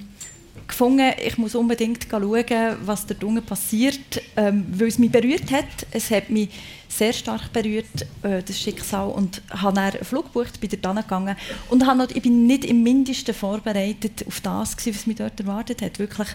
gefunden, 0.66 1.12
ich 1.24 1.38
muss 1.38 1.54
unbedingt 1.54 2.06
schauen, 2.10 2.76
was 2.84 3.06
da 3.06 3.14
unten 3.24 3.44
passiert, 3.44 4.22
ähm, 4.36 4.66
weil 4.70 4.88
es 4.88 4.98
mich 4.98 5.10
berührt 5.10 5.50
hat. 5.50 5.86
Es 5.90 6.10
hat 6.10 6.30
mich 6.30 6.48
sehr 6.88 7.12
stark 7.12 7.52
berührt, 7.52 8.06
äh, 8.22 8.42
das 8.42 8.60
Schicksal, 8.60 9.08
und 9.08 9.42
habe 9.50 9.74
dann 9.74 9.92
einen 9.92 10.04
Flug 10.04 10.26
gebucht, 10.26 10.60
bin 10.60 10.70
dort 10.80 10.96
gegangen 10.96 11.36
und 11.70 11.86
habe 11.86 11.98
noch, 11.98 12.10
ich 12.10 12.22
bin 12.22 12.46
nicht 12.46 12.64
im 12.64 12.82
Mindesten 12.82 13.34
vorbereitet 13.34 14.24
auf 14.26 14.40
das, 14.40 14.76
was 14.86 15.06
mich 15.06 15.16
dort 15.16 15.40
erwartet 15.40 15.80
hat. 15.82 15.98
Wirklich 15.98 16.28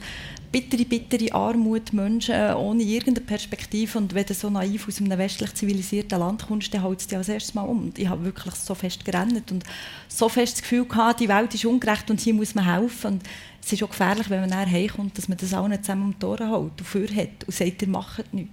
bittere, 0.52 0.86
bittere 0.86 1.34
Armut, 1.34 1.94
Menschen 1.94 2.54
ohne 2.56 2.84
irgendeine 2.84 3.26
Perspektive 3.26 3.98
und 3.98 4.14
wenn 4.14 4.26
du 4.26 4.34
so 4.34 4.50
naiv 4.50 4.88
aus 4.88 5.00
einem 5.00 5.18
westlich 5.18 5.54
zivilisierten 5.54 6.20
Land 6.20 6.48
kommst, 6.48 6.74
dann 6.74 6.84
haut 6.84 7.00
es 7.00 7.08
dich 7.08 7.18
als 7.18 7.30
erstes 7.30 7.54
Mal 7.54 7.64
um. 7.64 7.84
Und 7.84 8.00
ich 8.00 8.08
habe 8.08 8.24
wirklich 8.24 8.56
so 8.56 8.76
fest 8.76 9.06
gerannt 9.06 9.52
und 9.52 9.64
so 10.08 10.30
fest 10.30 10.56
das 10.56 10.62
Gefühl 10.62 10.86
gehabt, 10.86 11.20
die 11.20 11.28
Welt 11.28 11.54
ist 11.54 11.66
ungerecht 11.66 12.10
und 12.10 12.20
hier 12.20 12.34
muss 12.34 12.56
man 12.56 12.66
helfen. 12.66 13.14
Und 13.14 13.24
es 13.64 13.74
ist 13.74 13.84
auch 13.84 13.90
gefährlich, 13.90 14.30
wenn 14.30 14.42
man 14.42 14.50
nachher 14.50 14.72
heimkommt, 14.72 15.18
dass 15.18 15.28
man 15.28 15.38
das 15.38 15.54
auch 15.54 15.68
nicht 15.68 15.84
zusammen 15.84 16.14
um 16.14 16.20
die 16.20 16.26
Ohren 16.26 16.50
hält 16.50 16.80
und 16.80 16.82
vorhat 16.88 17.44
und 17.46 17.54
sagt, 17.54 17.82
ihr 17.82 17.88
macht 17.88 18.34
nichts. 18.34 18.52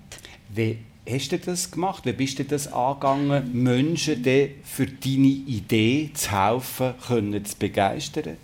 Wie 0.54 0.78
hast 1.08 1.32
du 1.32 1.38
das 1.38 1.70
gemacht? 1.70 2.04
Wie 2.06 2.12
bist 2.12 2.38
du 2.38 2.44
das 2.44 2.72
angegangen, 2.72 3.50
Menschen 3.52 4.24
für 4.64 4.86
deine 4.86 5.26
Idee 5.26 6.10
zu 6.14 6.32
helfen, 6.32 6.94
können 7.06 7.44
zu 7.44 7.56
begeistern? 7.56 8.36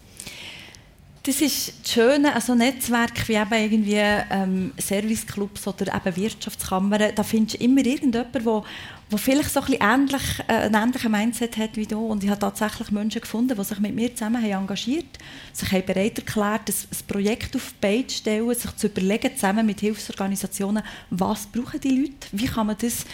Das 1.23 1.43
ist 1.43 1.75
das 1.83 1.93
Schöne 1.93 2.35
an 2.35 2.41
so 2.41 2.55
Netzwerken 2.55 3.29
wie 3.29 3.35
eben 3.35 3.53
irgendwie 3.53 4.25
ähm, 4.31 4.73
Serviceclubs 4.79 5.67
oder 5.67 5.95
eben 5.95 6.17
Wirtschaftskammern. 6.17 7.13
Da 7.15 7.23
findest 7.23 7.61
du 7.61 7.65
immer 7.65 7.85
irgendjemanden, 7.85 8.33
der 8.33 8.63
der 9.11 9.19
vielleicht 9.19 9.51
so 9.51 9.61
ein 9.61 9.67
bisschen 9.67 9.83
ähnlich, 9.83 10.23
äh, 10.47 10.53
einen 10.53 10.75
ähnlichen 10.75 11.11
Mindset 11.11 11.57
hat 11.59 11.77
wie 11.77 11.87
du. 11.87 12.07
Und 12.07 12.25
ich 12.25 12.31
habe 12.31 12.41
tatsächlich 12.41 12.91
Menschen 12.91 13.21
gefunden, 13.21 13.57
die 13.57 13.65
sich 13.65 13.81
mit 13.81 13.95
mir 13.95 14.15
zusammen 14.15 14.43
haben 14.43 14.63
engagiert 14.63 15.19
sich 15.53 15.73
haben 15.73 15.85
bereit 15.85 16.19
erklärt, 16.19 16.69
ein, 16.69 16.75
ein 16.75 17.07
Projekt 17.07 17.57
auf 17.57 17.73
die 17.73 17.81
Beine 17.81 18.07
zu 18.07 18.17
stellen, 18.17 18.55
sich 18.55 18.77
zu 18.77 18.87
überlegen, 18.87 19.35
zusammen 19.35 19.67
mit 19.67 19.81
Hilfsorganisationen, 19.81 20.83
was 21.11 21.47
brauchen 21.47 21.81
die 21.81 22.01
Leute, 22.01 22.29
wie 22.33 22.47
kann 22.47 22.69
man 22.69 22.77
das 22.81 23.05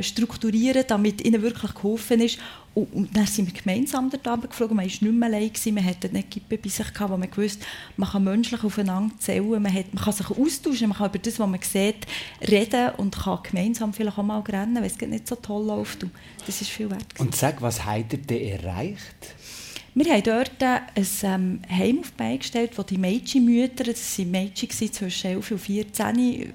strukturieren, 0.00 0.84
damit 0.86 1.24
ihnen 1.24 1.42
wirklich 1.42 1.74
geholfen 1.74 2.20
ist. 2.20 2.38
Und, 2.74 2.92
und 2.92 3.16
dann 3.16 3.26
sind 3.26 3.52
wir 3.52 3.60
gemeinsam 3.60 4.10
dort 4.10 4.48
geflogen. 4.48 4.76
Man 4.76 4.86
war 4.86 4.90
nicht 4.90 5.02
mehr 5.02 5.28
allein, 5.28 5.50
man 5.74 5.84
hatte 5.84 6.08
nicht 6.08 6.30
Kippe 6.30 6.56
bei 6.56 6.68
sich, 6.68 6.92
gehabt, 6.92 7.10
wo 7.10 7.16
man 7.16 7.30
gewusst 7.30 7.62
man 7.96 8.08
kann 8.08 8.24
menschlich 8.24 8.64
aufeinander 8.64 9.14
zählen, 9.18 9.62
man, 9.62 9.72
hat, 9.72 9.92
man 9.92 10.02
kann 10.02 10.12
sich 10.12 10.30
austauschen, 10.30 10.88
man 10.88 10.98
kann 10.98 11.10
über 11.10 11.18
das, 11.18 11.38
was 11.38 11.48
man 11.48 11.60
sieht, 11.60 12.06
reden 12.48 12.90
und 12.96 13.16
kann 13.16 13.40
gemeinsam 13.42 13.92
vielleicht 13.92 14.18
auch 14.18 14.22
mal 14.22 14.40
rennen, 14.40 14.76
wenn 14.76 14.84
es 14.84 15.00
nicht 15.00 15.28
so 15.28 15.34
toll 15.36 15.66
läuft. 15.66 16.04
Und 16.04 16.12
das 16.46 16.60
ist 16.60 16.70
viel 16.70 16.90
wert. 16.90 17.04
Und 17.18 17.36
sag, 17.36 17.60
was 17.60 17.84
habt 17.84 18.12
ihr 18.12 18.18
denn 18.18 18.60
erreicht? 18.60 19.34
Wir 19.94 20.10
haben 20.10 20.22
dort 20.22 20.62
ein 20.62 21.06
ähm, 21.22 21.60
Heim 21.68 22.00
auf 22.00 22.12
die 22.18 22.38
gestellt, 22.38 22.70
wo 22.76 22.82
die 22.82 22.96
Mädchenmütter, 22.96 23.84
das 23.84 24.18
waren 24.18 24.30
Mädchen 24.30 24.70
zwischen 24.70 25.26
11 25.26 25.50
und 25.50 25.58
14, 25.58 26.52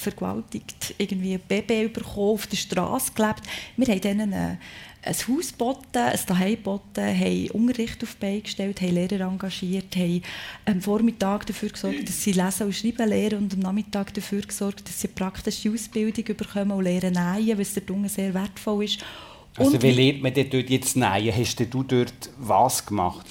vergewaltigt, 0.00 0.94
irgendwie 0.98 1.34
ein 1.34 1.40
Baby 1.46 1.88
bekommen, 1.88 2.34
auf 2.34 2.46
der 2.46 2.56
Straße 2.56 3.12
gelebt. 3.14 3.42
Wir 3.76 3.86
haben 3.86 4.02
ihnen 4.02 4.32
ein, 4.32 4.58
ein 5.02 5.14
Haus 5.14 5.52
geboten, 5.52 5.98
ein 5.98 6.18
Zuhause 6.18 6.56
geboten, 6.56 7.04
haben 7.04 7.50
Unterricht 7.50 8.02
auf 8.02 8.16
die 8.20 8.42
gestellt, 8.42 8.80
haben 8.80 8.94
Lehrer 8.94 9.28
engagiert, 9.28 9.94
haben 9.96 10.22
am 10.66 10.80
Vormittag 10.80 11.46
dafür 11.46 11.70
gesorgt, 11.70 12.08
dass 12.08 12.22
sie 12.22 12.32
lesen 12.32 12.66
und 12.66 12.74
schreiben 12.74 13.08
lernen 13.08 13.44
und 13.44 13.54
am 13.54 13.60
Nachmittag 13.60 14.12
dafür 14.14 14.42
gesorgt, 14.42 14.88
dass 14.88 15.00
sie 15.00 15.08
praktische 15.08 15.70
Ausbildung 15.70 16.36
bekommen 16.36 16.72
und 16.72 16.84
lernen 16.84 17.14
nähen, 17.14 17.58
was 17.58 17.74
der 17.74 17.82
Dunge 17.82 18.08
sehr 18.08 18.34
wertvoll 18.34 18.84
ist. 18.84 19.04
Also 19.56 19.72
und 19.72 19.82
wie 19.82 19.90
lernt 19.90 20.22
man 20.22 20.32
dort 20.34 20.70
jetzt 20.70 20.96
nähen? 20.96 21.36
Hast 21.36 21.60
du 21.60 21.82
dort 21.82 22.30
was 22.38 22.86
gemacht? 22.86 23.26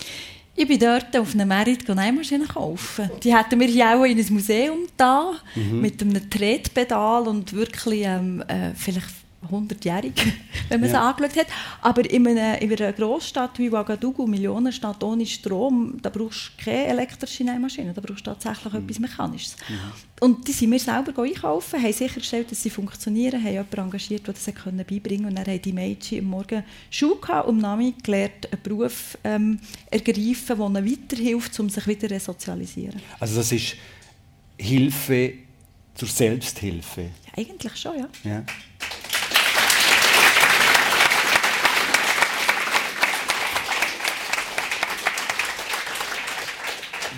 Ich 0.61 0.67
bin 0.67 0.77
dort 0.77 1.15
auf 1.15 1.33
einer 1.35 1.45
Merit 1.45 1.87
Nähmaschine 1.87 2.43
kaufen. 2.43 3.09
Die 3.23 3.33
hätten 3.33 3.61
wir 3.61 3.67
hier 3.67 3.95
auch 3.95 4.03
in 4.03 4.19
ein 4.19 4.25
Museum 4.29 4.79
da 4.97 5.31
mhm. 5.55 5.79
mit 5.79 6.01
einem 6.01 6.29
Tretpedal 6.29 7.29
und 7.29 7.53
wirklich 7.53 8.01
ähm, 8.03 8.43
äh, 8.45 8.73
vielleicht 8.75 9.07
100-jährig, 9.47 10.13
wenn 10.69 10.81
man 10.81 10.89
ja. 10.89 10.95
es 10.95 11.17
angeschaut 11.17 11.37
hat. 11.37 11.47
Aber 11.81 12.09
in 12.09 12.27
einer, 12.27 12.61
in 12.61 12.71
einer 12.71 12.91
Großstadt 12.93 13.57
wie 13.59 13.69
Ouagadougou, 13.69 14.27
Millionenstadt 14.27 15.03
ohne 15.03 15.25
Strom, 15.25 15.97
da 16.01 16.09
brauchst 16.09 16.51
du 16.57 16.63
keine 16.65 16.87
elektrische 16.87 17.43
Nähmaschine, 17.43 17.93
da 17.93 18.01
brauchst 18.01 18.27
du 18.27 18.31
tatsächlich 18.31 18.73
mhm. 18.73 18.79
etwas 18.79 18.99
Mechanisches. 18.99 19.55
Mhm. 19.67 19.75
Und 20.19 20.47
die 20.47 20.51
sind 20.51 20.71
wir 20.71 20.79
selber 20.79 21.23
einkaufen, 21.23 21.81
haben 21.81 21.93
sichergestellt, 21.93 22.51
dass 22.51 22.61
sie 22.61 22.69
funktionieren, 22.69 23.41
haben 23.41 23.51
jemanden 23.53 23.79
engagiert, 23.79 24.27
der 24.27 24.33
das 24.33 24.45
beibringen 24.45 25.23
konnte. 25.23 25.27
Und 25.27 25.35
dann 25.35 25.45
haben 25.45 25.61
die 25.61 25.73
Mädchen 25.73 26.19
am 26.19 26.25
Morgen 26.25 26.63
Schule 26.89 27.15
gehabt 27.15 27.47
und 27.47 27.59
Nami 27.59 27.93
gelernt, 28.03 28.51
einen 28.51 28.61
Beruf 28.61 29.17
ähm, 29.23 29.59
ergreifen, 29.89 30.57
der 30.57 30.65
ihnen 30.65 30.91
weiterhilft, 30.91 31.59
um 31.59 31.69
sich 31.69 31.87
wieder 31.87 32.07
zu 32.07 32.13
resozialisieren. 32.13 33.01
Also 33.19 33.37
das 33.37 33.51
ist 33.51 33.77
Hilfe 34.57 35.33
zur 35.95 36.07
Selbsthilfe? 36.07 37.01
Ja, 37.01 37.43
eigentlich 37.43 37.75
schon, 37.75 37.97
ja. 37.97 38.09
ja. 38.23 38.43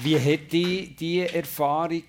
Wie 0.04 0.18
hätte 0.18 0.88
diese 1.00 1.34
Erfahrung, 1.34 2.04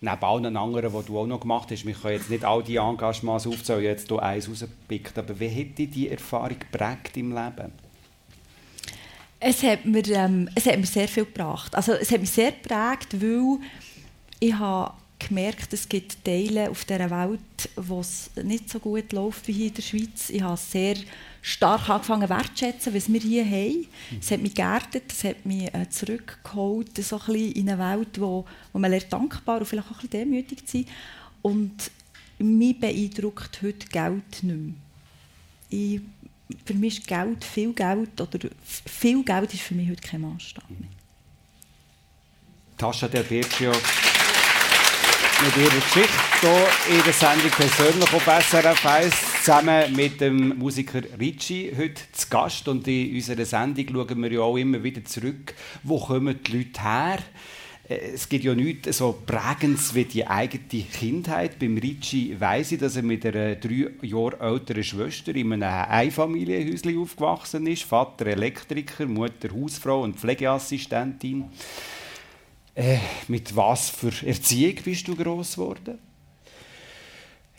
neben 0.00 0.24
allen 0.24 0.56
anderen, 0.56 0.92
die 0.92 1.06
du 1.06 1.18
auch 1.18 1.26
noch 1.26 1.40
gemacht 1.40 1.70
hast, 1.70 1.84
wir 1.84 1.94
können 1.94 2.14
jetzt 2.14 2.30
nicht 2.30 2.44
all 2.44 2.62
die 2.62 2.76
Engagements 2.76 3.46
aufzählen, 3.46 3.82
jetzt 3.82 4.08
hier 4.08 4.22
eins 4.22 4.48
rauspickt, 4.48 5.18
aber 5.18 5.38
wie 5.38 5.48
hätte 5.48 5.86
diese 5.86 6.10
Erfahrung 6.10 6.58
geprägt 6.58 7.16
im 7.16 7.34
Leben? 7.34 7.72
Es 9.38 9.62
hat, 9.62 9.84
mir, 9.84 10.06
ähm, 10.08 10.48
es 10.54 10.66
hat 10.66 10.78
mir 10.78 10.86
sehr 10.86 11.08
viel 11.08 11.24
gebracht. 11.24 11.74
Also, 11.74 11.92
es 11.92 12.10
hat 12.10 12.20
mich 12.20 12.30
sehr 12.30 12.52
geprägt, 12.52 13.20
weil 13.20 13.58
ich 14.38 14.54
habe 14.54 14.94
gemerkt, 15.18 15.72
es 15.72 15.88
gibt 15.88 16.24
Teile 16.24 16.70
auf 16.70 16.84
dieser 16.84 17.10
Welt, 17.10 17.40
wo 17.76 18.00
es 18.00 18.30
nicht 18.42 18.68
so 18.68 18.78
gut 18.78 19.12
läuft 19.12 19.46
wie 19.48 19.52
hier 19.52 19.68
in 19.68 19.74
der 19.74 19.82
Schweiz. 19.82 20.30
Ich 20.30 20.42
habe 20.42 20.56
sehr 20.56 20.96
stark 21.42 21.88
angefangen 21.88 22.28
wertschätzen, 22.28 22.94
was 22.94 23.12
wir 23.12 23.20
hier 23.20 23.44
haben. 23.44 23.86
Es 24.20 24.30
hat 24.30 24.40
mich 24.40 24.54
geerdet, 24.54 25.04
es 25.10 25.24
hat 25.24 25.44
mich 25.46 25.72
äh, 25.74 25.88
zurückgeholt 25.88 27.02
so 27.02 27.16
ein 27.16 27.26
bisschen 27.26 27.52
in 27.52 27.70
eine 27.70 27.98
Welt, 27.98 28.20
wo, 28.20 28.44
wo 28.72 28.78
man 28.78 28.90
lernt 28.90 29.12
dankbar 29.12 29.58
und 29.58 29.66
vielleicht 29.66 29.88
auch 29.88 30.02
ein 30.02 30.08
bisschen 30.08 30.30
demütig 30.30 30.66
zu 30.66 30.78
sein. 30.78 30.86
Und 31.42 31.90
mich 32.38 32.78
beeindruckt 32.78 33.60
heute 33.62 33.86
Geld 33.88 34.42
nicht 34.42 34.44
mehr. 34.44 34.74
Ich, 35.70 36.00
für 36.64 36.74
mich 36.74 36.98
ist 36.98 37.06
Geld, 37.06 37.44
viel 37.44 37.72
Geld, 37.72 38.20
oder 38.20 38.48
viel 38.64 39.22
Geld 39.22 39.54
ist 39.54 39.62
für 39.62 39.74
mich 39.74 39.88
heute 39.88 40.02
kein 40.02 40.20
Maßstab 40.22 40.68
mehr. 40.70 40.88
Tascha 42.76 43.08
Del 43.08 43.24
Birgio 43.24 43.72
mit 45.42 45.56
ihrer 45.56 45.74
Geschichte 45.74 46.10
hier 46.40 46.98
in 46.98 47.02
der 47.04 47.12
Sendung 47.14 47.50
persönlich 47.50 48.12
auf 48.12 48.24
SRF 48.24 48.86
1 48.86 49.14
zusammen 49.42 49.96
mit 49.96 50.20
dem 50.20 50.58
Musiker 50.58 51.00
Ricci 51.18 51.72
heute 51.76 52.02
zu 52.12 52.28
Gast 52.28 52.68
und 52.68 52.86
in 52.86 53.14
unserer 53.14 53.44
Sendung 53.46 53.86
schauen 53.90 54.22
wir 54.22 54.32
ja 54.32 54.40
auch 54.40 54.56
immer 54.56 54.82
wieder 54.82 55.02
zurück, 55.04 55.54
wo 55.82 55.98
kommen 55.98 56.38
die 56.46 56.58
Leute 56.58 56.82
her? 56.82 57.18
Äh, 57.88 58.12
es 58.14 58.28
gibt 58.28 58.44
ja 58.44 58.54
nichts 58.54 58.98
so 58.98 59.18
prägendes 59.24 59.94
wie 59.94 60.04
die 60.04 60.26
eigene 60.26 60.84
Kindheit. 60.92 61.58
Beim 61.58 61.78
Ricci 61.78 62.36
weiss 62.38 62.72
ich, 62.72 62.80
dass 62.80 62.96
er 62.96 63.02
mit 63.02 63.24
einer 63.24 63.56
drei 63.56 63.90
Jahre 64.02 64.40
älteren 64.40 64.84
Schwester 64.84 65.34
in 65.34 65.52
einem 65.52 65.62
Einfamilienhäuschen 65.62 67.00
aufgewachsen 67.00 67.66
ist. 67.66 67.84
Vater 67.84 68.26
Elektriker, 68.26 69.06
Mutter 69.06 69.48
Hausfrau 69.54 70.02
und 70.02 70.18
Pflegeassistentin. 70.18 71.44
Äh, 72.80 72.98
mit 73.28 73.54
was 73.54 73.90
für 73.90 74.12
Erziehung 74.26 74.76
bist 74.82 75.06
du 75.06 75.14
groß 75.14 75.54
geworden? 75.54 75.98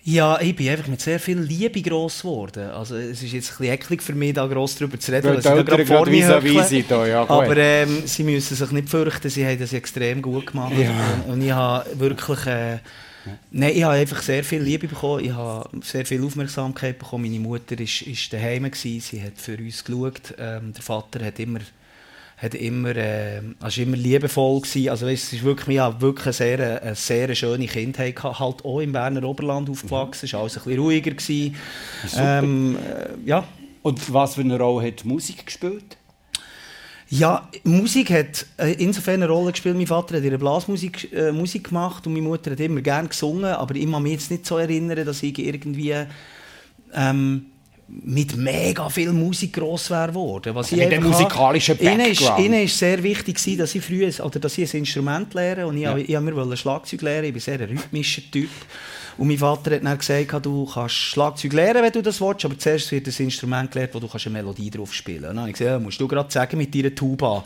Ja, 0.04 0.42
ich 0.42 0.56
bin 0.56 0.68
einfach 0.70 0.88
mit 0.88 1.00
sehr 1.00 1.20
viel 1.20 1.40
Liebe 1.40 1.80
gross 1.80 2.24
geworden. 2.24 2.72
Also 2.72 2.96
es 2.96 3.22
ist 3.22 3.34
jetzt 3.34 3.52
ein 3.52 3.58
bisschen 3.58 3.74
eklig 3.74 4.02
für 4.02 4.16
mich, 4.16 4.34
da 4.34 4.48
gross 4.48 4.76
darüber 4.76 5.00
zu 5.00 5.12
reden, 5.12 5.28
weil 5.28 5.44
sie 5.44 5.50
da 5.50 5.62
gerade 5.62 5.86
vor 5.86 6.08
mir 6.08 6.28
höckeln. 6.28 7.08
Ja, 7.08 7.30
Aber 7.30 7.56
ähm, 7.56 8.02
sie 8.06 8.24
müssen 8.24 8.56
sich 8.56 8.72
nicht 8.72 8.90
fürchten, 8.90 9.30
sie 9.30 9.46
haben 9.46 9.60
das 9.60 9.74
extrem 9.74 10.24
gut 10.24 10.48
gemacht. 10.48 10.74
Ja. 10.76 10.90
Und, 11.28 11.34
und, 11.34 11.42
ich 11.44 11.52
habe 11.52 12.00
wirklich... 12.00 12.46
Äh, 12.48 12.80
Nein, 13.52 13.74
ich 13.76 13.84
habe 13.84 13.94
einfach 13.94 14.24
sehr 14.24 14.44
viel 14.44 14.64
Liebe 14.64 14.88
bekommen, 14.88 15.24
ich 15.24 15.32
habe 15.32 15.70
sehr 15.84 16.04
viel 16.08 16.24
Aufmerksamkeit 16.24 16.98
bekommen. 16.98 17.26
Meine 17.26 17.40
Mutter 17.40 17.78
war 17.78 17.86
daheim, 18.32 18.72
sie 18.74 19.22
hat 19.24 19.38
für 19.38 19.56
uns 19.60 19.84
geschaut. 19.84 20.34
Ähm, 20.40 20.74
der 20.74 20.82
Vater 20.82 21.24
hat 21.24 21.40
immer 21.40 21.60
hat 22.42 22.56
immer, 22.56 22.96
äh, 22.96 23.42
also 23.60 23.82
immer 23.82 23.98
liebevoll 23.98 24.62
gewesen. 24.62 24.90
Also 24.90 25.06
weißt, 25.06 25.26
es 25.26 25.34
ist 25.34 25.44
wirklich, 25.44 25.76
ja, 25.76 26.02
wirklich 26.02 26.26
eine 26.26 26.34
sehr, 26.34 26.82
eine 26.82 26.96
sehr 26.96 27.36
schöne 27.36 27.68
Kindheit 27.68 28.16
gehabt. 28.16 28.40
Halt 28.40 28.66
auch 28.66 28.80
im 28.80 28.92
Berner 28.92 29.24
Oberland 29.24 29.70
aufgewachsen, 29.70 30.26
mhm. 30.26 30.34
war 30.34 30.40
alles 30.42 30.58
ein 30.58 30.64
bisschen 30.64 30.80
ruhiger 30.80 31.12
gewesen. 31.12 31.56
Ähm, 32.18 32.78
äh, 32.78 33.30
ja. 33.30 33.44
Und 33.84 34.14
was 34.14 34.36
für 34.36 34.42
eine 34.42 34.60
Rolle 34.60 34.88
hat 34.88 35.06
Musik 35.06 35.46
gespielt? 35.46 35.98
Ja, 37.10 37.50
Musik 37.64 38.10
hat 38.12 38.46
äh, 38.58 38.74
insofern 38.74 39.16
eine 39.16 39.28
Rolle 39.28 39.52
gespielt. 39.52 39.76
Mein 39.76 39.88
Vater 39.88 40.18
hat 40.18 40.24
ihre 40.24 40.38
Blasmusik 40.38 41.12
äh, 41.14 41.32
Musik 41.32 41.66
gemacht 41.66 42.08
und 42.08 42.14
meine 42.14 42.26
Mutter 42.26 42.52
hat 42.52 42.60
immer 42.60 42.82
gerne 42.82 43.10
gesungen, 43.10 43.46
aber 43.46 43.76
ich 43.76 43.92
kann 43.92 44.02
mich 44.02 44.14
jetzt 44.14 44.32
nicht 44.32 44.46
so 44.46 44.58
erinnern, 44.58 45.06
dass 45.06 45.22
ich 45.22 45.38
irgendwie 45.38 45.94
ähm, 46.94 47.51
mit 48.04 48.36
mega 48.38 48.90
viel 48.90 49.12
Musik 49.12 49.54
gross 49.54 49.90
wäre 49.90 50.14
worden. 50.14 50.56
Was 50.56 50.72
also 50.72 50.84
mit 50.84 50.92
dem 50.92 51.04
musikalischen 51.04 51.78
Background. 51.78 52.00
Ihnen 52.00 52.12
ist, 52.12 52.40
ihnen 52.40 52.64
ist 52.64 52.78
sehr 52.78 53.04
wichtig 53.04 53.40
dass 53.58 53.76
ich 53.76 53.84
früh 53.84 54.10
oder 54.22 54.40
dass 54.40 54.58
ich 54.58 54.74
ein 54.74 54.80
Instrument 54.80 55.34
lerne 55.34 55.68
und 55.68 55.78
ich, 55.78 55.84
ja. 55.84 55.98
ich, 55.98 56.10
ich 56.10 56.20
mir 56.20 56.34
Schlagzeug 56.58 57.02
lernen. 57.02 57.26
Ich 57.26 57.34
bin 57.34 57.42
sehr 57.42 57.60
ein 57.60 57.70
rhythmischer 57.70 58.22
Typ. 58.32 58.50
Und 59.22 59.28
mein 59.28 59.38
Vater 59.38 59.76
hat 59.76 59.86
dann 59.86 60.00
gesagt, 60.00 60.48
du 60.48 60.66
kannst 60.66 60.96
Schlagzeug 60.96 61.54
lernen, 61.54 61.84
wenn 61.84 61.92
du 61.92 62.02
das 62.02 62.20
willst, 62.20 62.44
aber 62.44 62.58
zuerst 62.58 62.92
wird 62.92 63.06
ein 63.06 63.14
Instrument 63.26 63.70
gelernt, 63.70 63.94
wo 63.94 64.00
du 64.00 64.08
eine 64.12 64.34
Melodie 64.34 64.72
drauf 64.72 64.92
spielen 64.96 65.22
kannst. 65.22 65.30
Und 65.30 65.36
dann 65.36 65.40
habe 65.42 65.50
ich 65.52 65.58
gesagt, 65.60 65.72
ja, 65.72 65.80
musst 65.80 66.02
du 66.02 66.08
gerade 66.08 66.32
sagen 66.32 66.58
mit 66.58 66.74
deiner 66.74 66.96
Tuba. 66.96 67.44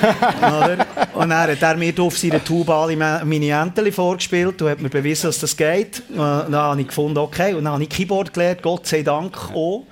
und 1.14 1.28
dann 1.28 1.32
hat 1.32 1.60
er 1.60 1.76
mir 1.76 1.92
auf 1.98 2.16
seiner 2.16 2.44
Tuba 2.44 2.84
alle 2.84 2.96
meine 2.96 3.48
Entchen 3.48 3.90
vorgespielt 3.90 4.62
und 4.62 4.68
hat 4.68 4.80
mir 4.80 4.90
bewiesen, 4.90 5.26
dass 5.26 5.40
das 5.40 5.56
geht. 5.56 6.04
Und 6.10 6.18
dann 6.18 6.54
habe 6.54 6.80
ich 6.80 6.86
gefunden, 6.86 7.18
okay. 7.18 7.52
Und 7.54 7.64
dann 7.64 7.72
habe 7.72 7.82
ich 7.82 7.88
Keyboard 7.88 8.32
gelernt, 8.32 8.62
Gott 8.62 8.86
sei 8.86 9.02
Dank 9.02 9.36
auch. 9.52 9.86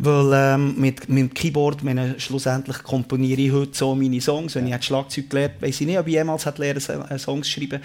Weil 0.00 0.30
ähm, 0.32 0.74
mit, 0.78 1.08
mit 1.08 1.18
dem 1.18 1.34
Keyboard 1.34 1.82
meine, 1.82 2.20
schlussendlich 2.20 2.82
komponiere 2.82 3.40
ich 3.40 3.52
heute 3.52 3.76
so 3.76 3.94
meine 3.94 4.20
Songs. 4.20 4.54
Wenn 4.54 4.66
ich 4.66 4.82
Schlagzeug 4.82 5.30
gelernt 5.30 5.54
weiß 5.60 5.80
ich 5.80 5.86
nicht, 5.86 5.98
ob 5.98 6.06
ich 6.06 6.12
jemals 6.12 6.44
lernen 6.56 7.18
Songs 7.18 7.46
zu 7.46 7.52
schreiben 7.52 7.80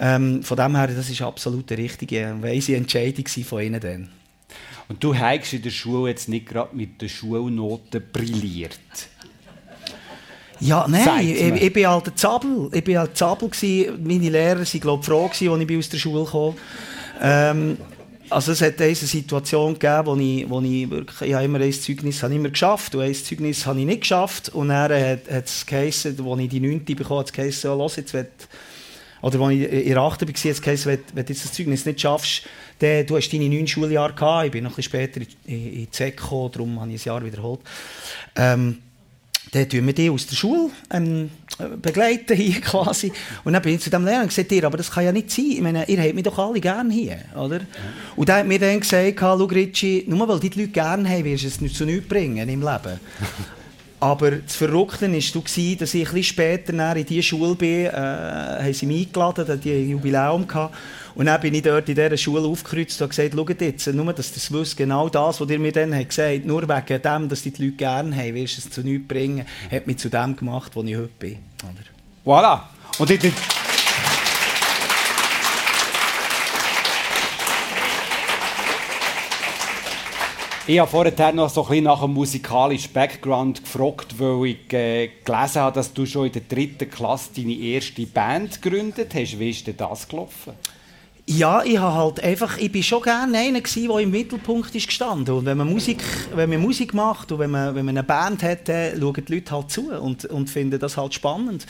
ähm, 0.00 0.42
Von 0.42 0.56
dem 0.56 0.76
her, 0.76 0.86
das 0.86 1.10
ist 1.10 1.22
absolut 1.22 1.70
eine 1.72 1.82
richtige, 1.82 2.36
weise 2.40 2.76
Entscheidung 2.76 3.26
von 3.26 3.62
ihnen 3.62 3.80
dann. 3.80 4.08
Und 4.88 5.02
du 5.04 5.14
hast 5.14 5.52
in 5.52 5.62
der 5.62 5.70
Schule 5.70 6.10
jetzt 6.10 6.28
nicht 6.28 6.46
gerade 6.46 6.74
mit 6.74 7.00
den 7.00 7.08
Schulnoten 7.08 8.02
brilliert. 8.12 8.78
Ja, 10.60 10.86
nein, 10.88 11.28
ich, 11.28 11.62
ich, 11.62 11.72
bin 11.72 11.86
halt 11.86 12.08
ein 12.08 12.16
Zabel. 12.16 12.68
Ich 12.72 12.82
bin 12.82 12.98
halt 12.98 13.16
Zabel 13.16 13.48
gewesen. 13.48 14.02
Meine 14.02 14.30
Lehrer 14.30 14.60
waren, 14.60 14.80
glaube 14.80 15.00
ich, 15.00 15.06
froh 15.06 15.26
als 15.26 15.40
ich 15.40 15.78
aus 15.78 15.88
der 15.88 15.98
Schule 15.98 16.24
kam. 16.24 16.54
Ähm, 17.20 17.76
also 18.30 18.52
es 18.52 18.60
hat 18.60 18.80
eine 18.80 18.94
Situation 18.94 19.74
gegeben, 19.74 20.06
wo 20.06 20.16
ich, 20.16 20.50
wo 20.50 20.60
ich 20.60 20.90
wirklich, 20.90 21.30
ich 21.30 21.34
habe 21.34 21.44
immer 21.44 21.60
ein 21.60 21.72
Zeugnis 21.72 22.22
habe 22.22 22.34
immer 22.34 22.50
geschafft 22.50 22.94
und 22.94 23.02
ein 23.02 23.14
Zeugnis 23.14 23.64
habe 23.66 23.80
ich 23.80 23.86
nicht 23.86 24.00
geschafft. 24.02 24.48
Und 24.50 24.68
dann 24.68 24.90
hat, 24.90 25.30
hat 25.30 25.46
es 25.46 25.64
geheißen, 25.64 26.16
als 26.18 26.40
ich 26.40 26.48
die 26.48 26.60
9. 26.60 26.84
bekommen 26.84 27.20
hat 27.20 27.26
es 27.26 27.32
geheißen, 27.32 27.70
oh, 27.70 27.76
los, 27.76 27.96
jetzt 27.96 28.12
wird, 28.12 28.48
oder 29.22 29.40
als 29.40 29.54
ich 29.54 29.72
in 29.72 29.88
der 29.94 29.98
8. 29.98 30.22
war, 30.22 30.50
es 30.50 30.62
geheißen, 30.62 30.98
wenn, 31.14 31.26
du 31.26 31.32
das 31.32 31.52
Zeugnis 31.52 31.86
nicht 31.86 32.00
schaffst, 32.00 32.42
dann, 32.78 33.06
du 33.06 33.16
hast 33.16 33.30
deine 33.30 33.48
9 33.48 33.66
Schuljahre 33.66 34.12
gehabt, 34.12 34.46
ich 34.46 34.52
bin 34.52 34.64
noch 34.64 34.70
ein 34.72 34.76
bisschen 34.76 34.90
später 34.90 35.20
in, 35.46 35.88
die 35.92 36.10
gekommen, 36.10 36.52
darum 36.52 36.80
habe 36.80 36.92
ich 36.92 37.04
ein 37.04 37.06
Jahr 37.06 37.24
wiederholt. 37.24 37.60
Ähm, 38.36 38.78
dann 39.52 39.68
tun 39.68 39.86
wir 39.86 39.94
die 39.94 40.10
aus 40.10 40.26
der 40.26 40.36
Schule 40.36 40.70
ähm, 40.90 41.30
begleiten 41.80 42.36
hier 42.36 42.60
quasi. 42.60 43.12
Und 43.44 43.54
dann 43.54 43.62
bin 43.62 43.74
ich 43.74 43.80
zu 43.80 43.90
dem 43.90 44.04
Lehrer 44.04 44.22
und 44.22 44.28
gesagt, 44.28 44.52
ihr, 44.52 44.64
aber 44.64 44.76
das 44.76 44.90
kann 44.90 45.04
ja 45.04 45.12
nicht 45.12 45.30
sein. 45.30 45.46
Ich 45.48 45.60
meine, 45.60 45.88
ihr 45.88 46.02
habt 46.02 46.14
mich 46.14 46.24
doch 46.24 46.38
alle 46.38 46.60
gerne 46.60 46.92
hier, 46.92 47.18
oder? 47.34 47.60
Und 48.16 48.28
er 48.28 48.36
hat 48.36 48.46
mir 48.46 48.58
dann 48.58 48.80
gesagt, 48.80 49.16
schau 49.18 49.36
Ricci, 49.36 50.04
nur 50.06 50.28
weil 50.28 50.40
die 50.40 50.48
Leute 50.48 50.68
gerne 50.68 51.08
haben, 51.08 51.24
wirst 51.24 51.44
du 51.44 51.48
es 51.48 51.60
nicht 51.60 51.76
zu 51.76 51.86
nichts 51.86 52.08
bringen 52.08 52.48
im 52.48 52.60
Leben. 52.60 53.00
Aber 54.00 54.30
das 54.30 54.54
Verrückte 54.54 55.10
war, 55.10 55.18
dass 55.18 55.56
ich 55.58 55.76
bisschen 55.76 56.22
später 56.22 56.96
in 56.96 57.04
diese 57.04 57.22
Schule 57.22 57.54
bin, 57.56 57.86
äh, 57.86 57.90
haben 57.90 58.72
sie 58.72 58.86
mich 58.86 59.08
eingeladen, 59.08 59.44
da 59.46 59.56
die 59.56 59.90
Jubiläum 59.90 60.46
gehabt. 60.46 60.74
Und 61.16 61.26
dann 61.26 61.40
bin 61.40 61.54
ich 61.54 61.62
dort 61.62 61.88
in 61.88 61.96
dieser 61.96 62.16
Schule 62.16 62.46
aufgekreuzt 62.46 63.02
und 63.02 63.08
gesagt, 63.08 63.34
schaut 63.34 63.60
jetzt, 63.60 63.88
nur, 63.88 64.12
dass 64.12 64.32
das 64.32 64.52
wisst, 64.52 64.76
genau 64.76 65.08
das, 65.08 65.40
was 65.40 65.50
ihr 65.50 65.58
mir 65.58 65.72
dann 65.72 65.90
gesagt 65.90 66.32
habt, 66.32 66.46
nur 66.46 66.62
wegen 66.62 67.02
dem, 67.02 67.28
dass 67.28 67.42
die 67.42 67.50
Leute 67.50 67.72
gerne 67.72 68.16
haben, 68.16 68.34
wirst 68.34 68.58
du 68.58 68.60
es 68.60 68.70
zu 68.70 68.82
nichts 68.82 69.08
bringen, 69.08 69.44
hat 69.68 69.86
mich 69.88 69.98
zu 69.98 70.08
dem 70.08 70.36
gemacht, 70.36 70.70
wo 70.76 70.84
ich 70.84 70.94
heute 70.94 71.10
bin. 71.18 71.38
Voilà. 72.24 72.60
Und 72.98 73.10
ich, 73.10 73.32
Ich 80.70 80.78
habe 80.78 80.90
vorher 80.90 81.32
noch 81.32 81.48
so 81.48 81.66
ein 81.66 81.84
nach 81.84 82.02
dem 82.02 82.12
musikalischen 82.12 82.92
Background 82.92 83.64
gefragt, 83.64 84.16
weil 84.18 84.48
ich 84.48 84.72
äh, 84.74 85.08
gelesen 85.24 85.62
habe, 85.62 85.74
dass 85.74 85.94
du 85.94 86.04
schon 86.04 86.26
in 86.26 86.32
der 86.32 86.42
dritten 86.42 86.90
Klasse 86.90 87.30
deine 87.34 87.54
erste 87.54 88.04
Band 88.04 88.60
gegründet 88.60 89.14
hast. 89.14 89.38
Wie 89.38 89.48
ist 89.48 89.66
denn 89.66 89.78
das 89.78 90.06
gelaufen? 90.06 90.52
Ja, 91.30 91.62
ich 91.62 91.76
habe 91.76 91.94
halt 91.94 92.24
einfach, 92.24 92.56
ich 92.56 92.72
bin 92.72 92.82
schon 92.82 93.02
gerne 93.02 93.36
einer 93.36 93.60
gewesen, 93.60 93.88
der 93.88 93.98
im 93.98 94.10
Mittelpunkt 94.10 94.74
ist 94.74 94.86
gestanden. 94.86 95.34
Und 95.34 95.44
wenn 95.44 95.58
man 95.58 95.68
Musik, 95.68 96.02
wenn 96.34 96.48
man 96.48 96.58
Musik 96.58 96.94
macht 96.94 97.30
und 97.30 97.38
wenn 97.38 97.50
man, 97.50 97.74
wenn 97.74 97.84
man 97.84 97.98
eine 97.98 98.02
Band 98.02 98.42
hat, 98.42 98.66
dann 98.66 98.98
schauen 98.98 99.22
die 99.28 99.34
Leute 99.34 99.50
halt 99.50 99.70
zu 99.70 99.92
und, 99.92 100.24
und 100.24 100.48
finden 100.48 100.78
das 100.78 100.96
halt 100.96 101.12
spannend. 101.12 101.66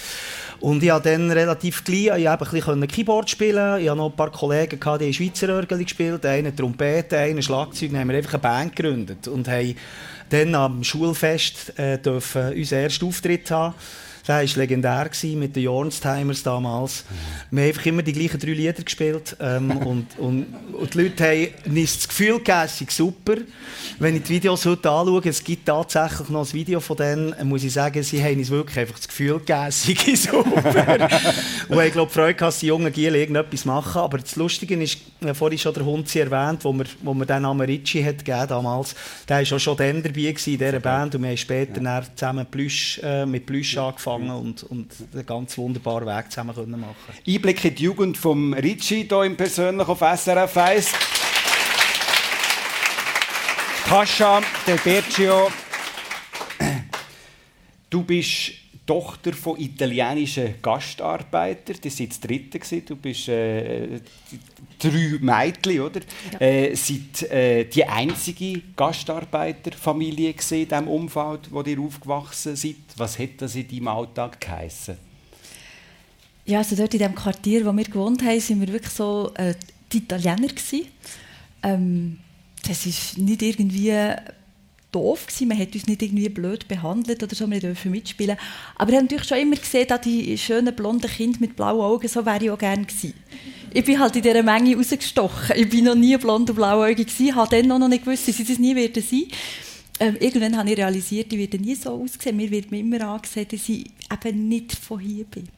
Und 0.61 0.85
ich 0.85 0.91
habe 0.91 1.11
dann 1.11 1.33
relativ 1.33 1.83
gleich, 1.83 2.21
ich 2.21 2.27
habe 2.29 2.47
ein 2.47 2.51
bisschen 2.53 2.87
Keyboard 2.87 3.31
spielen. 3.31 3.81
Ich 3.81 3.89
habe 3.89 3.99
noch 3.99 4.11
ein 4.11 4.17
paar 4.17 4.31
Kollegen 4.31 4.79
gehabt, 4.79 5.03
die 5.03 5.13
Schweizer 5.13 5.49
Örgel 5.49 5.83
gespielt, 5.83 6.25
einen 6.25 6.55
Trompete, 6.55 7.19
einen 7.19 7.43
Schlagzeug. 7.43 7.91
Dann 7.91 8.03
haben 8.03 8.11
wir 8.11 8.17
einfach 8.17 8.35
eine 8.35 8.43
Band 8.43 8.77
gegründet 8.77 9.27
und 9.27 9.49
haben 9.49 9.75
dann 10.31 10.55
am 10.55 10.85
Schulfest 10.85 11.77
äh, 11.77 11.99
dürfen 11.99 12.53
unseren 12.53 12.85
ersten 12.85 13.07
Auftritt 13.07 13.51
haben. 13.51 13.75
Der 14.29 14.37
war 14.37 14.45
legendär 14.45 15.11
mit 15.37 15.57
den 15.57 15.63
Jornstimers 15.63 16.43
damals. 16.43 17.05
Wir 17.51 17.63
haben 17.63 17.69
einfach 17.69 17.87
immer 17.87 18.03
die 18.03 18.13
gleichen 18.13 18.39
drei 18.39 18.51
Lieder 18.51 18.83
gespielt. 18.83 19.35
Ähm, 19.41 19.71
und, 19.87 20.19
und, 20.19 20.47
und, 20.75 20.95
die 20.95 21.03
Leute 21.03 21.25
haben 21.25 21.77
uns 21.77 21.97
das 21.97 22.09
Gefühl 22.09 22.37
gegeben, 22.37 22.59
es 22.67 22.97
super. 22.97 23.37
Wenn 23.99 24.17
ich 24.17 24.25
die 24.25 24.35
Videos 24.35 24.67
heute 24.67 24.91
anschaue, 24.91 25.23
es 25.25 25.43
gibt 25.43 25.65
tatsächlich 25.65 26.29
noch 26.29 26.47
ein 26.47 26.53
Video 26.53 26.79
von 26.79 26.99
denen, 26.99 27.49
muss 27.49 27.65
ich 27.65 27.73
sagen, 27.73 28.03
sie 28.03 28.23
haben 28.23 28.39
uns 28.39 28.51
wirklich 28.51 28.79
einfach 28.79 28.97
das 28.97 29.09
Gefühl 29.09 29.39
gegeben, 29.39 29.65
es 29.69 30.23
super. 30.25 31.09
und 31.71 31.81
ich 31.81 31.93
glaube, 31.93 32.13
Freude 32.13 32.35
dass 32.35 32.59
die 32.59 32.67
jungen 32.67 32.93
Giel 32.93 33.15
irgendetwas 33.15 33.65
machen. 33.65 34.03
Aber 34.03 34.19
das 34.19 34.37
Lustige 34.37 34.75
ist, 34.75 34.99
vorhin 35.33 35.59
schon 35.59 35.73
der 35.73 35.87
Hund 35.87 36.07
sie 36.07 36.21
erwähnt, 36.21 36.65
wo 36.65 36.73
wir, 36.75 36.85
wo 37.03 37.15
wir 37.15 37.25
den 37.25 37.43
Namen 37.43 37.67
Ritchie 37.67 38.05
hat 38.05 38.19
gegeben 38.19 38.47
damals. 38.47 38.95
Der 39.27 39.39
war 39.39 39.57
auch 39.57 39.59
schon 39.59 39.77
dann 39.79 40.03
dabei 40.03 40.21
in 40.21 40.35
dieser 40.35 40.81
Band 40.81 41.15
und 41.15 41.23
wir 41.23 41.31
haben 41.31 41.37
später 41.39 41.81
ja. 41.81 42.03
zusammen 42.15 42.45
Plüsch, 42.45 43.01
äh, 43.03 43.25
mit 43.25 43.47
Plüsch 43.47 43.79
angefangen 43.79 44.18
gegangen 44.19 44.41
und, 44.41 44.63
und 44.65 44.93
einen 45.13 45.27
ganz 45.27 45.57
wunderbaren 45.59 46.07
Weg 46.07 46.31
zusammen 46.31 46.55
können 46.55 46.81
machen 46.81 46.95
Einblick 47.27 47.65
in 47.65 47.75
die 47.75 47.83
Jugend 47.85 48.19
von 48.19 48.55
Ricci 48.55 49.07
hier 49.09 49.23
im 49.23 49.37
Persönlichen 49.37 49.91
auf 49.91 50.01
SRF 50.01 50.57
1. 50.57 50.93
Pascha, 53.87 54.43
der 54.67 54.77
Bergio, 54.77 55.51
du 57.89 58.03
bist 58.03 58.58
Tochter 58.89 59.35
von 59.35 59.61
italienischen 59.61 60.55
Gastarbeitern. 60.63 61.77
Das 61.83 62.01
war 62.01 62.07
das 62.07 62.21
dritte. 62.21 62.81
Du 62.81 62.97
bist 62.97 63.29
äh, 63.29 64.01
drei 64.79 65.19
Mädchen, 65.21 65.81
oder? 65.83 66.01
Ja. 66.33 66.41
Äh, 66.41 66.75
seid 66.75 67.31
äh, 67.31 67.65
die 67.67 67.85
einzige 67.85 68.63
Gastarbeiterfamilie 68.75 70.31
in 70.31 70.37
diesem 70.39 70.89
Umfeld, 70.89 71.51
wo 71.51 71.61
ihr 71.61 71.79
aufgewachsen 71.79 72.57
seid. 72.57 72.77
Was 72.97 73.19
hat 73.19 73.43
das 73.43 73.57
in 73.57 73.69
deinem 73.69 73.89
Alltag 73.89 74.41
geheissen? 74.41 74.97
Ja, 76.47 76.59
also 76.59 76.75
dort 76.75 76.95
in 76.95 77.01
dem 77.01 77.15
Quartier, 77.15 77.67
wo 77.67 77.73
wir 77.73 77.85
gewohnt 77.85 78.23
haben, 78.23 78.41
waren 78.41 78.61
wir 78.63 78.73
wirklich 78.73 78.95
so 78.95 79.31
äh, 79.35 79.55
die 79.93 79.99
Italiener 79.99 80.49
Ähm, 81.63 82.21
das 82.67 82.87
ist 82.87 83.19
nicht 83.19 83.43
irgendwie 83.43 83.93
doof 84.99 85.27
gewesen. 85.27 85.49
Man 85.49 85.59
hat 85.59 85.75
uns 85.75 85.87
nicht 85.87 86.03
irgendwie 86.03 86.29
blöd 86.29 86.69
behandelt 86.69 87.23
oder 87.23 87.35
so, 87.35 87.51
wir 87.51 87.61
dürfen 87.61 87.91
mitspielen. 87.91 88.37
Aber 88.77 88.91
ich 88.91 88.97
habe 88.97 89.05
natürlich 89.05 89.29
schon 89.29 89.39
immer 89.39 89.57
gesehen, 89.57 89.89
dass 89.89 90.01
die 90.03 90.37
schönen 90.39 90.75
blonden 90.75 91.11
Kinder 91.11 91.39
mit 91.41 91.57
blauen 91.57 91.81
Augen, 91.81 92.09
so 92.09 92.25
wäre 92.27 92.45
ich 92.45 92.51
auch 92.51 92.59
gerne 92.59 92.85
gewesen. 92.85 93.15
Ich 93.73 93.85
bin 93.85 93.99
halt 93.99 94.17
in 94.17 94.23
dieser 94.23 94.43
Menge 94.43 94.77
rausgestochen. 94.77 95.57
Ich 95.57 95.69
bin 95.69 95.85
noch 95.85 95.95
nie 95.95 96.17
blond 96.17 96.51
und 96.51 96.57
blauäugig 96.57 97.09
gewesen, 97.09 97.37
habe 97.37 97.57
dann 97.57 97.69
noch 97.79 97.89
nicht 97.89 98.05
gewusst, 98.05 98.29
dass 98.29 98.37
das 98.39 98.59
nie 98.59 98.75
werden 98.75 99.03
sein. 99.03 99.25
Ähm, 100.01 100.17
irgendwann 100.21 100.57
habe 100.57 100.71
ich 100.71 100.77
realisiert, 100.77 101.33
ich 101.33 101.39
werde 101.39 101.59
nie 101.59 101.75
so 101.75 101.91
aussehen. 101.91 102.37
Mir 102.37 102.51
wird 102.51 102.71
mir 102.71 102.81
immer 102.81 103.01
angesehen, 103.03 103.47
dass 103.51 103.69
ich 103.69 103.91
eben 104.13 104.49
nicht 104.49 104.75
von 104.75 105.01
hier 105.01 105.25
bin. 105.25 105.49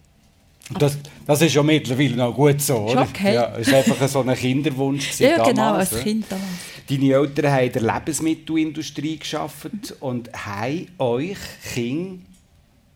Das, 0.78 0.98
das 1.26 1.42
ist 1.42 1.54
ja 1.54 1.62
mittlerweile 1.62 2.16
noch 2.16 2.34
gut 2.34 2.60
so, 2.60 2.76
oder? 2.76 3.02
Okay. 3.02 3.34
Ja, 3.34 3.56
es 3.56 3.70
war 3.70 3.78
einfach 3.78 4.08
so 4.08 4.20
ein 4.20 4.34
Kinderwunsch 4.34 5.12
ja, 5.18 5.44
genau, 5.44 5.70
damals, 5.70 5.92
als 5.92 6.02
Kind 6.02 6.26
damals. 6.28 6.46
Deine 6.88 7.12
Eltern 7.12 7.52
haben 7.52 7.64
in 7.66 7.72
der 7.72 7.82
Lebensmittelindustrie 7.82 9.18
geschafft 9.18 9.72
mhm. 9.72 9.96
und 10.00 10.32
haben 10.32 10.88
euch 10.98 11.38
Kinder 11.74 12.20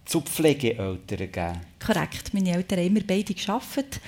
zu 0.05 0.21
Pflegeeltern 0.21 1.19
gegeben. 1.19 1.61
Korrekt. 1.85 2.33
Meine 2.33 2.55
Eltern 2.55 2.79
haben 2.79 2.87
immer 2.87 3.01
beide 3.07 3.35
geschafft. 3.35 4.01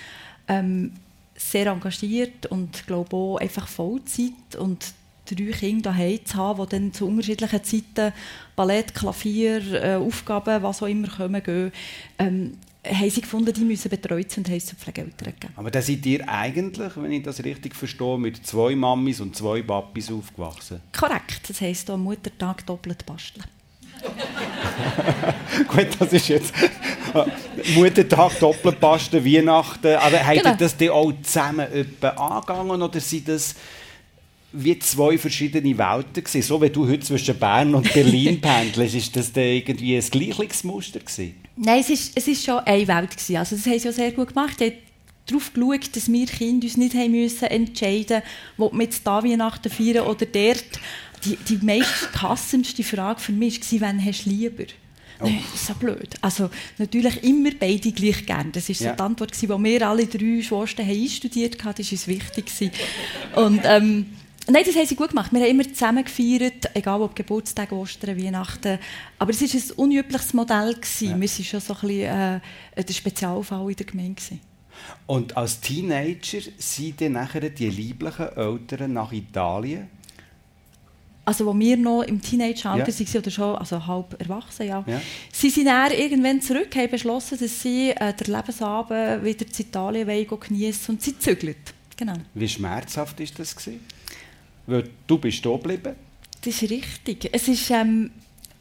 Ähm, 0.48 0.92
sehr 1.36 1.66
engagiert 1.66 2.46
und 2.46 2.86
glaube 2.86 3.14
auch 3.14 3.36
einfach 3.36 3.68
Vollzeit 3.68 4.56
und 4.58 4.94
drei 5.26 5.50
Kinder 5.52 5.90
daheim 5.90 6.24
zu 6.24 6.36
haben, 6.36 6.66
die 6.66 6.70
dann 6.70 6.92
zu 6.92 7.06
unterschiedlichen 7.06 7.64
Zeiten 7.64 8.12
Ballett, 8.54 8.94
Klavier, 8.94 9.72
äh, 9.72 9.94
Aufgaben, 9.96 10.62
was 10.62 10.82
auch 10.82 10.86
immer 10.86 11.08
kommen, 11.08 11.42
gehen, 11.42 11.72
ähm, 12.18 12.58
haben 12.86 13.10
sie 13.10 13.20
gefunden, 13.20 13.52
die 13.52 13.60
müssen 13.60 13.88
betreut 13.88 14.30
sein 14.30 14.44
und 14.44 14.48
haben 14.48 14.56
es 14.56 14.66
zu 14.66 14.76
Pflegeeltern 14.76 15.32
gegeben. 15.32 15.52
Aber 15.56 15.70
da 15.70 15.82
seid 15.82 16.04
ihr 16.06 16.28
eigentlich, 16.28 16.92
wenn 16.96 17.12
ich 17.12 17.22
das 17.22 17.42
richtig 17.42 17.74
verstehe, 17.74 18.18
mit 18.18 18.46
zwei 18.46 18.74
Mamis 18.74 19.20
und 19.20 19.36
zwei 19.36 19.62
Papis 19.62 20.10
aufgewachsen? 20.10 20.80
Korrekt. 20.96 21.48
Das 21.48 21.60
heisst, 21.60 21.90
am 21.90 22.02
Muttertag 22.02 22.64
doppelt 22.66 23.04
basteln. 23.06 23.44
Gut, 25.68 25.88
das 25.98 26.12
ist 26.12 26.28
jetzt 26.28 26.52
Muttertag, 27.74 28.38
doppelt 28.38 28.78
basteln, 28.78 29.24
Weihnachten. 29.24 29.94
Aber 29.94 30.10
genau. 30.10 30.24
habt 30.26 30.46
ihr 30.46 30.56
das 30.56 30.76
dann 30.76 30.90
auch 30.90 31.12
zusammen 31.22 31.66
angegangen 32.02 32.82
oder 32.82 33.00
sind 33.00 33.28
das 33.28 33.54
wie 34.52 34.78
zwei 34.78 35.18
verschiedene 35.18 35.76
Welten 35.76 36.24
gewesen? 36.24 36.42
So 36.42 36.60
wie 36.62 36.70
du 36.70 36.88
heute 36.88 37.00
zwischen 37.00 37.38
Bern 37.38 37.74
und 37.74 37.92
Berlin 37.92 38.40
pendelst, 38.42 38.94
ist 38.94 39.16
das 39.16 39.32
dann 39.32 39.44
irgendwie 39.44 39.96
ein 39.96 40.10
gleiches 40.10 40.64
Muster 40.64 41.00
gewesen? 41.00 41.34
Nein, 41.56 41.80
es 41.80 41.90
ist, 41.90 42.12
es 42.16 42.28
ist 42.28 42.44
schon 42.44 42.58
eine 42.60 42.86
Welt 42.86 43.10
gewesen. 43.10 43.36
Also 43.36 43.56
das 43.56 43.66
haben 43.66 43.78
sie 43.78 43.86
ja 43.86 43.92
sehr 43.92 44.12
gut 44.12 44.28
gemacht. 44.28 44.58
Sie 44.58 44.72
darauf 45.26 45.52
geschaut, 45.52 45.96
dass 45.96 46.10
wir 46.10 46.26
Kinder 46.26 46.66
uns 46.66 46.76
nicht 46.76 46.94
haben 46.94 47.10
müssen 47.10 47.44
entscheiden 47.44 48.22
mussten, 48.56 48.62
ob 48.62 48.72
wir 48.72 48.84
jetzt 48.84 49.06
da 49.06 49.22
Weihnachten 49.22 49.70
feiern 49.70 50.06
oder 50.06 50.26
dort. 50.26 50.80
Die, 51.24 51.36
die 51.36 51.64
meist 51.64 52.12
passendste 52.12 52.84
Frage 52.84 53.20
für 53.20 53.32
mich 53.32 53.60
war, 53.72 53.88
wen 53.88 54.04
hast 54.04 54.26
du 54.26 54.30
lieber? 54.30 54.64
Oh. 55.20 55.24
Das 55.24 55.60
ist 55.60 55.66
so 55.66 55.74
blöd. 55.74 56.10
Also 56.20 56.50
natürlich 56.78 57.24
immer 57.24 57.50
beide 57.58 57.90
gleich 57.90 58.26
gern. 58.26 58.52
Das 58.52 58.68
war 58.68 58.76
so 58.76 58.84
die 58.84 59.00
Antwort, 59.00 59.40
die 59.40 59.48
wir 59.48 59.88
alle 59.88 60.06
drei 60.06 60.42
Schwestern 60.42 60.88
einstudiert 60.88 61.64
haben. 61.64 61.74
Das 61.76 61.86
war 61.86 61.92
uns 61.92 62.06
wichtig. 62.06 62.72
Und 63.34 63.60
ähm, 63.64 64.06
Nein, 64.48 64.62
das 64.64 64.76
haben 64.76 64.86
sie 64.86 64.94
gut 64.94 65.08
gemacht. 65.08 65.32
Wir 65.32 65.40
haben 65.40 65.50
immer 65.50 65.64
zusammen 65.64 66.04
gefeiert, 66.04 66.70
egal 66.74 67.02
ob 67.02 67.16
Geburtstag, 67.16 67.72
Ostern, 67.72 68.16
Weihnachten. 68.16 68.78
Aber 69.18 69.30
es 69.32 69.40
war 69.40 69.48
ein 69.48 69.70
unübliches 69.76 70.34
Modell. 70.34 70.76
Ja. 71.00 71.00
Wir 71.00 71.20
waren 71.20 71.28
schon 71.28 71.60
so 71.60 71.74
ein 71.74 71.80
bisschen 71.80 72.40
äh, 72.76 72.84
der 72.84 72.92
Spezialfall 72.92 73.70
in 73.70 73.76
der 73.76 73.86
Gemeinde. 73.86 74.22
Und 75.06 75.36
als 75.36 75.60
Teenager 75.60 76.38
sind 76.58 77.00
dann 77.00 77.12
nachher 77.12 77.50
die 77.50 77.70
lieblichen 77.70 78.28
Eltern 78.36 78.92
nach 78.92 79.12
Italien? 79.12 79.88
Also, 81.24 81.44
wo 81.44 81.58
wir 81.58 81.76
noch 81.76 82.02
im 82.02 82.22
Teenageralter 82.22 82.88
ja. 82.88 82.98
waren, 82.98 83.16
oder 83.18 83.30
schon 83.32 83.56
also 83.56 83.84
halb 83.84 84.20
erwachsen, 84.20 84.68
ja. 84.68 84.84
ja. 84.86 85.00
Sie 85.32 85.50
sind 85.50 85.66
dann 85.66 85.90
irgendwann 85.90 86.40
zurück, 86.40 86.76
haben 86.76 86.88
beschlossen, 86.88 87.36
dass 87.36 87.62
sie 87.62 87.90
äh, 87.90 88.14
den 88.14 88.32
Lebensabend 88.32 89.24
wieder 89.24 89.44
in 89.44 89.66
Italien 89.66 90.28
genießen 90.28 90.94
und 90.94 91.02
sie 91.02 91.18
zügeln. 91.18 91.56
Genau. 91.96 92.14
Wie 92.32 92.48
schmerzhaft 92.48 93.18
war 93.18 93.26
das? 93.38 93.56
Gewesen? 93.56 93.80
Weil 94.66 94.88
du 95.06 95.18
bist 95.18 95.44
da 95.44 95.50
geblieben. 95.50 95.94
Das 96.42 96.62
ist 96.62 96.70
richtig. 96.70 97.28
Es 97.32 97.48
ist, 97.48 97.70
ähm, 97.70 98.10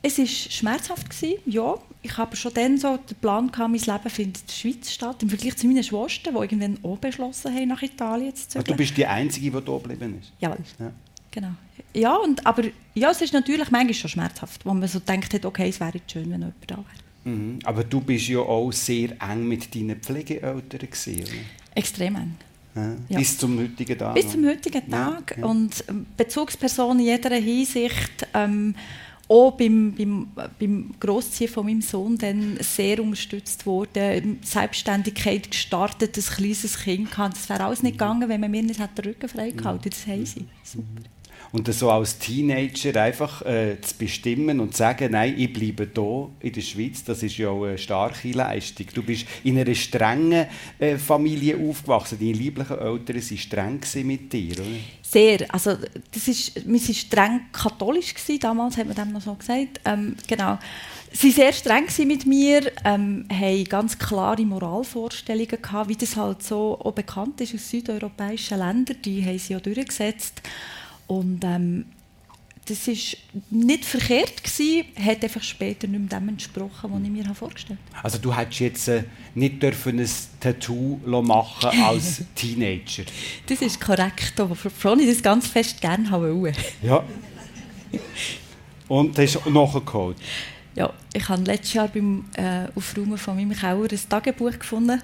es 0.02 0.20
ist 0.20 0.54
schmerzhaft 0.54 1.10
gewesen, 1.10 1.40
ja. 1.46 1.76
Ich 2.02 2.16
habe 2.18 2.36
schon 2.36 2.54
dann 2.54 2.78
so 2.78 2.98
den 2.98 3.16
Plan 3.18 3.52
gehabt, 3.52 3.72
mein 3.72 3.80
Leben 3.80 4.10
findet 4.10 4.42
in 4.42 4.48
der 4.48 4.54
Schweiz 4.54 4.92
statt. 4.92 5.24
Im 5.24 5.30
Vergleich 5.30 5.58
zu 5.58 5.66
meinen 5.66 5.84
Schwestern, 5.84 6.36
die 6.36 6.40
irgendwann 6.42 6.78
auch 6.84 6.98
beschlossen 6.98 7.54
haben, 7.54 7.68
nach 7.68 7.82
Italien 7.82 8.36
zu 8.36 8.48
zügeln. 8.48 8.66
Du 8.66 8.76
bist 8.76 8.96
die 8.96 9.06
Einzige, 9.06 9.50
die 9.50 9.66
da 9.66 9.78
geblieben 9.78 10.20
ist? 10.20 10.32
Jawohl. 10.40 10.58
Ja. 10.80 10.92
Genau. 11.32 11.52
Ja, 11.94 12.16
und, 12.16 12.46
aber 12.46 12.64
ja, 12.94 13.10
es 13.10 13.22
ist 13.22 13.34
natürlich 13.34 13.72
manchmal 13.72 13.94
schon 13.94 14.10
schmerzhaft, 14.10 14.66
wo 14.66 14.74
man 14.74 14.88
so 14.88 15.00
denkt 15.00 15.34
hat, 15.34 15.46
okay, 15.46 15.70
es 15.70 15.80
wäre 15.80 16.00
schön, 16.12 16.30
wenn 16.30 16.42
jemand 16.42 16.56
da 16.68 16.76
wäre. 16.76 17.36
Mhm. 17.36 17.60
Aber 17.64 17.84
du 17.84 18.02
bist 18.02 18.28
ja 18.28 18.40
auch 18.40 18.72
sehr 18.72 19.20
eng 19.22 19.48
mit 19.48 19.74
deinen 19.74 20.00
Pflegeeltern 20.00 20.80
gewesen, 20.80 21.24
oder? 21.24 21.32
Extrem 21.74 22.16
eng. 22.16 22.36
Ja. 22.76 23.18
Bis 23.20 23.38
zum 23.38 23.58
heutigen 23.58 23.98
Tag. 23.98 24.16
Bis 24.16 24.32
zum 24.32 24.46
heutigen 24.46 24.90
Tag. 24.90 25.38
Ja. 25.38 25.46
Und 25.46 25.84
ähm, 25.88 26.06
Bezugsperson 26.18 27.00
in 27.00 27.06
jeder 27.06 27.36
Hinsicht, 27.36 28.28
ähm, 28.34 28.76
auch 29.28 29.52
beim, 29.52 29.94
beim, 29.96 30.28
beim 30.60 30.94
Großziehen 31.00 31.50
von 31.50 31.66
meinem 31.66 31.82
Sohn 31.82 32.18
dann 32.18 32.58
sehr 32.60 33.02
unterstützt 33.02 33.66
worden, 33.66 34.40
Selbstständigkeit 34.44 35.50
gestartet, 35.50 36.18
ein 36.18 36.24
kleines 36.24 36.78
Kind. 36.80 37.10
Das 37.18 37.50
wäre 37.50 37.64
alles 37.64 37.82
nicht 37.82 37.94
gegangen, 37.94 38.30
wenn 38.30 38.42
man 38.42 38.52
mir 38.52 38.62
nicht 38.62 38.80
den 38.80 39.06
Rücken 39.06 39.30
frei 39.30 39.52
gehalten 39.52 39.90
Das 39.90 40.06
haben 40.06 40.26
sie. 40.26 40.46
Super. 40.64 41.02
Und 41.56 41.74
so 41.74 41.90
als 41.90 42.20
Teenager 42.20 43.02
einfach 43.02 43.42
äh, 43.44 43.80
zu 43.80 43.96
bestimmen 43.98 44.60
und 44.60 44.74
zu 44.74 44.80
sagen, 44.80 45.14
nein, 45.14 45.36
ich 45.38 45.54
bleibe 45.54 45.88
hier 45.96 46.30
in 46.42 46.52
der 46.52 46.60
Schweiz, 46.60 47.06
das 47.06 47.24
ist 47.24 47.38
ja 47.38 47.48
auch 47.48 47.64
eine 47.64 47.78
starke 47.78 48.30
Leistung. 48.34 48.88
Du 48.94 49.02
bist 49.02 49.26
in 49.46 49.58
einer 49.58 49.74
strengen 49.74 50.48
äh, 50.78 50.98
Familie 50.98 51.56
aufgewachsen. 51.56 52.18
Deine 52.20 52.34
lieblichen 52.34 52.78
Eltern 52.78 53.16
waren 53.16 53.38
streng 53.38 53.80
mit 54.04 54.34
dir, 54.34 54.52
oder? 54.52 54.66
Sehr. 55.02 55.46
Also, 55.48 55.78
das 56.12 56.28
ist, 56.28 56.56
wir 56.68 56.82
waren 56.82 56.94
streng 56.94 57.42
katholisch, 57.54 58.14
gewesen, 58.14 58.40
damals 58.42 58.76
hat 58.76 58.88
man 58.88 58.96
dem 58.96 59.14
noch 59.14 59.22
so 59.22 59.34
gesagt. 59.36 59.80
Ähm, 59.86 60.18
genau. 60.28 60.60
Sie 61.14 61.30
waren 61.30 61.54
sehr 61.54 61.54
streng 61.54 62.08
mit 62.10 62.26
mir, 62.26 62.70
ähm, 62.84 63.30
haben 63.32 63.64
ganz 63.64 63.98
klare 63.98 64.44
Moralvorstellungen 64.44 65.62
gehabt, 65.62 65.88
wie 65.88 65.96
das 65.96 66.18
halt 66.18 66.44
so 66.44 66.78
auch 66.82 66.92
bekannt 66.92 67.40
ist 67.40 67.56
aus 67.56 67.70
südeuropäischen 67.70 68.60
Ländern. 68.60 68.98
Die 69.06 69.24
haben 69.24 69.40
sie 69.40 69.54
ja 69.54 69.62
durchgesetzt. 69.62 70.42
Und 71.08 71.44
ähm, 71.44 71.86
das 72.68 72.88
war 72.88 72.96
nicht 73.52 73.86
verkehrt, 73.86 74.44
gewesen, 74.44 74.86
hat 75.00 75.24
einfach 75.24 75.44
später 75.44 75.88
nicht 75.88 76.00
mehr 76.00 76.20
dem 76.20 76.30
entsprochen, 76.30 76.92
was 76.92 77.04
ich 77.04 77.10
mir 77.10 77.36
vorgestellt 77.36 77.80
habe. 77.94 78.04
Also 78.04 78.18
du 78.18 78.36
hättest 78.36 78.60
jetzt 78.60 78.88
äh, 78.88 79.04
nicht 79.36 79.62
dürfen 79.62 80.00
ein 80.00 80.10
Tattoo 80.40 81.00
machen 81.22 81.84
als 81.84 82.24
Teenager? 82.36 83.04
Das 83.46 83.62
ist 83.62 83.80
korrekt, 83.80 84.40
aber 84.40 84.56
schon 84.56 85.00
ich 85.00 85.08
das 85.08 85.22
ganz 85.22 85.48
fest 85.48 85.80
gerne 85.80 86.10
wollte. 86.10 86.60
Ja. 86.82 87.04
Und 88.88 89.18
hast 89.18 89.40
du 89.46 89.50
nachgeholt? 89.50 90.18
Ja, 90.76 90.92
ich 91.14 91.30
habe 91.30 91.44
letztes 91.44 91.74
Jahr 91.74 91.88
beim 91.88 92.26
äh, 92.34 92.68
Aufräumen 92.76 93.18
von 93.18 93.36
meinem 93.36 93.56
Keller 93.56 93.88
ein 93.90 94.10
Tagebuch 94.10 94.60
gefunden 94.60 95.02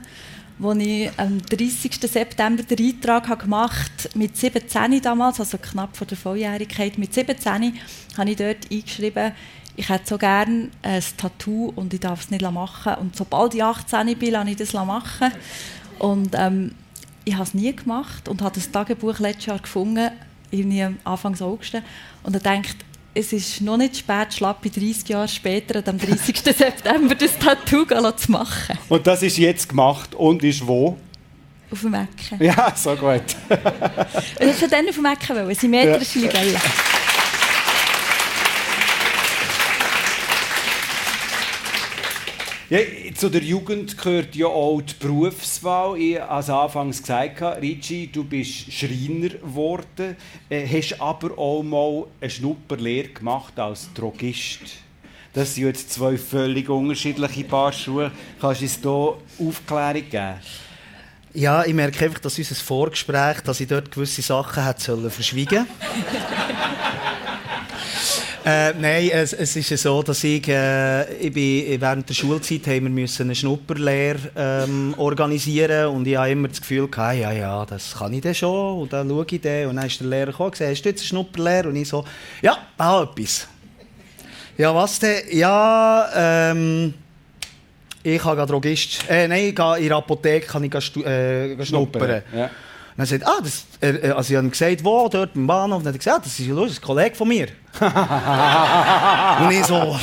wo 0.62 0.74
ich 0.74 1.10
am 1.18 1.42
30. 1.42 2.00
September 2.02 2.62
den 2.62 2.88
Eintrag 2.88 3.28
habe 3.30 3.44
gemacht 3.44 3.92
habe, 4.06 4.20
mit 4.20 4.38
17 4.38 5.02
damals, 5.02 5.40
also 5.40 5.58
knapp 5.58 5.98
vor 5.98 6.06
der 6.06 6.18
Volljährigkeit, 6.18 7.00
mit 7.00 7.14
17 7.14 7.74
habe 8.16 8.30
ich 8.30 8.36
dort 8.36 8.72
eingeschrieben, 8.72 9.32
ich 9.76 9.90
hätte 9.90 10.08
so 10.08 10.18
gerne 10.20 10.70
ein 10.84 11.04
Tattoo 11.18 11.74
und 11.76 11.94
ich 11.94 12.00
darf 12.00 12.22
es 12.22 12.30
nicht 12.30 12.44
machen. 12.44 12.94
Und 12.96 13.16
sobald 13.16 13.56
ich 13.56 13.64
18 13.64 14.18
bin, 14.20 14.32
lasse 14.32 14.50
ich 14.52 14.58
das 14.58 14.74
machen. 14.74 15.32
Und 15.98 16.36
ähm, 16.38 16.76
ich 17.26 17.34
habe 17.34 17.44
es 17.44 17.54
nie 17.56 17.76
gemacht 17.76 18.28
und 18.28 18.44
habe 18.44 18.54
das 18.54 18.70
Tagebuch 18.70 19.18
letztes 19.20 19.48
Jahr 19.48 19.60
gefunden, 19.60 20.12
irgendwie 20.52 20.88
Anfang 21.04 21.40
August. 21.42 21.82
Und 22.24 22.36
ich 22.36 22.44
dachte, 22.44 22.76
es 23.14 23.34
ist 23.34 23.62
noch 23.62 23.78
nicht 23.78 23.98
spät, 23.98 24.34
schlappe 24.34 24.70
30 24.70 25.10
Jahre 25.10 25.28
später, 25.28 25.84
am 25.88 25.98
30. 25.98 26.38
September, 26.44 27.16
das 27.16 27.38
Tattoo 27.38 27.86
zu 27.86 28.32
machen. 28.32 28.78
Und 28.90 29.06
das 29.06 29.24
ist 29.24 29.38
jetzt 29.38 29.70
gemacht 29.70 30.16
und 30.16 30.44
ist 30.44 30.66
wo? 30.66 30.98
Auf 31.72 31.82
dem 31.82 31.94
Ecken. 31.94 32.44
Ja, 32.44 32.74
so 32.76 32.96
gut. 32.96 33.24
ich 34.40 34.46
wollte 34.46 34.68
dann 34.70 34.88
auf 34.90 34.96
dem 34.96 35.06
Ecken, 35.06 35.36
wollen, 35.36 35.56
symmetrische 35.56 36.20
ja. 36.20 36.60
Ja, 42.72 42.80
zu 43.16 43.28
der 43.28 43.44
Jugend 43.44 43.98
gehört 43.98 44.34
ja 44.34 44.48
auch 44.48 44.82
die 44.82 44.94
Berufswahl. 44.98 45.98
Ich 46.00 46.18
habe 46.22 46.40
es 46.40 46.50
anfangs 46.50 47.02
gesagt, 47.02 47.42
Ricci, 47.62 48.10
du 48.10 48.24
bist 48.24 48.72
Schreiner 48.72 49.28
geworden, 49.28 50.16
äh, 50.50 50.66
hast 50.66 51.02
aber 51.02 51.38
auch 51.38 51.64
mal 51.64 52.06
eine 52.22 52.30
Schnupperlehre 52.30 53.10
gemacht 53.10 53.60
als 53.60 53.90
Drogist. 53.94 54.62
Das 55.34 55.56
sind 55.56 55.66
jetzt 55.66 55.92
zwei 55.92 56.18
völlig 56.18 56.70
unterschiedliche 56.70 57.44
Paar 57.44 57.74
Schuhe. 57.74 58.10
Kannst 58.40 58.62
du 58.62 58.66
uns 58.66 58.80
hier 59.38 59.48
Aufklärung 59.50 60.10
geben? 60.10 60.36
Ja, 61.34 61.66
ich 61.66 61.74
merke 61.74 62.06
einfach, 62.06 62.20
dass 62.20 62.38
unser 62.38 62.56
Vorgespräch, 62.56 63.42
dass 63.42 63.60
ich 63.60 63.68
dort 63.68 63.92
gewisse 63.92 64.22
Sachen 64.22 64.64
hätte 64.64 65.10
verschwiegen 65.10 65.68
sollen. 65.68 65.68
Äh, 68.44 68.74
nein, 68.74 69.10
es, 69.14 69.34
es 69.34 69.56
ist 69.56 69.84
so, 69.84 70.02
dass 70.02 70.24
ich, 70.24 70.48
äh, 70.48 71.14
ich 71.16 71.32
bin, 71.32 71.80
während 71.80 72.10
der 72.10 72.16
Schulzeit 72.16 72.66
haben 72.66 72.84
wir 72.84 72.90
müssen 72.90 73.24
eine 73.24 73.36
Schnupperlehre 73.36 74.32
ähm, 74.36 74.96
organisieren 74.98 75.88
und 75.90 76.08
ich 76.08 76.18
habe 76.18 76.32
immer 76.32 76.48
das 76.48 76.60
Gefühl 76.60 76.88
gehabt, 76.88 77.20
ja, 77.20 77.32
ja, 77.32 77.64
das 77.68 77.96
kann 77.96 78.12
ich 78.14 78.22
dann 78.22 78.34
schon 78.34 78.82
und 78.82 78.94
dann 78.94 79.08
schaue 79.08 79.26
ich 79.30 79.42
dann 79.42 79.68
und 79.68 79.76
dann 79.76 79.86
ist 79.86 80.00
der 80.00 80.08
Lehrer 80.08 80.32
gekommen 80.32 80.48
und 80.48 80.52
gesagt, 80.54 80.72
hast 80.72 80.82
du 80.82 80.90
jetzt 80.90 81.02
eine 81.02 81.08
Schnupperlehre? 81.08 81.70
Und 81.70 81.76
ich 81.76 81.88
so, 81.88 82.04
ja, 82.42 82.58
auch 82.80 83.04
etwas. 83.04 83.48
Ja, 84.58 84.74
was 84.74 84.98
denn? 84.98 85.22
Ja, 85.32 86.10
ähm, 86.52 86.96
ich 88.02 88.22
kann 88.22 88.48
Drogist, 88.48 89.06
äh, 89.08 89.28
nein, 89.28 89.46
ich 89.50 89.56
gehe 89.56 89.78
in 89.78 89.88
der 89.88 89.98
Apotheke 89.98 90.48
kann 90.48 90.64
ich 90.64 90.74
äh, 90.74 91.64
schnuppern. 91.64 92.24
Ja. 92.36 92.50
Dann 92.98 93.06
sagt 93.06 93.26
ah, 93.26 93.40
das, 93.42 93.66
äh, 93.82 94.10
also 94.12 94.34
ich 94.34 94.38
habe 94.38 94.50
gesagt, 94.50 94.84
wo, 94.84 95.08
dort 95.08 95.36
im 95.36 95.48
Bahnhof. 95.48 95.80
Und 95.80 95.86
dann 95.86 95.94
hat 95.94 95.96
er 95.96 96.00
gesagt, 96.00 96.18
ah, 96.18 96.22
das 96.24 96.40
ist 96.40 96.48
ja 96.48 96.54
lustig, 96.54 96.82
ein 96.82 96.86
Kollege 96.86 97.16
von 97.16 97.28
mir. 97.28 97.48
und 99.42 99.52
ich 99.52 99.66
so, 99.66 99.98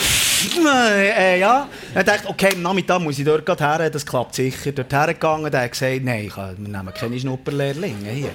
äh, 0.66 1.38
ja. 1.38 1.68
Dann 1.94 2.06
dachte 2.06 2.22
ich, 2.24 2.30
okay, 2.30 2.50
am 2.54 2.62
Nachmittag 2.62 3.00
muss 3.00 3.18
ich 3.18 3.24
dort 3.24 3.60
her, 3.60 3.90
das 3.90 4.04
klappt 4.04 4.34
sicher. 4.34 4.72
Dort 4.72 4.92
hergegangen, 4.92 5.50
der 5.50 5.62
hat 5.62 5.72
gesagt, 5.72 6.02
nein, 6.02 6.30
wir 6.34 6.54
nehmen 6.56 6.94
keine 6.94 7.18
Schnupperlehrlinge 7.18 8.10
hier. 8.10 8.30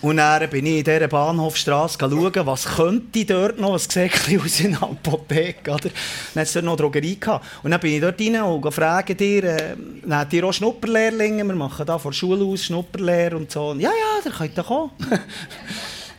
Und 0.00 0.18
dann 0.18 0.48
bin 0.48 0.64
ich 0.66 0.78
in 0.78 0.84
dieser 0.84 1.08
Bahnhofstrasse 1.08 1.98
schauen, 1.98 2.46
was 2.46 2.64
könnte 2.64 3.24
dort 3.24 3.58
noch, 3.58 3.72
was 3.72 3.84
sieht 3.84 4.12
aus 4.42 4.60
in 4.60 4.76
Apotheke, 4.76 5.70
oder? 5.70 5.90
Dann 6.34 6.40
hat 6.40 6.46
es 6.46 6.52
dort 6.52 6.64
noch 6.64 6.76
Drogerie 6.76 7.18
gehabt. 7.18 7.44
Und 7.62 7.72
dann 7.72 7.80
bin 7.80 7.94
ich 7.94 8.00
dort 8.00 8.20
rein 8.20 8.40
und 8.42 8.72
frage 8.72 9.14
dir, 9.14 9.44
äh, 9.44 9.76
habt 10.08 10.32
ihr 10.32 10.44
auch 10.44 10.52
Schnupperlehrlinge, 10.52 11.44
wir 11.44 11.54
machen 11.54 11.84
da 11.84 11.98
von 11.98 12.12
der 12.12 12.16
Schule 12.16 12.44
aus 12.44 12.64
Schnupperlehr 12.64 13.34
und 13.34 13.50
so. 13.50 13.70
Und 13.70 13.80
ja, 13.80 13.90
ja, 13.90 14.22
der 14.24 14.32
könnt 14.32 14.56
ihr 14.56 14.64
kommen. 14.64 14.90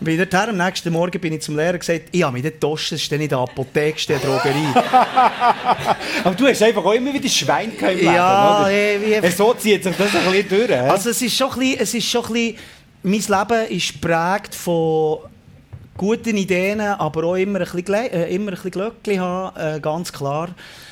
bin 0.02 0.18
dort 0.18 0.34
am 0.34 0.58
nächsten 0.58 0.92
Morgen 0.94 1.20
bin 1.20 1.34
ich 1.34 1.42
zum 1.42 1.58
Lehrer 1.58 1.78
gesagt, 1.78 2.04
ich 2.12 2.24
habe 2.24 2.34
mich 2.34 2.44
dort 2.44 2.56
getauscht, 2.56 2.92
es 2.94 3.02
ist 3.02 3.12
in 3.12 3.28
der 3.28 3.38
Apotheke, 3.38 4.08
der 4.08 4.20
Drogerie. 4.20 4.74
Aber 6.24 6.36
du 6.36 6.48
hast 6.48 6.62
einfach 6.64 6.84
auch 6.84 6.94
immer 6.94 7.14
wieder 7.14 7.28
Schwein 7.28 7.72
im 7.78 7.88
Leben, 7.88 8.06
ja, 8.06 8.62
oder? 8.62 8.72
Ja, 8.72 9.24
wie... 9.24 9.30
So 9.30 9.54
zieht 9.54 9.84
sich 9.84 9.96
das 9.96 10.16
ein 10.16 10.32
bisschen 10.32 10.68
durch, 10.68 10.80
Also 10.80 11.10
es 11.10 11.22
ist 11.22 11.36
schon 11.36 11.52
ein 11.52 11.60
bisschen, 11.60 11.80
es 11.80 11.94
ist 11.94 12.10
schon 12.10 12.26
ein 12.26 12.34
bisschen 12.34 12.58
mein 13.04 13.14
Leben 13.14 13.68
ist 13.70 13.94
geprägt 13.94 14.56
von 14.56 15.20
guten 15.96 16.38
Ideen, 16.38 16.82
aber 16.82 17.24
auch 17.26 17.36
immer 17.36 17.60
ein 17.60 17.66
bisschen, 17.66 17.94
äh, 17.94 18.34
immer 18.34 18.52
ein 18.52 18.56
bisschen 18.56 18.72
Glöckchen 18.72 19.20
haben, 19.20 19.56
äh, 19.58 19.80
ganz 19.80 20.12
klar. 20.12 20.50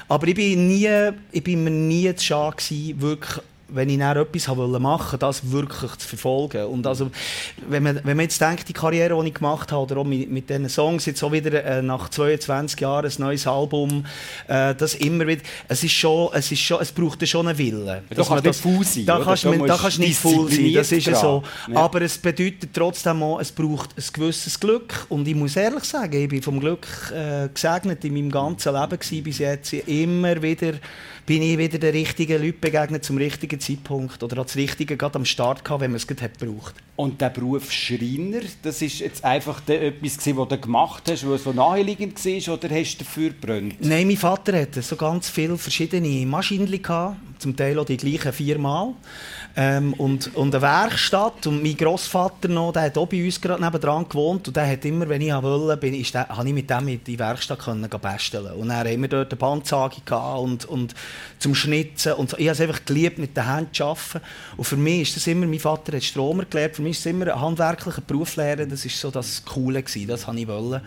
Aber 0.08 0.28
ich 0.28 0.36
bin, 0.36 0.68
nie, 0.68 0.90
ich 1.32 1.44
bin 1.44 1.64
mir 1.64 1.72
nie 1.72 2.14
zu 2.16 2.26
schade 2.26 2.56
gewesen, 2.58 3.02
wirklich 3.02 3.44
wenn 3.70 3.90
ich 3.90 3.98
dann 3.98 4.18
etwas 4.18 4.48
machen 4.48 4.82
wollte, 4.82 5.18
das 5.18 5.52
wirklich 5.52 5.96
zu 5.98 6.08
verfolgen. 6.08 6.66
Und 6.66 6.88
also, 6.88 7.12
wenn 7.68 7.84
man, 7.84 7.96
wenn 8.04 8.18
man 8.18 8.24
jetzt 8.24 8.40
denkt, 8.40 8.68
die 8.70 8.74
Karriere, 8.74 9.22
die 9.22 9.28
ich 9.30 9.34
gemacht 9.34 9.72
habe, 9.72 9.84
oder 9.84 9.98
auch 9.98 10.06
mit, 10.06 10.30
mit 10.32 10.50
diesen 10.50 10.70
Songs, 10.70 11.06
jetzt 11.06 11.24
auch 11.24 11.32
wieder 11.32 11.64
äh, 11.64 11.82
nach 11.82 12.10
22 12.10 12.80
Jahren 12.80 13.06
ein 13.06 13.14
neues 13.18 13.46
Album, 13.46 14.06
äh, 14.48 14.74
das 14.76 14.96
immer 14.96 15.28
wieder, 15.28 15.42
es 15.68 15.84
ist 15.84 15.94
schon, 15.94 16.30
es 16.34 16.52
ist 16.52 16.60
schon, 16.60 16.82
es 16.82 16.92
braucht 16.92 17.28
schon 17.28 17.48
einen 17.48 17.58
Willen. 17.58 18.02
Da 18.10 18.24
kannst 18.24 18.46
du 18.46 18.50
nicht 18.50 18.60
faul 18.60 18.86
sein, 18.86 19.06
Da 19.06 19.20
kannst 19.20 19.44
du 19.44 19.66
da 19.66 19.78
kannst 19.78 20.00
nicht 20.00 20.18
faul 20.18 20.52
sein, 20.52 20.74
das 20.74 20.92
ist 20.92 21.06
so. 21.06 21.44
Ja. 21.72 21.80
Aber 21.80 22.02
es 22.02 22.18
bedeutet 22.18 22.70
trotzdem 22.74 23.22
auch, 23.24 23.40
es 23.40 23.52
braucht 23.52 23.98
ein 23.98 24.04
gewisses 24.14 24.60
Glück. 24.60 25.06
Und 25.10 25.28
ich 25.28 25.36
muss 25.36 25.56
ehrlich 25.56 25.84
sagen, 25.84 26.22
ich 26.22 26.30
bin 26.30 26.42
vom 26.42 26.60
Glück 26.60 26.88
äh, 27.14 27.50
gesegnet 27.50 28.04
in 28.06 28.14
meinem 28.14 28.32
ganzen 28.32 28.74
Leben 28.74 29.00
gewesen, 29.00 29.24
bis 29.24 29.40
jetzt 29.40 29.74
immer 29.74 30.42
wieder 30.42 30.74
bin 31.28 31.42
ich 31.42 31.58
wieder 31.58 31.78
den 31.78 31.92
richtigen 31.92 32.42
Leuten 32.42 32.62
begegnet 32.62 33.04
zum 33.04 33.18
richtigen 33.18 33.60
Zeitpunkt 33.60 34.24
oder 34.24 34.38
das 34.38 34.56
Richtige 34.56 34.96
gerade 34.96 35.18
am 35.18 35.26
Start 35.26 35.64
gehabt, 35.64 35.82
wenn 35.82 35.92
man 35.92 35.98
es 35.98 36.08
gerade 36.08 36.30
gebraucht. 36.30 36.76
Und 36.96 37.20
der 37.20 37.30
Beruf 37.30 37.70
Schreiner, 37.70 38.40
das 38.64 38.82
ist 38.82 39.00
jetzt 39.00 39.26
einfach 39.26 39.62
etwas 39.68 40.26
was 40.26 40.48
du 40.48 40.58
gemacht 40.58 41.04
hast, 41.12 41.28
weil 41.28 41.36
es 41.36 41.44
so 41.44 41.52
naheliegend 41.52 42.26
war, 42.26 42.54
oder 42.54 42.70
hast 42.70 42.96
du 42.96 43.04
dafür 43.04 43.30
gebrannt? 43.32 43.76
Nein, 43.82 44.08
mein 44.08 44.16
Vater 44.16 44.60
hatte 44.60 44.82
so 44.82 44.96
ganz 44.96 45.30
viele 45.30 45.58
verschiedene 45.58 46.26
Maschinen 46.26 46.82
gehabt, 46.82 47.18
zum 47.40 47.58
Teil 47.58 47.78
auch 47.78 47.86
die 47.86 47.98
gleichen 47.98 48.32
viermal. 48.32 48.94
Ähm, 49.60 49.94
und, 49.94 50.36
und 50.36 50.54
eine 50.54 50.62
Werkstatt. 50.62 51.48
Und 51.48 51.64
mein 51.64 51.76
Großvater 51.76 52.48
noch, 52.48 52.72
der 52.74 52.84
hat 52.84 52.98
auch 52.98 53.08
bei 53.08 53.26
uns 53.26 53.42
gerade 53.42 53.64
nebenan 53.64 54.08
gewohnt. 54.08 54.48
Und 54.48 54.56
der 54.56 54.70
hat 54.70 54.86
immer, 54.86 55.10
wenn 55.10 55.20
ich 55.20 55.34
wollte, 55.34 55.78
bin 55.78 55.96
ich, 55.96 56.14
habe 56.14 56.48
ich 56.48 56.54
mit 56.54 56.70
dem 56.70 56.88
in 56.88 57.04
die 57.04 57.18
Werkstatt 57.18 57.58
können 57.58 57.90
basteln 57.90 58.52
Und 58.54 58.70
dann 58.70 58.88
haben 58.88 59.02
wir 59.02 59.10
dort 59.10 59.32
eine 59.32 59.40
Bandsage 59.40 59.96
und, 60.16 60.66
und 60.66 60.94
zum 61.40 61.56
Schnitzen. 61.56 62.14
Und 62.14 62.34
ich 62.34 62.48
habe 62.48 62.52
es 62.52 62.62
einfach 62.62 62.86
geliebt, 62.86 63.18
mit 63.18 63.36
den 63.36 63.52
Händen 63.52 63.74
zu 63.74 63.86
arbeiten. 63.86 64.22
Und 64.58 64.66
für 64.66 64.78
mich 64.78 65.02
ist 65.02 65.16
das 65.16 65.26
immer, 65.26 65.48
mein 65.48 65.60
Vater 65.60 65.96
hat 65.96 66.04
Stromer 66.04 66.46
gelernt, 66.46 66.76
für 66.76 66.84
mich 66.84 66.92
ist 66.92 67.00
es 67.00 67.06
immer 67.08 67.34
ein 67.34 67.42
handwerklicher 67.42 68.02
Beruf 68.02 68.36
lernen. 68.36 68.70
Das 68.70 68.86
war 68.86 68.92
so 68.92 69.10
das 69.10 69.44
Coole 69.44 69.82
gewesen, 69.82 70.08
das 70.08 70.28
wollte 70.28 70.42
ich. 70.42 70.48
Wollen. 70.48 70.82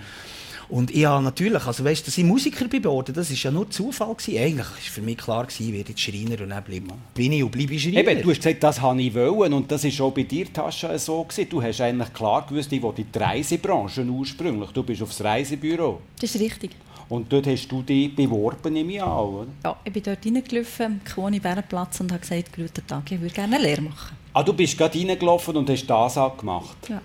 Und 0.70 0.92
ich 0.92 1.04
habe 1.04 1.24
natürlich, 1.24 1.66
also 1.66 1.84
weißt, 1.84 2.06
dass 2.06 2.16
ich 2.16 2.24
Musiker 2.24 2.68
bin 2.68 2.80
geworden, 2.80 3.12
das 3.12 3.28
war 3.30 3.36
ja 3.36 3.50
nur 3.50 3.68
Zufall 3.70 4.14
gewesen. 4.14 4.38
Eigentlich 4.38 4.68
war 4.68 4.76
für 4.76 5.02
mich 5.02 5.18
klar 5.18 5.44
gewesen, 5.44 5.66
ich 5.68 5.72
werde 5.72 5.90
jetzt 5.90 6.00
Schreiner 6.00 6.40
und 6.42 6.50
dann 6.50 6.62
bleib, 6.62 6.84
bin 7.12 7.32
ich 7.32 7.42
und 7.42 7.50
bleibe 7.50 7.74
ich 7.74 7.82
Schreiner. 7.82 7.98
Eben, 7.98 8.22
du 8.22 8.30
hast 8.30 8.36
gesagt, 8.36 8.62
das 8.62 8.80
habe 8.80 9.02
ich 9.02 9.12
wollen 9.12 9.52
und 9.52 9.70
das 9.70 9.82
war 9.82 10.06
auch 10.06 10.12
bei 10.12 10.22
dir, 10.22 10.52
Tascha, 10.52 10.96
so 10.96 11.24
gewesen. 11.24 11.48
Du 11.50 11.60
hast 11.60 11.80
eigentlich 11.80 12.12
klar 12.12 12.46
gewusst, 12.46 12.72
ich 12.72 12.80
will 12.80 12.92
in 12.96 13.06
die 13.12 13.18
Reisebranche 13.18 14.04
ursprünglich. 14.04 14.70
Du 14.70 14.84
bist 14.84 15.02
aufs 15.02 15.22
Reisebüro. 15.22 16.02
Das 16.20 16.32
ist 16.32 16.40
richtig. 16.40 16.70
Und 17.08 17.32
dort 17.32 17.48
hast 17.48 17.66
du 17.66 17.82
dich 17.82 18.14
beworben, 18.14 18.76
ich 18.76 19.02
an, 19.02 19.08
oder? 19.08 19.46
Ja, 19.64 19.76
ich 19.84 19.92
bin 19.92 20.02
dort 20.04 20.24
reingelaufen, 20.24 21.00
am 21.16 21.40
Bärenplatz 21.40 21.98
und 21.98 22.12
habe 22.12 22.20
gesagt, 22.20 22.54
guten 22.54 22.86
Tag, 22.86 23.10
ich 23.10 23.20
würde 23.20 23.34
gerne 23.34 23.56
eine 23.56 23.64
Lehre 23.64 23.82
machen. 23.82 24.16
Ah, 24.32 24.44
du 24.44 24.52
bist 24.52 24.78
gerade 24.78 24.96
reingelaufen 24.96 25.56
und 25.56 25.68
hast 25.68 25.84
das 25.86 26.14
gemacht? 26.38 26.76
Ja. 26.88 27.02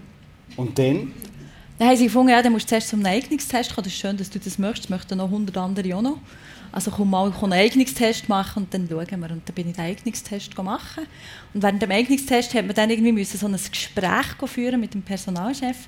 Und 0.56 0.78
dann? 0.78 1.12
Dann 1.78 1.90
haben 1.90 1.98
sie 1.98 2.06
gefunden, 2.06 2.30
ja, 2.30 2.42
dann 2.42 2.54
musst 2.54 2.66
du 2.66 2.70
zuerst 2.70 2.90
zum 2.90 3.06
Eignungstest 3.06 3.76
kommen. 3.76 3.84
Das 3.84 3.94
ist 3.94 4.00
schön, 4.00 4.16
dass 4.16 4.30
du 4.30 4.40
das 4.40 4.58
möchtest. 4.58 4.86
Das 4.86 4.90
möchten 4.90 5.18
noch 5.18 5.26
100 5.26 5.58
andere 5.58 5.96
auch 5.96 6.02
noch. 6.02 6.18
Also 6.72 6.92
komm 6.92 7.10
mal 7.10 7.32
komm 7.32 7.52
einen 7.52 7.62
Eignungstest 7.62 8.28
machen 8.28 8.64
und 8.64 8.74
dann 8.74 8.88
schauen 8.90 9.20
wir. 9.22 9.32
Und 9.32 9.48
dann 9.48 9.56
bin 9.56 9.70
ich 9.70 9.76
den 9.76 9.86
Eignungstest 9.86 10.58
machen. 10.58 11.06
Und 11.54 11.64
während 11.64 11.82
dem 11.82 11.92
Eignungstest 11.92 12.54
hat 12.54 12.66
man 12.66 12.76
dann 12.76 12.90
irgendwie 12.90 13.12
müssen 13.12 13.38
so 13.38 13.48
ein 13.48 13.54
Gespräch 13.54 14.26
führen 14.46 14.80
mit 14.80 14.94
dem 14.94 15.02
Personalchef. 15.02 15.88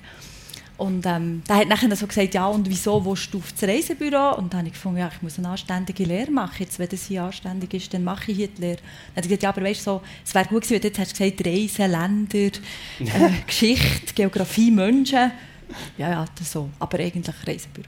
Und 0.77 1.05
ähm, 1.07 1.41
der 1.49 1.57
hat 1.57 1.67
nachher 1.67 1.95
so 1.95 2.05
gesagt, 2.05 2.35
ja, 2.35 2.45
und 2.47 2.69
wieso 2.69 3.03
willst 3.03 3.33
du 3.33 3.39
auf 3.39 3.51
das 3.51 3.67
Reisebüro? 3.67 4.35
Und 4.37 4.53
dann 4.53 4.59
habe 4.59 4.67
ich 4.67 4.73
gefunden, 4.75 4.99
ja, 4.99 5.09
ich 5.11 5.21
muss 5.23 5.39
eine 5.39 5.49
anständige 5.49 6.03
Lehre 6.03 6.29
machen. 6.29 6.57
Jetzt, 6.59 6.77
wenn 6.77 6.87
das 6.87 7.05
hier 7.05 7.23
anständig 7.23 7.73
ist, 7.73 7.93
dann 7.93 8.03
mache 8.03 8.31
ich 8.31 8.37
hier 8.37 8.47
die 8.47 8.61
Lehre. 8.61 8.77
Dann 8.77 9.15
hat 9.15 9.23
er 9.25 9.29
gesagt, 9.29 9.43
ja, 9.43 9.49
aber 9.49 9.63
weißt 9.63 9.81
du, 9.81 9.83
so, 9.83 10.01
es 10.23 10.35
wäre 10.35 10.45
gut 10.45 10.61
gewesen, 10.61 10.73
wenn 10.75 10.81
du 10.81 10.87
jetzt 10.87 10.99
hast 10.99 11.17
gesagt, 11.17 11.47
Reisen, 11.47 11.91
Länder, 11.91 12.59
äh, 12.99 13.31
Geschichte, 13.47 14.13
Geografie, 14.13 14.69
Menschen. 14.69 15.31
Ja, 15.97 16.09
ja, 16.09 16.25
das 16.37 16.51
so. 16.51 16.69
Aber 16.79 16.99
eigentlich 16.99 17.35
Reisebüro. 17.45 17.87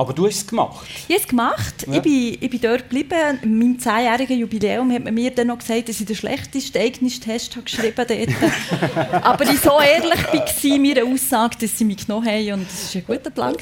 Aber 0.00 0.14
du 0.14 0.26
hast 0.26 0.36
es 0.36 0.46
gemacht? 0.46 0.86
Ich 1.08 1.14
habe 1.14 1.20
es 1.20 1.28
gemacht. 1.28 1.86
Ja. 1.86 1.92
Ich, 1.94 2.00
bin, 2.00 2.38
ich 2.40 2.48
bin 2.50 2.60
dort 2.62 2.88
geblieben. 2.88 3.38
In 3.42 3.58
meinem 3.58 3.78
zehnjährigen 3.78 4.38
Jubiläum 4.38 4.90
hat 4.92 5.04
man 5.04 5.12
mir 5.12 5.30
dann 5.30 5.48
noch 5.48 5.58
gesagt, 5.58 5.90
dass 5.90 6.00
ich 6.00 6.06
den 6.06 6.16
schlechtesten 6.16 6.78
Eignungstest 6.78 7.54
habe 7.54 7.64
geschrieben 7.64 7.98
habe. 7.98 9.22
Aber 9.22 9.44
ich 9.44 9.60
so 9.60 9.78
ehrlich 9.78 10.24
war, 10.24 10.78
meine 10.78 11.04
Aussage, 11.04 11.56
dass 11.60 11.76
sie 11.76 11.84
mich 11.84 12.06
genommen 12.06 12.26
haben. 12.26 12.52
Und 12.52 12.66
das 12.66 12.94
war 12.94 13.02
ein 13.02 13.06
guter 13.06 13.30
Plan. 13.30 13.54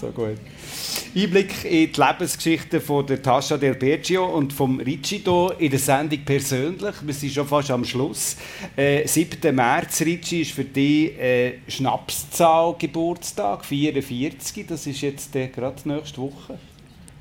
So 0.00 0.06
gut. 0.06 0.38
Einblick 1.14 1.66
in 1.66 1.92
die 1.92 2.00
Lebensgeschichte 2.00 2.80
von 2.80 3.06
der 3.06 3.22
Tascha 3.22 3.58
Del 3.58 3.74
Bergio 3.74 4.24
und 4.24 4.50
vom 4.50 4.80
Ricci 4.80 5.22
in 5.58 5.70
der 5.70 5.78
Sendung 5.78 6.20
persönlich. 6.24 6.94
Wir 7.02 7.12
sind 7.12 7.32
schon 7.34 7.46
fast 7.46 7.70
am 7.70 7.84
Schluss. 7.84 8.34
Äh, 8.74 9.06
7. 9.06 9.54
März, 9.54 10.00
Ricci, 10.00 10.40
ist 10.40 10.52
für 10.52 10.64
dich 10.64 11.18
äh, 11.20 11.58
Schnapszahl 11.68 12.76
Geburtstag, 12.78 13.62
44. 13.62 14.66
Das 14.66 14.86
ist 14.86 15.02
jetzt 15.02 15.36
äh, 15.36 15.48
gerade 15.48 15.86
nächste 15.86 16.22
Woche. 16.22 16.58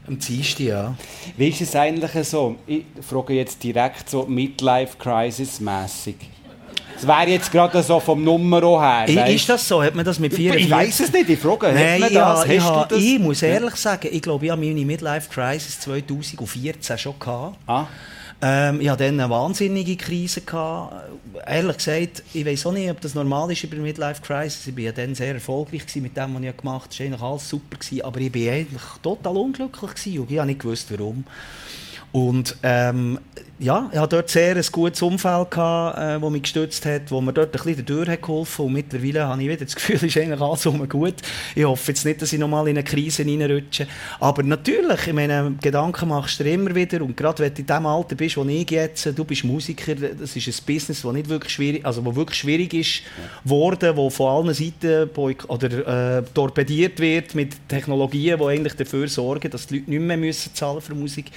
Am 0.08 0.18
Dienstag, 0.18 0.60
ja. 0.62 0.96
Wie 1.36 1.50
ist 1.50 1.60
es 1.60 1.76
eigentlich 1.76 2.14
so? 2.26 2.56
Ich 2.68 2.86
frage 3.02 3.34
jetzt 3.34 3.62
direkt 3.62 4.10
so 4.10 4.26
Midlife-Crisis-mässig. 4.26 6.16
Es 7.02 7.08
wäre 7.08 7.28
jetzt 7.30 7.52
gerade 7.52 7.82
so 7.82 8.00
vom 8.00 8.24
Nummer 8.24 8.62
her. 8.62 9.16
Weißt? 9.16 9.34
Ist 9.34 9.50
das 9.50 9.68
so? 9.68 9.82
Hat 9.82 9.96
man 9.96 10.06
das 10.06 10.20
mit 10.20 10.34
44? 10.36 10.66
Ich 10.66 10.72
weiß 10.72 11.00
es 11.00 11.12
nicht, 11.12 11.30
ich 11.30 11.40
frage. 11.40 11.68
Hat 11.70 11.74
Nein, 11.74 12.00
man 12.00 12.10
ich, 12.10 12.16
das? 12.16 12.40
ha- 12.40 12.46
ich, 12.46 12.60
Hast 12.60 12.70
ha- 12.70 12.86
du 12.86 12.96
das? 12.96 13.04
ich 13.04 13.20
muss 13.20 13.42
ehrlich 13.42 13.76
sagen, 13.76 14.08
ich 14.12 14.22
glaube, 14.22 14.46
ich 14.46 14.52
habe 14.52 14.62
meine 14.64 14.86
Midlife 14.86 15.28
Crisis 15.30 15.80
2014 15.80 16.98
schon 17.00 17.16
gehabt. 17.20 17.58
Ah. 17.66 17.86
Ähm, 18.44 18.82
ich 18.82 18.90
hatte 18.90 19.06
dann 19.06 19.20
eine 19.20 19.30
wahnsinnige 19.30 19.96
Krise. 19.96 20.42
Gehabt. 20.42 20.94
Ehrlich 21.48 21.78
gesagt, 21.78 22.24
ich 22.34 22.46
weiß 22.46 22.66
auch 22.68 22.72
nicht, 22.72 22.90
ob 22.90 23.02
das 23.02 23.16
normal 23.16 23.52
ist 23.52 23.64
über 23.64 23.78
Midlife 23.78 24.22
Crisis. 24.22 24.68
Ich 24.68 24.76
war 24.76 24.84
ja 24.84 24.92
dann 24.92 25.16
sehr 25.16 25.34
erfolgreich 25.34 25.84
mit 25.96 26.16
dem, 26.16 26.36
was 26.36 26.44
ich 26.44 26.58
gemacht 26.58 26.84
habe. 26.84 26.90
Es 26.92 27.00
war 27.00 27.06
eigentlich 27.08 27.22
alles 27.22 27.50
super. 27.50 27.78
Gewesen, 27.78 28.02
aber 28.04 28.20
ich 28.20 28.34
war 28.36 28.54
eigentlich 28.54 28.82
total 29.02 29.38
unglücklich 29.38 29.92
gewesen 29.96 30.20
und 30.20 30.32
ich 30.32 30.38
habe 30.38 30.48
nicht 30.48 30.60
gewusst, 30.60 30.88
warum. 30.92 31.24
Und 32.12 32.58
ähm, 32.64 33.20
ja, 33.62 33.90
ich 33.92 34.00
hatte 34.00 34.16
dort 34.16 34.30
sehr 34.30 34.56
ein 34.56 34.66
gutes 34.72 35.04
Umfeld, 35.04 35.52
gehabt, 35.52 35.98
äh, 36.00 36.20
das 36.20 36.30
mich 36.32 36.42
gestützt 36.42 36.84
hat, 36.84 37.12
wo 37.12 37.22
mir 37.22 37.32
dort 37.32 37.56
ein 37.56 37.64
bisschen 37.64 37.86
durch 37.86 38.10
hat 38.10 38.22
geholfen 38.24 38.66
Und 38.66 38.74
mittlerweile 38.74 39.28
habe 39.28 39.40
ich 39.44 39.50
wieder 39.50 39.66
das 39.66 39.76
Gefühl, 39.76 39.98
es 39.98 40.04
ist 40.16 40.18
eigentlich 40.18 40.42
alles 40.42 40.66
um 40.66 40.90
gut. 40.90 41.14
Ich 41.54 41.64
hoffe 41.64 41.92
jetzt 41.92 42.04
nicht, 42.04 42.24
dass 42.24 42.34
ich 42.34 42.40
nochmal 42.40 42.68
in 42.70 42.78
eine 42.78 42.84
Krise 42.84 43.24
reinrutsche. 43.24 43.86
Aber 44.20 44.42
natürlich, 44.42 45.06
ich 45.06 45.14
meine, 45.14 45.54
Gedanken 45.62 46.10
machst 46.10 46.40
du 46.40 46.44
immer 46.44 46.74
wieder. 46.74 47.04
Und 47.04 47.16
gerade 47.16 47.44
wenn 47.44 47.54
du 47.54 47.62
in 47.62 47.68
dem 47.68 47.86
Alter 47.86 48.16
bist, 48.16 48.36
wo 48.36 48.44
ich 48.46 48.72
jetzt, 48.72 49.06
du 49.06 49.24
bist 49.24 49.44
Musiker, 49.44 49.94
das 49.94 50.36
ist 50.36 50.48
ein 50.48 50.66
Business, 50.66 51.04
das 51.04 51.14
nicht 51.14 51.30
wirklich 51.30 51.54
schwierig, 51.54 51.86
also 51.86 52.04
wo 52.04 52.16
wirklich 52.16 52.40
schwierig 52.40 52.74
ist, 52.74 53.04
worden, 53.44 53.96
wo 53.96 54.10
von 54.10 54.46
allen 54.48 54.54
Seiten 54.56 55.08
oder 55.48 56.18
äh, 56.18 56.24
torpediert 56.34 57.00
wird 57.00 57.36
mit 57.36 57.70
Technologien, 57.70 58.40
die 58.40 58.46
eigentlich 58.46 58.74
dafür 58.74 59.08
sorgen, 59.08 59.52
dass 59.52 59.68
die 59.68 59.78
Leute 59.78 59.92
nicht 59.92 60.02
mehr 60.02 60.18
müssen 60.18 60.56
zahlen 60.56 60.82
für 60.82 60.96
Musik. 60.96 61.32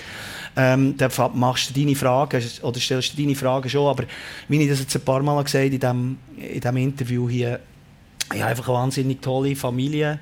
Ähm, 0.64 0.96
dann 0.96 1.10
machst 1.34 1.70
du 1.70 1.80
deine 1.80 1.94
Fragen 1.94 2.42
oder 2.62 2.80
stellst 2.80 3.12
du 3.12 3.22
deine 3.22 3.34
Fragen 3.34 3.68
schon, 3.68 3.86
aber 3.86 4.04
wie 4.48 4.62
ich 4.62 4.68
das 4.68 4.80
jetzt 4.80 4.94
ein 4.94 5.02
paar 5.02 5.22
Mal 5.22 5.42
gesagt 5.42 5.64
habe 5.64 5.74
in 5.74 5.80
diesem 5.80 6.18
in 6.36 6.60
dem 6.60 6.76
Interview 6.76 7.28
hier, 7.28 7.60
ich 8.32 8.40
habe 8.40 8.50
einfach 8.50 8.68
eine 8.68 8.78
wahnsinnig 8.78 9.20
tolle 9.20 9.54
Familie, 9.54 10.18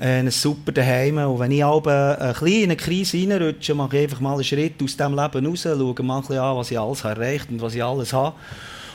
äh, 0.00 0.20
ein 0.20 0.30
super 0.30 0.70
Daheim. 0.70 1.18
Und 1.18 1.38
wenn 1.40 1.50
ich 1.50 1.64
aber 1.64 2.18
ein 2.20 2.32
bisschen 2.32 2.46
in 2.48 2.64
eine 2.64 2.76
Krise 2.76 3.18
reinrutsche, 3.18 3.74
mache 3.74 3.96
ich 3.96 4.02
einfach 4.04 4.20
mal 4.20 4.34
einen 4.34 4.44
Schritt 4.44 4.80
aus 4.82 4.96
diesem 4.96 5.14
Leben 5.14 5.46
raus, 5.46 5.62
schaue 5.62 6.02
mal 6.02 6.16
ein 6.16 6.20
bisschen 6.22 6.38
an, 6.38 6.56
was 6.56 6.70
ich 6.70 6.78
alles 6.78 7.04
erreicht 7.04 7.50
und 7.50 7.60
was 7.60 7.74
ich 7.74 7.82
alles 7.82 8.12
habe. 8.12 8.36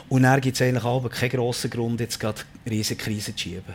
Und 0.08 0.24
dann 0.24 0.39
gibt 0.39 0.56
es 0.56 0.62
eigentlich 0.62 0.84
aber 0.84 1.10
keinen 1.10 1.32
grossen 1.32 1.70
Grund, 1.70 2.00
jetzt 2.00 2.20
gerade 2.20 2.41
riesige 2.70 3.04
Krisen 3.04 3.36
zu 3.36 3.43
schieben. 3.43 3.74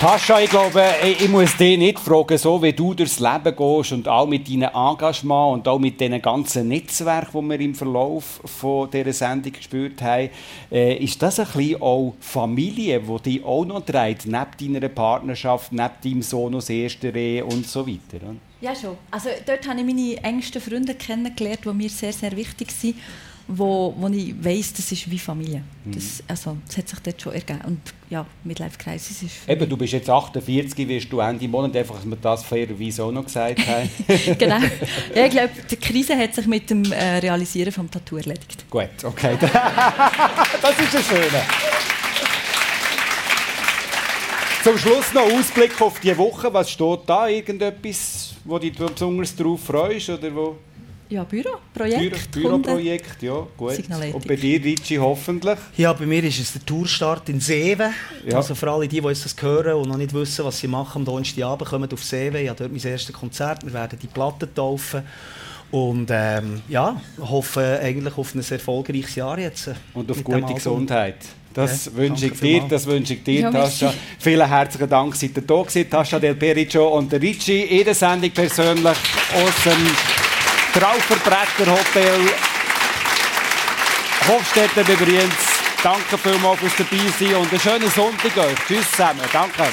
Tascha, 0.00 0.40
ich 0.40 0.50
glaube, 0.50 0.82
ich, 1.04 1.28
muss 1.28 1.56
dich 1.56 1.78
nicht 1.78 2.00
fragen, 2.00 2.36
so 2.36 2.60
wie 2.60 2.72
du 2.72 2.94
durchs 2.94 3.20
Leben 3.20 3.54
gehst 3.56 3.92
und 3.92 4.08
auch 4.08 4.26
mit 4.26 4.48
deinem 4.48 4.70
Engagement 4.74 5.54
und 5.54 5.68
auch 5.68 5.78
mit 5.78 6.00
diesen 6.00 6.20
ganzen 6.20 6.66
Netzwerken, 6.68 7.42
die 7.42 7.50
wir 7.50 7.60
im 7.60 7.74
Verlauf 7.76 8.40
von 8.44 8.90
dieser 8.90 9.12
Sendung 9.12 9.52
gespürt 9.52 10.02
haben, 10.02 10.30
äh, 10.70 10.96
ist 10.96 11.22
das 11.22 11.38
ein 11.38 11.46
bisschen 11.46 11.80
auch 11.80 12.14
Familie, 12.18 13.00
die 13.00 13.22
dich 13.22 13.44
auch 13.44 13.64
noch 13.64 13.86
trägt, 13.86 14.26
neben 14.26 14.74
deiner 14.74 14.88
Partnerschaft, 14.88 15.72
neben 15.72 15.90
deinem 16.02 16.22
Sohn 16.22 16.56
aus 16.56 16.68
erster 16.68 17.14
Ehe 17.14 17.44
und 17.44 17.66
so 17.66 17.86
weiter? 17.86 18.34
Ja, 18.60 18.74
schon. 18.74 18.96
Also 19.12 19.28
dort 19.46 19.66
habe 19.68 19.80
ich 19.80 19.86
meine 19.86 20.16
engsten 20.24 20.60
Freunde 20.60 20.94
kennengelernt, 20.96 21.60
die 21.64 21.72
mir 21.72 21.88
sehr, 21.88 22.12
sehr 22.12 22.36
wichtig 22.36 22.72
sind, 22.72 22.96
wo, 23.46 23.94
wo 23.98 24.08
ich 24.08 24.34
weiss, 24.42 24.72
das 24.72 24.90
ist 24.90 25.10
wie 25.10 25.18
Familie. 25.18 25.62
Das, 25.84 26.22
also, 26.26 26.56
das 26.66 26.78
hat 26.78 26.88
sich 26.88 26.98
dort 27.00 27.20
schon 27.20 27.32
ergeben. 27.34 27.60
Und 27.66 27.80
ja, 28.08 28.24
Midlife 28.42 28.78
Crisis 28.78 29.22
ist... 29.22 29.48
Eben, 29.48 29.68
du 29.68 29.76
bist 29.76 29.92
jetzt 29.92 30.08
48, 30.08 30.88
wirst 30.88 31.12
du 31.12 31.20
Ende 31.20 31.46
Monat, 31.46 31.76
einfach, 31.76 31.96
dass 31.96 32.06
wir 32.06 32.16
das 32.16 32.42
fairerweise 32.42 33.04
auch 33.04 33.12
noch 33.12 33.24
gesagt 33.24 33.58
haben. 33.66 33.90
genau. 34.38 34.60
Ja, 35.14 35.26
ich 35.26 35.30
glaube, 35.30 35.50
die 35.70 35.76
Krise 35.76 36.16
hat 36.16 36.34
sich 36.34 36.46
mit 36.46 36.70
dem 36.70 36.90
äh, 36.90 37.18
Realisieren 37.18 37.72
vom 37.72 37.90
Tattoo 37.90 38.16
erledigt. 38.16 38.64
Gut, 38.70 39.04
okay. 39.04 39.36
das 39.40 40.78
ist 40.78 40.96
ein 40.96 41.02
schöner. 41.02 41.42
Zum 44.62 44.78
Schluss 44.78 45.12
noch 45.12 45.30
Ausblick 45.30 45.78
auf 45.82 46.00
die 46.00 46.16
Woche. 46.16 46.50
Was 46.50 46.70
steht 46.70 47.00
da? 47.06 47.28
Irgendetwas, 47.28 48.32
wo 48.44 48.58
du 48.58 48.70
dich 48.70 48.78
besonders 48.78 49.36
darauf 49.36 49.62
freust? 49.62 50.08
Oder 50.08 50.34
wo? 50.34 50.56
Ja, 51.10 51.22
Büro, 51.24 51.50
Projekt, 51.74 52.30
Büro. 52.32 52.58
Büroprojekt, 52.58 53.22
ja, 53.22 53.46
gut. 53.56 53.78
Und 54.14 54.26
bei 54.26 54.36
dir, 54.36 54.64
Ricci, 54.64 54.96
hoffentlich. 54.96 55.58
Ja, 55.76 55.92
bei 55.92 56.06
mir 56.06 56.24
ist 56.24 56.40
es 56.40 56.52
der 56.54 56.64
Tourstart 56.64 57.28
in 57.28 57.40
Seewen. 57.40 57.92
Ja. 58.26 58.36
Also 58.38 58.54
für 58.54 58.70
alle, 58.70 58.88
die, 58.88 59.00
die 59.00 59.06
uns 59.06 59.22
das 59.22 59.36
hören 59.40 59.74
und 59.74 59.88
noch 59.88 59.98
nicht 59.98 60.14
wissen, 60.14 60.44
was 60.44 60.58
sie 60.58 60.66
machen, 60.68 61.00
am 61.00 61.04
Donnerstagabend 61.04 61.68
kommen 61.68 61.92
auf 61.92 62.02
Seewen. 62.02 62.42
Ich 62.42 62.48
habe 62.48 62.58
dort 62.58 62.72
mein 62.72 62.80
erstes 62.90 63.12
Konzert. 63.14 63.64
Wir 63.64 63.72
werden 63.74 63.98
die 64.00 64.06
Platte 64.06 64.52
taufen. 64.52 65.02
Und 65.70 66.08
ähm, 66.12 66.62
ja, 66.68 67.00
hoffe 67.20 67.80
eigentlich 67.82 68.16
auf 68.16 68.34
ein 68.34 68.42
erfolgreiches 68.48 69.14
Jahr 69.16 69.38
jetzt. 69.38 69.66
äh, 69.68 69.74
Und 69.92 70.10
auf 70.10 70.22
gute 70.24 70.36
Album. 70.38 70.54
Gesundheit. 70.54 71.16
Das 71.52 71.86
Ja, 71.86 71.94
wünsche 71.96 72.26
ich 72.26 72.40
dir, 72.40 72.62
das 72.68 72.86
wünsche 72.86 73.14
ich 73.14 73.22
dir, 73.22 73.40
Ja, 73.42 73.50
merci. 73.50 73.84
Tascha. 73.84 73.94
Vielen 74.18 74.48
herzlichen 74.48 74.88
Dank, 74.88 75.14
seid 75.14 75.36
ihr 75.36 75.42
da 75.42 75.62
gewesen, 75.62 75.88
Tascha 75.90 76.18
Del 76.18 76.34
Perico 76.34 76.96
und 76.96 77.12
der 77.12 77.20
Ricci, 77.22 77.82
der 77.84 77.94
Sendung 77.94 78.30
persönlich 78.30 78.86
aus 78.86 79.64
dem 79.64 80.23
Trauferbretter 80.74 81.70
Hotel 81.70 82.20
Hofstetter 84.26 84.82
bei 84.82 84.96
Brienz. 84.96 85.32
Danke 85.84 86.18
vielmals 86.18 86.58
fürs 86.58 86.72
dabei 86.78 86.98
sein 87.18 87.36
und 87.36 87.50
einen 87.50 87.60
schönen 87.60 87.90
Sonntag 87.90 88.36
euch. 88.36 88.56
Tschüss 88.66 88.90
zusammen. 88.90 89.20
Danke. 89.32 89.64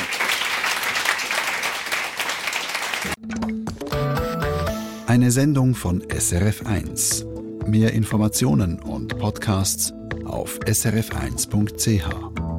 Eine 5.08 5.32
Sendung 5.32 5.74
von 5.74 6.04
SRF1. 6.04 7.26
Mehr 7.66 7.94
Informationen 7.94 8.80
und 8.80 9.18
Podcasts 9.18 9.94
auf 10.26 10.60
srf1.ch. 10.60 12.51